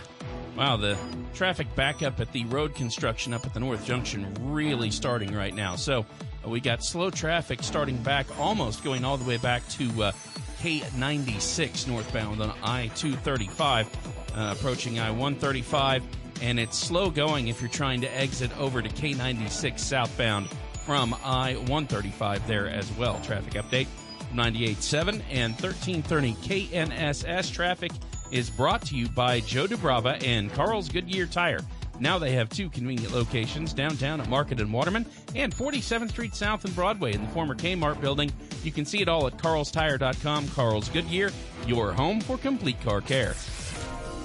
wow, 0.57 0.75
the 0.75 0.97
traffic 1.33 1.73
backup 1.77 2.19
at 2.19 2.33
the 2.33 2.43
road 2.47 2.75
construction 2.75 3.33
up 3.33 3.45
at 3.45 3.53
the 3.53 3.59
North 3.61 3.85
Junction 3.85 4.35
really 4.41 4.91
starting 4.91 5.33
right 5.33 5.55
now. 5.55 5.77
So 5.77 6.05
uh, 6.45 6.49
we 6.49 6.59
got 6.59 6.83
slow 6.83 7.09
traffic 7.09 7.63
starting 7.63 7.95
back, 8.03 8.27
almost 8.37 8.83
going 8.83 9.05
all 9.05 9.15
the 9.15 9.23
way 9.23 9.37
back 9.37 9.65
to 9.69 9.85
uh, 10.03 10.11
K96 10.59 11.87
northbound 11.87 12.41
on 12.41 12.51
I 12.61 12.87
235, 12.95 13.87
uh, 14.35 14.55
approaching 14.57 14.99
I 14.99 15.09
135. 15.11 16.03
And 16.41 16.59
it's 16.59 16.77
slow 16.77 17.09
going 17.09 17.47
if 17.47 17.61
you're 17.61 17.69
trying 17.69 18.01
to 18.01 18.13
exit 18.13 18.51
over 18.59 18.81
to 18.81 18.89
K96 18.89 19.79
southbound 19.79 20.49
from 20.85 21.15
I 21.23 21.55
135 21.55 22.47
there 22.47 22.67
as 22.67 22.91
well. 22.93 23.19
Traffic 23.21 23.53
update 23.53 23.87
98.7 24.33 25.21
and 25.31 25.53
1330 25.53 26.33
KNSS. 26.35 27.51
Traffic 27.53 27.91
is 28.31 28.49
brought 28.49 28.81
to 28.83 28.95
you 28.95 29.07
by 29.09 29.39
Joe 29.39 29.67
Dubrava 29.67 30.21
and 30.23 30.51
Carl's 30.53 30.89
Goodyear 30.89 31.25
Tire. 31.25 31.61
Now 31.99 32.19
they 32.19 32.33
have 32.33 32.49
two 32.49 32.69
convenient 32.69 33.13
locations 33.13 33.73
downtown 33.73 34.19
at 34.19 34.29
Market 34.29 34.59
and 34.59 34.71
Waterman 34.71 35.05
and 35.33 35.55
47th 35.55 36.09
Street 36.09 36.35
South 36.35 36.65
and 36.65 36.75
Broadway 36.75 37.13
in 37.13 37.21
the 37.21 37.31
former 37.31 37.55
Kmart 37.55 38.01
building. 38.01 38.31
You 38.63 38.71
can 38.71 38.85
see 38.85 39.01
it 39.01 39.07
all 39.07 39.27
at 39.27 39.37
carlstire.com. 39.37 40.49
Carl's 40.49 40.89
Goodyear, 40.89 41.31
your 41.65 41.93
home 41.93 42.19
for 42.19 42.37
complete 42.37 42.81
car 42.81 43.01
care. 43.01 43.35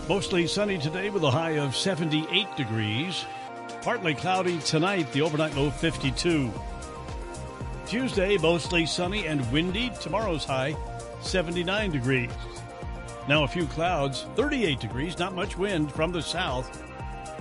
Mostly 0.08 0.46
sunny 0.48 0.78
today 0.78 1.10
with 1.10 1.22
a 1.22 1.30
high 1.30 1.58
of 1.58 1.76
78 1.76 2.56
degrees. 2.56 3.24
Partly 3.82 4.14
cloudy 4.14 4.58
tonight, 4.58 5.10
the 5.12 5.22
overnight 5.22 5.56
low 5.56 5.70
52. 5.70 6.52
Tuesday, 7.86 8.36
mostly 8.36 8.84
sunny 8.84 9.26
and 9.26 9.50
windy. 9.50 9.90
Tomorrow's 10.00 10.44
high 10.44 10.76
79 11.22 11.90
degrees. 11.90 12.30
Now 13.26 13.44
a 13.44 13.48
few 13.48 13.66
clouds, 13.66 14.26
38 14.36 14.80
degrees, 14.80 15.18
not 15.18 15.34
much 15.34 15.56
wind 15.56 15.90
from 15.92 16.12
the 16.12 16.20
south 16.20 16.82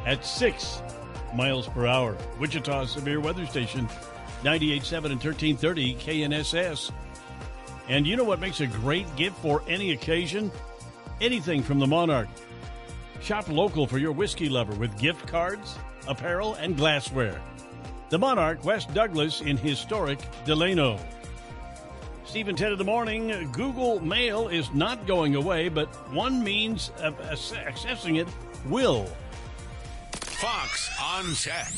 at 0.05 0.25
6 0.25 0.81
miles 1.35 1.67
per 1.67 1.85
hour. 1.85 2.17
Wichita 2.39 2.85
Severe 2.85 3.19
Weather 3.19 3.45
Station 3.45 3.89
98.7 4.43 5.11
and 5.11 5.21
1330 5.21 5.95
KNSS. 5.95 6.91
And 7.89 8.07
you 8.07 8.15
know 8.15 8.23
what 8.23 8.39
makes 8.39 8.61
a 8.61 8.67
great 8.67 9.13
gift 9.17 9.35
for 9.39 9.61
any 9.67 9.91
occasion? 9.91 10.51
Anything 11.19 11.63
from 11.63 11.79
the 11.79 11.87
Monarch. 11.87 12.29
Shop 13.21 13.49
local 13.49 13.85
for 13.85 13.97
your 13.97 14.13
whiskey 14.13 14.47
lover 14.47 14.73
with 14.75 14.97
gift 14.97 15.27
cards, 15.27 15.75
apparel, 16.09 16.55
and 16.55 16.75
glassware. 16.75 17.39
The 18.09 18.19
Monarch, 18.19 18.65
West 18.65 18.93
Douglas 18.93 19.39
in 19.41 19.55
historic 19.55 20.19
Delano. 20.45 20.99
Steve 22.25 22.47
and 22.47 22.57
Ted 22.57 22.71
in 22.71 22.77
the 22.77 22.83
morning. 22.83 23.49
Google 23.53 23.99
Mail 24.01 24.49
is 24.49 24.71
not 24.73 25.07
going 25.07 25.35
away, 25.35 25.69
but 25.69 25.87
one 26.13 26.43
means 26.43 26.91
of 27.01 27.17
accessing 27.19 28.19
it 28.19 28.27
will. 28.65 29.07
Fox 30.11 30.89
on 31.01 31.33
Tech. 31.33 31.71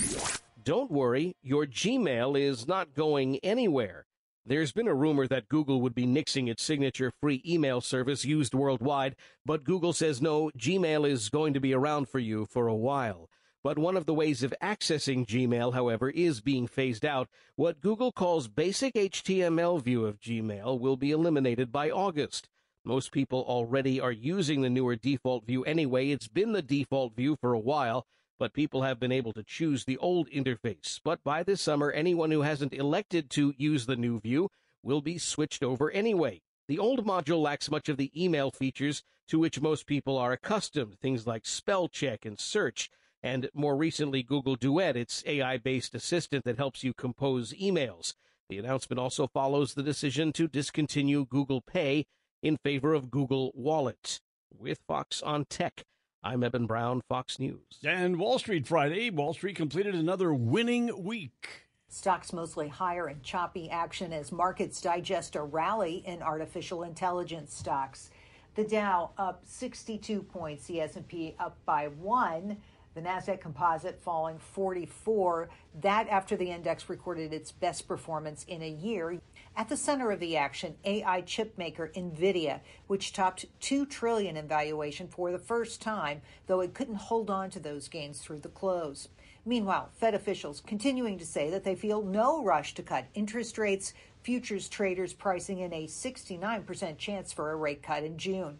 Don't 0.63 0.91
worry, 0.91 1.35
your 1.41 1.65
Gmail 1.65 2.39
is 2.39 2.67
not 2.67 2.93
going 2.93 3.39
anywhere. 3.39 4.05
There's 4.45 4.71
been 4.71 4.87
a 4.87 4.93
rumor 4.93 5.27
that 5.27 5.49
Google 5.49 5.81
would 5.81 5.95
be 5.95 6.05
nixing 6.05 6.49
its 6.49 6.61
signature 6.61 7.11
free 7.21 7.41
email 7.47 7.81
service 7.81 8.25
used 8.25 8.53
worldwide, 8.53 9.15
but 9.45 9.63
Google 9.63 9.93
says 9.93 10.21
no, 10.21 10.51
Gmail 10.57 11.09
is 11.09 11.29
going 11.29 11.53
to 11.53 11.59
be 11.59 11.73
around 11.73 12.09
for 12.09 12.19
you 12.19 12.45
for 12.45 12.67
a 12.67 12.75
while. 12.75 13.29
But 13.63 13.77
one 13.77 13.95
of 13.95 14.07
the 14.07 14.13
ways 14.13 14.41
of 14.41 14.55
accessing 14.61 15.25
Gmail, 15.25 15.73
however, 15.73 16.09
is 16.09 16.41
being 16.41 16.65
phased 16.65 17.05
out. 17.05 17.29
What 17.55 17.79
Google 17.79 18.11
calls 18.11 18.47
basic 18.47 18.95
HTML 18.95 19.83
view 19.83 20.05
of 20.05 20.19
Gmail 20.19 20.79
will 20.79 20.97
be 20.97 21.11
eliminated 21.11 21.71
by 21.71 21.91
August. 21.91 22.49
Most 22.83 23.11
people 23.11 23.45
already 23.47 23.99
are 23.99 24.11
using 24.11 24.61
the 24.61 24.69
newer 24.69 24.95
default 24.95 25.45
view 25.45 25.63
anyway. 25.65 26.09
It's 26.09 26.27
been 26.27 26.53
the 26.53 26.63
default 26.63 27.15
view 27.15 27.35
for 27.39 27.53
a 27.53 27.59
while, 27.59 28.07
but 28.39 28.53
people 28.53 28.81
have 28.81 28.99
been 28.99 29.11
able 29.11 29.33
to 29.33 29.43
choose 29.43 29.85
the 29.85 29.99
old 29.99 30.27
interface. 30.31 30.99
But 31.03 31.23
by 31.23 31.43
this 31.43 31.61
summer, 31.61 31.91
anyone 31.91 32.31
who 32.31 32.41
hasn't 32.41 32.73
elected 32.73 33.29
to 33.31 33.53
use 33.55 33.85
the 33.85 33.95
new 33.95 34.19
view 34.19 34.49
will 34.81 35.01
be 35.01 35.19
switched 35.19 35.61
over 35.61 35.91
anyway. 35.91 36.41
The 36.67 36.79
old 36.79 37.05
module 37.05 37.43
lacks 37.43 37.69
much 37.69 37.89
of 37.89 37.97
the 37.97 38.11
email 38.19 38.49
features 38.49 39.03
to 39.27 39.37
which 39.37 39.61
most 39.61 39.85
people 39.85 40.17
are 40.17 40.31
accustomed, 40.31 40.97
things 40.99 41.27
like 41.27 41.45
spell 41.45 41.87
check 41.87 42.25
and 42.25 42.39
search, 42.39 42.89
and 43.23 43.49
more 43.53 43.75
recently, 43.75 44.23
Google 44.23 44.55
Duet, 44.55 44.97
its 44.97 45.23
AI 45.25 45.57
based 45.57 45.93
assistant 45.93 46.43
that 46.45 46.57
helps 46.57 46.83
you 46.83 46.93
compose 46.93 47.53
emails. 47.53 48.13
The 48.49 48.57
announcement 48.57 48.99
also 48.99 49.27
follows 49.27 49.73
the 49.73 49.83
decision 49.83 50.33
to 50.33 50.47
discontinue 50.47 51.25
Google 51.25 51.61
Pay 51.61 52.05
in 52.41 52.57
favor 52.57 52.93
of 52.93 53.11
Google 53.11 53.51
Wallet. 53.53 54.19
With 54.53 54.79
Fox 54.87 55.21
on 55.21 55.45
Tech, 55.45 55.83
I'm 56.23 56.43
Eben 56.43 56.65
Brown, 56.65 57.01
Fox 57.07 57.39
News. 57.39 57.79
And 57.85 58.19
Wall 58.19 58.39
Street 58.39 58.67
Friday, 58.67 59.09
Wall 59.09 59.33
Street 59.33 59.55
completed 59.55 59.95
another 59.95 60.33
winning 60.33 61.03
week. 61.03 61.67
Stocks 61.87 62.33
mostly 62.33 62.67
higher 62.67 63.09
in 63.09 63.21
choppy 63.21 63.69
action 63.69 64.13
as 64.13 64.31
markets 64.31 64.81
digest 64.81 65.35
a 65.35 65.41
rally 65.41 66.03
in 66.05 66.21
artificial 66.21 66.83
intelligence 66.83 67.53
stocks. 67.53 68.09
The 68.55 68.63
Dow 68.65 69.11
up 69.17 69.41
62 69.45 70.23
points, 70.23 70.67
the 70.67 70.81
S&P 70.81 71.35
up 71.39 71.57
by 71.65 71.87
1, 71.87 72.57
the 72.93 73.01
Nasdaq 73.01 73.39
Composite 73.39 74.01
falling 74.01 74.37
44, 74.37 75.49
that 75.81 76.09
after 76.09 76.35
the 76.35 76.51
index 76.51 76.89
recorded 76.89 77.31
its 77.31 77.51
best 77.51 77.87
performance 77.87 78.43
in 78.47 78.61
a 78.61 78.69
year. 78.69 79.19
At 79.55 79.69
the 79.69 79.77
center 79.77 80.11
of 80.11 80.19
the 80.19 80.35
action, 80.35 80.75
AI 80.83 81.21
chip 81.21 81.57
maker 81.57 81.91
Nvidia, 81.95 82.59
which 82.87 83.13
topped 83.13 83.45
2 83.61 83.85
trillion 83.85 84.35
in 84.35 84.47
valuation 84.47 85.07
for 85.07 85.31
the 85.31 85.39
first 85.39 85.81
time, 85.81 86.21
though 86.47 86.61
it 86.61 86.73
couldn't 86.73 86.95
hold 86.95 87.29
on 87.29 87.49
to 87.51 87.59
those 87.59 87.87
gains 87.87 88.19
through 88.19 88.39
the 88.39 88.49
close. 88.49 89.07
Meanwhile, 89.45 89.89
Fed 89.93 90.13
officials 90.13 90.61
continuing 90.65 91.17
to 91.17 91.25
say 91.25 91.49
that 91.49 91.63
they 91.63 91.75
feel 91.75 92.03
no 92.03 92.43
rush 92.43 92.73
to 92.75 92.83
cut 92.83 93.07
interest 93.13 93.57
rates, 93.57 93.93
futures 94.21 94.69
traders 94.69 95.13
pricing 95.13 95.59
in 95.59 95.73
a 95.73 95.87
69% 95.87 96.97
chance 96.97 97.33
for 97.33 97.51
a 97.51 97.55
rate 97.55 97.81
cut 97.81 98.03
in 98.03 98.17
June. 98.17 98.59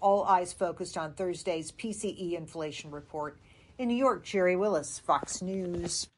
All 0.00 0.24
eyes 0.24 0.52
focused 0.52 0.98
on 0.98 1.14
Thursday's 1.14 1.72
PCE 1.72 2.34
inflation 2.34 2.90
report. 2.90 3.38
In 3.78 3.86
New 3.86 3.96
York, 3.96 4.24
Jerry 4.24 4.56
Willis, 4.56 4.98
Fox 4.98 5.40
News. 5.40 6.08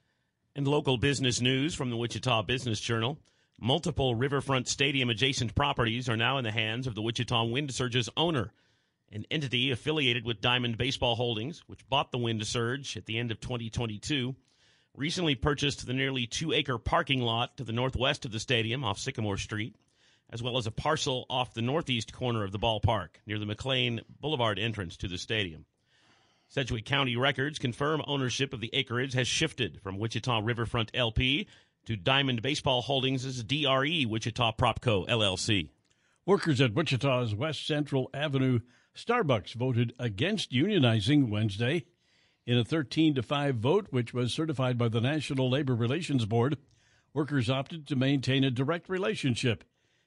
And 0.56 0.66
local 0.66 0.96
business 0.96 1.42
news 1.42 1.74
from 1.74 1.90
the 1.90 1.96
Wichita 1.98 2.40
Business 2.44 2.80
Journal. 2.80 3.18
Multiple 3.60 4.14
Riverfront 4.14 4.66
Stadium 4.66 5.10
adjacent 5.10 5.54
properties 5.54 6.08
are 6.08 6.16
now 6.16 6.38
in 6.38 6.44
the 6.44 6.52
hands 6.52 6.86
of 6.86 6.94
the 6.94 7.02
Wichita 7.02 7.44
Wind 7.44 7.74
Surge's 7.74 8.08
owner, 8.16 8.54
an 9.12 9.26
entity 9.30 9.70
affiliated 9.70 10.24
with 10.24 10.40
Diamond 10.40 10.78
Baseball 10.78 11.16
Holdings, 11.16 11.62
which 11.66 11.86
bought 11.86 12.12
the 12.12 12.16
Wind 12.16 12.46
Surge 12.46 12.96
at 12.96 13.04
the 13.04 13.18
end 13.18 13.30
of 13.30 13.40
2022. 13.40 14.34
Recently 14.96 15.34
purchased 15.34 15.86
the 15.86 15.92
nearly 15.92 16.26
two 16.26 16.54
acre 16.54 16.78
parking 16.78 17.20
lot 17.20 17.58
to 17.58 17.64
the 17.64 17.74
northwest 17.74 18.24
of 18.24 18.32
the 18.32 18.40
stadium 18.40 18.84
off 18.84 18.98
Sycamore 18.98 19.36
Street, 19.36 19.76
as 20.30 20.42
well 20.42 20.56
as 20.56 20.66
a 20.66 20.70
parcel 20.70 21.26
off 21.28 21.52
the 21.52 21.60
northeast 21.60 22.10
corner 22.10 22.42
of 22.42 22.52
the 22.52 22.58
ballpark 22.58 23.20
near 23.26 23.38
the 23.38 23.44
McLean 23.44 24.00
Boulevard 24.18 24.58
entrance 24.58 24.96
to 24.96 25.08
the 25.08 25.18
stadium. 25.18 25.66
Sedgwick 26.52 26.84
County 26.84 27.14
records 27.14 27.60
confirm 27.60 28.02
ownership 28.08 28.52
of 28.52 28.60
the 28.60 28.70
acreage 28.72 29.12
has 29.12 29.28
shifted 29.28 29.80
from 29.84 29.98
Wichita 29.98 30.40
Riverfront 30.40 30.90
LP 30.94 31.46
to 31.86 31.94
Diamond 31.94 32.42
Baseball 32.42 32.82
Holdings' 32.82 33.44
DRE 33.44 34.04
Wichita 34.04 34.54
Propco 34.58 35.06
LLC. 35.06 35.68
Workers 36.26 36.60
at 36.60 36.74
Wichita's 36.74 37.36
West 37.36 37.64
Central 37.64 38.10
Avenue 38.12 38.58
Starbucks 38.96 39.54
voted 39.54 39.94
against 40.00 40.50
unionizing 40.50 41.30
Wednesday 41.30 41.84
in 42.44 42.58
a 42.58 42.64
13 42.64 43.14
to 43.14 43.22
5 43.22 43.54
vote, 43.54 43.86
which 43.90 44.12
was 44.12 44.34
certified 44.34 44.76
by 44.76 44.88
the 44.88 45.00
National 45.00 45.48
Labor 45.48 45.76
Relations 45.76 46.26
Board. 46.26 46.58
Workers 47.14 47.48
opted 47.48 47.86
to 47.86 47.94
maintain 47.94 48.42
a 48.42 48.50
direct 48.50 48.88
relationship 48.88 49.62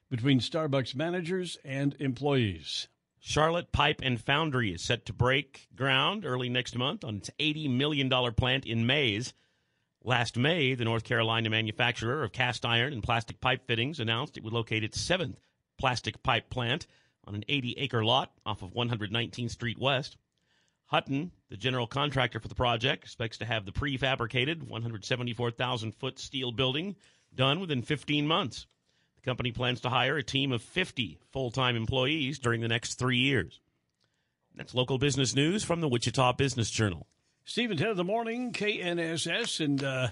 between 0.10 0.41
Starbucks 0.41 0.94
managers 0.94 1.58
and 1.64 1.96
employees. 2.00 2.89
Charlotte 3.26 3.71
Pipe 3.71 4.01
and 4.03 4.19
Foundry 4.19 4.74
is 4.74 4.82
set 4.82 5.05
to 5.05 5.13
break 5.13 5.69
ground 5.78 6.26
early 6.26 6.49
next 6.49 6.78
month 6.78 7.05
on 7.05 7.15
its 7.15 7.30
$80 7.39 7.69
million 7.69 8.09
plant 8.34 8.65
in 8.65 8.86
Maize. 8.86 9.34
Last 10.03 10.36
May, 10.36 10.76
the 10.76 10.84
North 10.84 11.05
Carolina 11.05 11.49
manufacturer 11.49 12.21
of 12.21 12.34
cast 12.34 12.65
iron 12.65 12.91
and 12.91 13.01
plastic 13.01 13.39
pipe 13.39 13.65
fittings 13.65 14.01
announced 14.01 14.36
it 14.36 14.43
would 14.43 14.51
locate 14.51 14.84
its 14.84 14.99
seventh 14.99 15.39
plastic 15.78 16.21
pipe 16.21 16.49
plant 16.49 16.86
on 17.24 17.34
an 17.34 17.45
80 17.47 17.76
acre 17.78 18.03
lot 18.03 18.34
off 18.45 18.61
of 18.61 18.74
119th 18.74 19.51
Street 19.51 19.80
West. 19.80 20.17
Hutton, 20.88 21.32
the 21.47 21.55
general 21.55 21.88
contractor 21.88 22.41
for 22.41 22.49
the 22.49 22.55
project, 22.55 23.05
expects 23.05 23.38
to 23.38 23.45
have 23.45 23.65
the 23.65 23.71
prefabricated 23.71 24.67
174,000 24.67 25.95
foot 25.95 26.19
steel 26.19 26.51
building 26.51 26.97
done 27.34 27.61
within 27.61 27.84
15 27.84 28.28
months. 28.28 28.67
The 29.24 29.30
company 29.30 29.51
plans 29.51 29.82
to 29.82 29.89
hire 29.89 30.17
a 30.17 30.24
team 30.24 30.51
of 30.51 30.61
50 30.61 31.17
full 31.32 31.49
time 31.49 31.76
employees 31.76 32.39
during 32.39 32.61
the 32.61 32.67
next 32.67 32.95
three 32.95 33.19
years. 33.19 33.59
That's 34.55 34.76
local 34.76 34.97
business 34.97 35.34
news 35.34 35.63
from 35.63 35.82
the 35.82 35.88
Wichita 35.88 36.34
Business 36.34 36.69
Journal. 36.69 37.07
Steve 37.45 37.71
and 37.71 37.80
Ted 37.80 37.91
in 37.91 37.97
the 37.97 38.03
morning, 38.03 38.51
KNSS, 38.51 39.63
and 39.63 39.84
uh, 39.84 40.09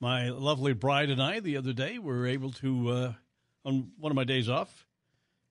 my 0.00 0.28
lovely 0.28 0.72
bride 0.72 1.10
and 1.10 1.22
I 1.22 1.40
the 1.40 1.56
other 1.56 1.72
day 1.72 1.98
were 1.98 2.26
able 2.26 2.52
to, 2.52 2.88
uh, 2.90 3.12
on 3.64 3.92
one 3.98 4.12
of 4.12 4.16
my 4.16 4.24
days 4.24 4.48
off, 4.48 4.86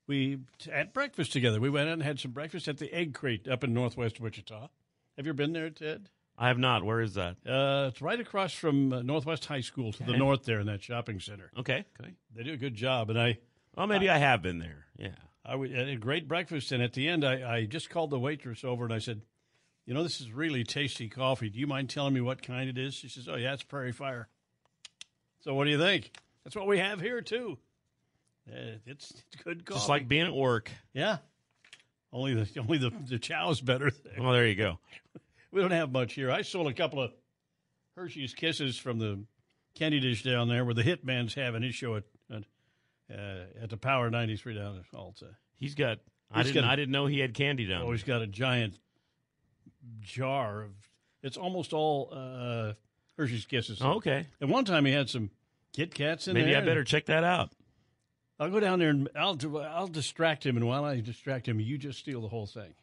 we 0.08 0.40
had 0.72 0.94
breakfast 0.94 1.34
together. 1.34 1.60
We 1.60 1.70
went 1.70 1.90
out 1.90 1.94
and 1.94 2.04
had 2.04 2.20
some 2.20 2.32
breakfast 2.32 2.68
at 2.68 2.78
the 2.78 2.94
Egg 2.94 3.14
Crate 3.14 3.48
up 3.48 3.64
in 3.64 3.74
northwest 3.74 4.20
Wichita. 4.20 4.70
Have 5.18 5.26
you 5.26 5.34
been 5.34 5.54
there, 5.54 5.70
Ted? 5.70 6.10
I 6.38 6.48
have 6.48 6.58
not. 6.58 6.84
Where 6.84 7.02
is 7.02 7.14
that? 7.16 7.36
Uh, 7.48 7.90
it's 7.90 8.02
right 8.02 8.20
across 8.20 8.54
from 8.54 8.92
uh, 8.94 9.02
Northwest 9.02 9.46
High 9.46 9.62
School 9.62 9.92
to 9.94 10.04
Okay. 10.04 10.12
the 10.12 10.18
north 10.18 10.44
there 10.44 10.60
in 10.60 10.66
that 10.68 10.82
shopping 10.82 11.20
center. 11.20 11.52
Okay. 11.58 11.86
Okay. 12.02 12.14
They 12.36 12.44
do 12.44 12.54
a 12.54 12.58
good 12.58 12.76
job, 12.76 13.10
and 13.10 13.20
I. 13.20 13.38
Well, 13.76 13.88
maybe 13.88 14.10
I 14.10 14.18
have 14.18 14.42
been 14.42 14.60
there. 14.60 14.86
Yeah. 14.98 15.16
I 15.46 15.52
w- 15.52 15.74
had 15.74 15.88
a 15.88 15.96
great 15.96 16.28
breakfast, 16.28 16.72
and 16.72 16.84
at 16.84 16.94
the 16.94 17.08
end, 17.08 17.24
I, 17.24 17.58
I 17.58 17.66
just 17.66 17.90
called 17.90 18.10
the 18.10 18.20
waitress 18.20 18.64
over 18.64 18.84
and 18.86 18.94
I 18.94 19.00
said, 19.00 19.22
"You 19.86 19.94
know, 19.94 20.04
this 20.04 20.20
is 20.22 20.32
really 20.32 20.64
tasty 20.64 21.10
coffee. 21.10 21.50
Do 21.50 21.60
you 21.60 21.68
mind 21.68 21.90
telling 21.90 22.14
me 22.14 22.22
what 22.22 22.42
kind 22.42 22.70
it 22.70 22.78
is?" 22.78 22.94
She 22.96 23.08
says, 23.10 23.28
"Oh 23.30 23.36
yeah, 23.36 23.54
it's 23.54 23.64
Prairie 23.64 23.92
Fire." 23.92 24.28
So 25.42 25.54
what 25.54 25.66
do 25.66 25.72
you 25.72 25.80
think? 25.80 26.12
That's 26.44 26.56
what 26.56 26.68
we 26.68 26.80
have 26.80 27.00
here 27.02 27.22
too. 27.22 27.58
Uh, 28.52 28.78
it's, 28.86 29.12
it's 29.12 29.44
good 29.44 29.66
coffee. 29.66 29.78
Just 29.80 29.90
like 29.90 30.08
being 30.08 30.26
at 30.26 30.34
work. 30.34 30.72
yeah. 30.94 31.18
Only 32.14 32.34
the 32.34 32.60
only 32.60 32.78
the 32.78 32.92
the 33.10 33.20
chow's 33.20 33.62
better. 33.62 33.90
There. 33.90 34.14
Well, 34.24 34.34
there 34.34 34.46
you 34.48 34.56
go. 34.56 34.80
We 35.52 35.62
don't 35.62 35.72
have 35.72 35.92
much 35.92 36.14
here. 36.14 36.32
I 36.32 36.42
sold 36.44 36.68
a 36.68 36.74
couple 36.74 37.02
of 37.02 37.12
Hershey's 37.98 38.34
Kisses 38.34 38.78
from 38.78 39.00
the 39.00 39.24
candy 39.76 40.00
dish 40.00 40.24
down 40.24 40.48
there 40.48 40.64
where 40.66 40.74
the 40.74 40.84
Hitman's 40.84 41.34
having 41.34 41.62
his 41.62 41.76
show 41.76 41.96
at 41.98 42.04
at, 42.30 42.44
uh, 43.14 43.64
at 43.64 43.70
the 43.70 43.78
Power 43.78 44.10
93 44.10 44.56
down 44.56 44.78
at 44.78 44.98
Alta. 44.98 45.28
He's 45.56 45.76
got. 45.76 46.00
I 46.34 46.38
He's 46.38 46.48
didn't. 46.48 46.62
got 46.64 46.70
a- 46.70 46.72
I 46.72 46.76
didn't 46.78 46.92
know 46.92 47.06
he 47.08 47.20
had 47.20 47.34
candy 47.34 47.66
down. 47.68 47.80
There. 47.82 47.90
Oh, 47.90 47.92
he's 47.92 48.04
got 48.04 48.22
a 48.22 48.28
giant 48.28 48.80
jar 50.00 50.62
of. 50.64 50.72
It's 51.24 51.38
almost 51.38 51.74
all 51.74 52.10
uh, 52.12 52.74
Hershey's 53.18 53.46
Kisses. 53.46 53.80
Oh, 53.82 53.96
okay. 53.96 54.26
At 54.42 54.48
one 54.48 54.66
time, 54.66 54.86
he 54.86 54.92
had 54.92 55.10
some 55.10 55.30
Kit 55.74 55.94
Kats 55.94 56.28
in 56.28 56.34
Maybe 56.34 56.46
there. 56.46 56.54
Maybe 56.62 56.64
I 56.64 56.66
better 56.72 56.84
check 56.84 57.06
that 57.08 57.24
out. 57.24 57.52
I'll 58.40 58.50
go 58.50 58.60
down 58.60 58.80
there 58.80 58.90
and 58.90 59.08
I'll 59.16 59.38
I'll 59.60 59.88
distract 59.88 60.46
him, 60.46 60.58
and 60.58 60.66
while 60.66 60.84
I 60.84 61.00
distract 61.02 61.48
him, 61.48 61.60
you 61.60 61.78
just 61.78 62.00
steal 62.00 62.22
the 62.22 62.28
whole 62.28 62.48
thing, 62.48 62.74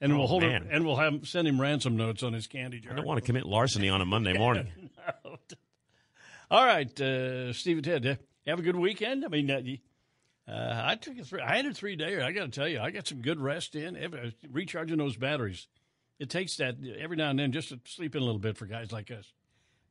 and 0.00 0.12
Oh, 0.12 0.18
we'll 0.18 0.26
hold 0.26 0.42
man. 0.42 0.62
him, 0.62 0.68
and 0.70 0.86
we'll 0.86 0.96
have 0.96 1.26
send 1.26 1.46
him 1.48 1.60
ransom 1.60 1.96
notes 1.96 2.22
on 2.22 2.32
his 2.32 2.46
candy 2.46 2.80
jar. 2.80 2.92
I 2.92 2.96
don't 2.96 3.06
want 3.06 3.18
to 3.20 3.26
commit 3.26 3.46
larceny 3.46 3.88
on 3.88 4.00
a 4.00 4.04
Monday 4.06 4.32
morning. 4.38 4.68
All 6.50 6.64
right, 6.64 7.00
uh, 7.00 7.52
Steve 7.52 7.76
and 7.78 7.84
Ted, 7.84 8.06
uh, 8.06 8.14
have 8.46 8.58
a 8.58 8.62
good 8.62 8.76
weekend. 8.76 9.24
I 9.24 9.28
mean, 9.28 9.50
uh, 9.50 9.60
uh, 10.50 10.82
I 10.86 10.94
took 10.94 11.18
a 11.18 11.24
three, 11.24 11.42
I 11.42 11.56
had 11.56 11.66
a 11.66 11.74
three 11.74 11.94
day. 11.96 12.22
I 12.22 12.32
got 12.32 12.44
to 12.44 12.48
tell 12.48 12.68
you, 12.68 12.80
I 12.80 12.90
got 12.90 13.06
some 13.06 13.20
good 13.20 13.38
rest 13.38 13.74
in. 13.74 14.32
Recharging 14.50 14.96
those 14.96 15.16
batteries. 15.16 15.66
It 16.18 16.30
takes 16.30 16.56
that 16.56 16.76
every 16.98 17.16
now 17.16 17.30
and 17.30 17.38
then 17.38 17.52
just 17.52 17.68
to 17.68 17.78
sleep 17.84 18.16
in 18.16 18.22
a 18.22 18.24
little 18.24 18.40
bit 18.40 18.56
for 18.56 18.66
guys 18.66 18.90
like 18.90 19.10
us. 19.10 19.30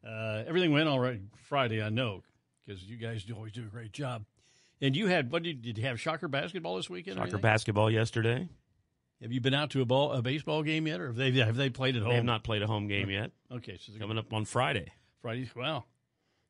Uh, 0.05 0.43
everything 0.47 0.71
went 0.71 0.87
all 0.89 0.99
right 0.99 1.19
Friday, 1.47 1.81
I 1.81 1.89
know, 1.89 2.23
because 2.65 2.83
you 2.83 2.97
guys 2.97 3.23
do 3.23 3.35
always 3.35 3.51
do 3.53 3.61
a 3.61 3.67
great 3.69 3.91
job. 3.93 4.25
And 4.81 4.95
you 4.95 5.07
had 5.07 5.31
what 5.31 5.43
did, 5.43 5.61
did 5.61 5.77
you 5.77 5.85
have 5.85 6.01
soccer 6.01 6.27
basketball 6.27 6.75
this 6.75 6.89
weekend? 6.89 7.17
Soccer 7.17 7.37
basketball 7.37 7.89
yesterday. 7.91 8.47
Have 9.21 9.31
you 9.31 9.41
been 9.41 9.53
out 9.53 9.71
to 9.71 9.81
a 9.81 9.85
ball 9.85 10.13
a 10.13 10.21
baseball 10.21 10.61
game 10.63 10.87
yet, 10.87 11.01
or 11.01 11.07
have 11.07 11.15
they 11.15 11.31
have 11.31 11.55
they 11.55 11.69
played 11.69 11.95
at 11.95 12.03
home? 12.03 12.09
They 12.09 12.15
have 12.15 12.25
not 12.25 12.43
played 12.43 12.61
a 12.61 12.67
home 12.67 12.87
game 12.87 13.09
yet. 13.09 13.31
Okay, 13.51 13.77
so 13.79 13.91
Coming 13.97 14.17
up 14.17 14.31
on 14.31 14.45
Friday. 14.45 14.91
Friday. 15.21 15.49
Wow. 15.55 15.85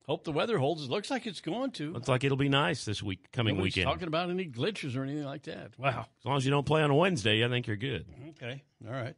Hope 0.05 0.24
the 0.24 0.32
weather 0.32 0.57
holds. 0.57 0.84
It 0.84 0.89
looks 0.89 1.11
like 1.11 1.26
it's 1.28 1.41
going 1.41 1.72
to. 1.72 1.91
Looks 1.91 2.07
like 2.07 2.24
it'll 2.24 2.38
be 2.38 2.47
nice 2.47 2.86
this 2.86 3.03
week, 3.03 3.30
coming 3.34 3.55
Nobody's 3.55 3.76
weekend. 3.76 3.91
Talking 3.91 4.07
about 4.07 4.30
any 4.30 4.45
glitches 4.45 4.95
or 4.95 5.03
anything 5.03 5.26
like 5.26 5.43
that. 5.43 5.72
Wow. 5.78 6.05
As 6.20 6.26
long 6.26 6.38
as 6.38 6.45
you 6.45 6.51
don't 6.51 6.65
play 6.65 6.82
on 6.82 6.89
a 6.89 6.95
Wednesday, 6.95 7.43
I 7.43 7.49
think 7.49 7.68
you're 7.68 7.76
good. 7.76 8.05
Okay. 8.30 8.63
All 8.86 8.93
right. 8.93 9.15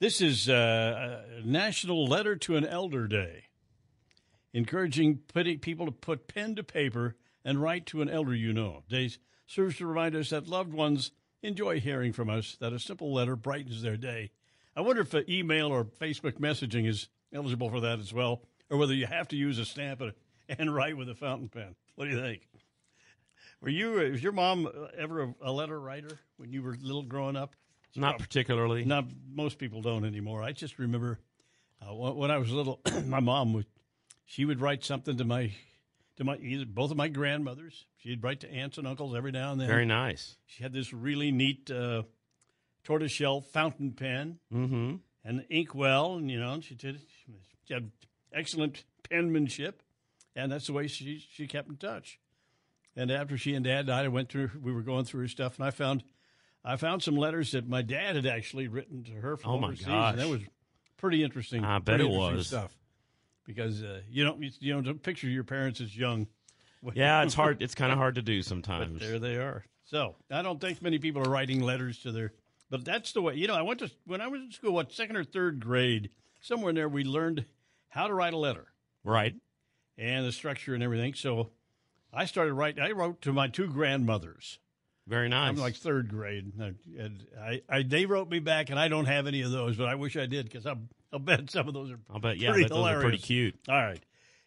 This 0.00 0.20
is 0.20 0.48
uh, 0.50 1.22
a 1.38 1.46
National 1.46 2.06
Letter 2.06 2.36
to 2.36 2.56
an 2.56 2.66
Elder 2.66 3.06
Day, 3.06 3.44
encouraging 4.52 5.20
putting 5.32 5.60
people 5.60 5.86
to 5.86 5.92
put 5.92 6.28
pen 6.28 6.56
to 6.56 6.62
paper 6.62 7.16
and 7.44 7.62
write 7.62 7.86
to 7.86 8.02
an 8.02 8.10
elder 8.10 8.34
you 8.34 8.52
know. 8.52 8.82
Days 8.88 9.18
serves 9.46 9.76
to 9.78 9.86
remind 9.86 10.14
us 10.14 10.30
that 10.30 10.46
loved 10.46 10.74
ones 10.74 11.12
enjoy 11.42 11.80
hearing 11.80 12.12
from 12.12 12.30
us, 12.30 12.56
that 12.60 12.72
a 12.72 12.78
simple 12.78 13.12
letter 13.12 13.36
brightens 13.36 13.82
their 13.82 13.96
day. 13.96 14.30
I 14.76 14.80
wonder 14.80 15.02
if 15.02 15.14
uh, 15.14 15.22
email 15.28 15.68
or 15.68 15.84
Facebook 15.84 16.38
messaging 16.38 16.88
is 16.88 17.08
eligible 17.32 17.70
for 17.70 17.80
that 17.80 17.98
as 17.98 18.12
well, 18.12 18.42
or 18.70 18.78
whether 18.78 18.94
you 18.94 19.06
have 19.06 19.28
to 19.28 19.36
use 19.36 19.58
a 19.58 19.64
stamp 19.64 20.00
and, 20.00 20.12
and 20.48 20.74
write 20.74 20.96
with 20.96 21.08
a 21.08 21.14
fountain 21.14 21.48
pen. 21.48 21.74
What 21.94 22.06
do 22.06 22.10
you 22.12 22.20
think? 22.20 22.48
Were 23.60 23.68
you, 23.68 24.00
uh, 24.00 24.10
was 24.10 24.22
your 24.22 24.32
mom 24.32 24.66
uh, 24.66 24.86
ever 24.98 25.34
a, 25.40 25.52
letter 25.52 25.78
writer 25.78 26.18
when 26.36 26.52
you 26.52 26.62
were 26.62 26.76
little 26.82 27.02
growing 27.02 27.36
up? 27.36 27.54
Not 27.94 28.18
particularly. 28.18 28.84
Not 28.84 29.04
most 29.32 29.58
people 29.58 29.82
don't 29.82 30.04
anymore. 30.04 30.42
I 30.42 30.52
just 30.52 30.78
remember 30.78 31.20
uh, 31.80 31.94
when, 31.94 32.16
when 32.16 32.30
I 32.30 32.38
was 32.38 32.50
little, 32.50 32.80
my 33.06 33.20
mom 33.20 33.52
would 33.52 33.66
she 34.24 34.44
would 34.44 34.60
write 34.60 34.82
something 34.82 35.16
to 35.18 35.24
my 35.24 35.52
to 36.16 36.24
my 36.24 36.36
either 36.36 36.64
both 36.64 36.90
of 36.90 36.96
my 36.96 37.08
grandmothers. 37.08 37.84
She'd 38.02 38.22
write 38.22 38.40
to 38.40 38.50
aunts 38.52 38.78
and 38.78 38.86
uncles 38.86 39.14
every 39.14 39.30
now 39.30 39.52
and 39.52 39.60
then. 39.60 39.68
Very 39.68 39.86
nice. 39.86 40.36
She 40.46 40.62
had 40.62 40.72
this 40.72 40.92
really 40.92 41.30
neat 41.30 41.70
uh, 41.70 42.02
tortoiseshell 42.82 43.42
fountain 43.42 43.92
pen 43.92 44.38
mm-hmm. 44.52 44.96
and 45.24 45.44
inkwell, 45.48 46.14
and 46.14 46.28
you 46.30 46.40
know, 46.40 46.60
she 46.60 46.74
did. 46.74 47.00
She 47.64 47.74
had 47.74 47.92
excellent 48.32 48.84
penmanship, 49.08 49.82
and 50.34 50.50
that's 50.50 50.66
the 50.66 50.72
way 50.72 50.88
she 50.88 51.24
she 51.32 51.46
kept 51.46 51.68
in 51.68 51.76
touch. 51.76 52.18
And 52.96 53.10
after 53.10 53.38
she 53.38 53.54
and 53.54 53.64
Dad 53.64 53.86
died, 53.86 54.04
I 54.04 54.08
went 54.08 54.28
through. 54.30 54.50
We 54.60 54.72
were 54.72 54.82
going 54.82 55.04
through 55.04 55.20
her 55.22 55.28
stuff, 55.28 55.58
and 55.58 55.64
I 55.64 55.70
found 55.70 56.02
I 56.64 56.76
found 56.76 57.02
some 57.04 57.16
letters 57.16 57.52
that 57.52 57.68
my 57.68 57.82
dad 57.82 58.16
had 58.16 58.26
actually 58.26 58.66
written 58.66 59.04
to 59.04 59.12
her 59.12 59.36
from 59.36 59.50
Oh, 59.52 59.58
my 59.58 59.68
overseas. 59.68 59.86
gosh. 59.86 60.12
And 60.12 60.20
that 60.20 60.28
was 60.28 60.40
pretty 60.96 61.22
interesting. 61.22 61.64
I 61.64 61.78
bet 61.78 62.00
it 62.00 62.08
was. 62.08 62.48
stuff 62.48 62.76
because 63.44 63.82
uh, 63.82 64.00
you 64.10 64.24
don't 64.24 64.42
you 64.60 64.80
don't 64.82 65.02
picture 65.02 65.28
your 65.28 65.44
parents 65.44 65.80
as 65.80 65.96
young. 65.96 66.26
Yeah, 66.94 67.22
it's 67.22 67.34
hard. 67.34 67.62
It's 67.62 67.74
kind 67.74 67.92
of 67.92 67.98
hard 67.98 68.16
to 68.16 68.22
do 68.22 68.38
But 68.40 68.46
sometimes. 68.46 69.00
there 69.00 69.18
they 69.18 69.36
are. 69.36 69.64
So 69.84 70.16
I 70.30 70.42
don't 70.42 70.60
think 70.60 70.82
many 70.82 70.98
people 70.98 71.22
are 71.26 71.30
writing 71.30 71.60
letters 71.60 71.98
to 72.00 72.12
their. 72.12 72.32
But 72.70 72.84
that's 72.84 73.12
the 73.12 73.20
way. 73.22 73.34
You 73.34 73.46
know, 73.46 73.54
I 73.54 73.62
went 73.62 73.80
to 73.80 73.90
when 74.06 74.20
I 74.20 74.28
was 74.28 74.40
in 74.40 74.50
school. 74.50 74.72
What 74.72 74.92
second 74.92 75.16
or 75.16 75.24
third 75.24 75.60
grade? 75.60 76.10
Somewhere 76.40 76.70
in 76.70 76.76
there, 76.76 76.88
we 76.88 77.04
learned 77.04 77.44
how 77.88 78.06
to 78.08 78.14
write 78.14 78.32
a 78.32 78.38
letter. 78.38 78.66
Right. 79.04 79.34
And 79.98 80.24
the 80.26 80.32
structure 80.32 80.74
and 80.74 80.82
everything. 80.82 81.14
So 81.14 81.50
I 82.12 82.24
started 82.24 82.54
writing. 82.54 82.82
I 82.82 82.92
wrote 82.92 83.20
to 83.22 83.32
my 83.32 83.48
two 83.48 83.68
grandmothers. 83.68 84.58
Very 85.06 85.28
nice. 85.28 85.50
I'm 85.50 85.56
like 85.56 85.74
third 85.74 86.08
grade, 86.08 86.52
and 86.96 87.26
I, 87.40 87.60
I, 87.68 87.82
they 87.82 88.06
wrote 88.06 88.30
me 88.30 88.38
back, 88.38 88.70
and 88.70 88.78
I 88.78 88.86
don't 88.86 89.06
have 89.06 89.26
any 89.26 89.42
of 89.42 89.50
those, 89.50 89.76
but 89.76 89.88
I 89.88 89.96
wish 89.96 90.16
I 90.16 90.26
did 90.26 90.44
because 90.48 90.64
I'll 90.64 91.18
bet 91.18 91.50
some 91.50 91.66
of 91.66 91.74
those 91.74 91.90
are. 91.90 91.98
I'll 92.08 92.20
bet. 92.20 92.38
Yeah, 92.38 92.50
pretty 92.50 92.64
bet 92.64 92.70
those 92.70 92.78
are 92.78 92.80
hilarious. 92.90 93.02
pretty 93.02 93.18
cute. 93.18 93.56
All 93.68 93.74
right. 93.74 94.00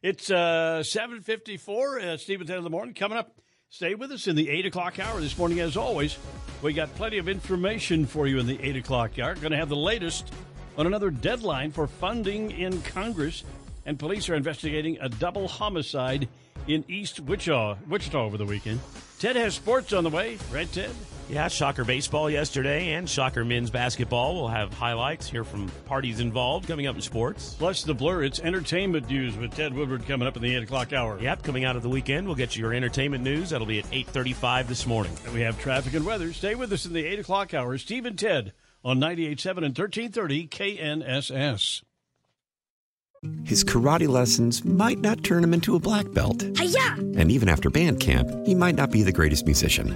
It's 0.08 0.30
uh, 0.30 0.84
754, 0.84 2.00
uh, 2.00 2.18
Steve 2.18 2.40
and 2.40 2.48
Ted 2.48 2.60
of 2.60 2.64
the 2.64 2.70
Morning. 2.70 2.94
Coming 2.94 3.18
up, 3.18 3.42
stay 3.72 3.96
with 3.96 4.12
us 4.12 4.28
in 4.28 4.36
the 4.36 4.52
8 4.52 4.68
o'clock 4.68 5.00
hour 5.00 5.20
this 5.20 5.36
morning, 5.36 5.62
as 5.62 5.76
always. 5.76 6.16
We 6.62 6.74
got 6.74 6.94
plenty 6.94 7.18
of 7.18 7.28
information 7.28 8.06
for 8.06 8.28
you 8.28 8.38
in 8.38 8.46
the 8.46 8.60
8 8.62 8.76
o'clock 8.76 9.18
hour. 9.18 9.34
Going 9.34 9.50
to 9.50 9.58
have 9.58 9.68
the 9.68 9.76
latest 9.76 10.32
on 10.78 10.86
another 10.86 11.10
deadline 11.10 11.72
for 11.72 11.88
funding 11.88 12.52
in 12.52 12.84
Congress, 12.84 13.44
and 13.88 13.98
police 13.98 14.30
are 14.30 14.36
investigating 14.36 15.00
a 15.02 15.10
double 15.10 15.48
homicide 15.48 16.30
in 16.68 16.86
East 16.88 17.20
Wichita, 17.22 17.78
Wichita 17.90 18.24
over 18.24 18.38
the 18.38 18.46
weekend. 18.46 18.82
Ted 19.18 19.36
has 19.36 19.56
sports 19.56 19.92
on 19.92 20.04
the 20.04 20.12
way, 20.12 20.38
right, 20.52 20.72
Ted? 20.72 20.92
Yeah, 21.28 21.48
Shocker 21.48 21.84
baseball 21.84 22.30
yesterday 22.30 22.94
and 22.94 23.10
Shocker 23.10 23.44
men's 23.44 23.72
basketball. 23.72 24.36
We'll 24.36 24.48
have 24.48 24.72
highlights 24.72 25.28
here 25.28 25.44
from 25.44 25.70
parties 25.86 26.20
involved 26.20 26.68
coming 26.68 26.86
up 26.86 26.96
in 26.96 27.02
sports. 27.02 27.56
Plus 27.58 27.84
the 27.84 27.96
blur, 27.96 28.24
it's 28.24 28.40
entertainment 28.40 29.10
news 29.10 29.36
with 29.36 29.56
Ted 29.56 29.74
Woodward 29.74 30.06
coming 30.06 30.28
up 30.28 30.36
in 30.36 30.44
the 30.44 30.56
8 30.56 30.64
o'clock 30.64 30.94
hour. 30.94 31.20
Yep, 31.20 31.42
coming 31.42 31.66
out 31.66 31.76
of 31.76 31.82
the 31.82 31.90
weekend, 31.90 32.28
we'll 32.28 32.36
get 32.36 32.56
you 32.56 32.62
your 32.62 32.74
entertainment 32.74 33.24
news. 33.24 33.50
That'll 33.50 33.66
be 33.66 33.80
at 33.80 33.86
8.35 33.86 34.68
this 34.68 34.86
morning. 34.86 35.18
And 35.26 35.34
we 35.34 35.42
have 35.42 35.60
traffic 35.60 35.96
and 35.96 36.06
weather. 36.06 36.32
Stay 36.32 36.54
with 36.54 36.72
us 36.72 36.86
in 36.86 36.94
the 36.94 37.04
8 37.04 37.20
o'clock 37.20 37.56
hour. 37.56 37.76
Steve 37.80 38.06
and 38.06 38.20
Ted 38.20 38.54
on 38.84 39.00
98.7 39.00 39.50
and 39.66 39.78
1330 39.78 40.48
KNSS. 40.48 41.82
His 43.44 43.64
karate 43.64 44.08
lessons 44.08 44.64
might 44.64 45.00
not 45.00 45.24
turn 45.24 45.44
him 45.44 45.56
into 45.56 45.76
a 45.76 45.80
black 45.80 46.12
belt. 46.14 46.44
Hiya! 46.56 46.94
And 47.18 47.32
even 47.32 47.50
after 47.50 47.72
band 47.72 48.00
camp, 48.00 48.30
he 48.46 48.54
might 48.54 48.76
not 48.76 48.92
be 48.92 49.02
the 49.02 49.12
greatest 49.12 49.46
musician. 49.46 49.96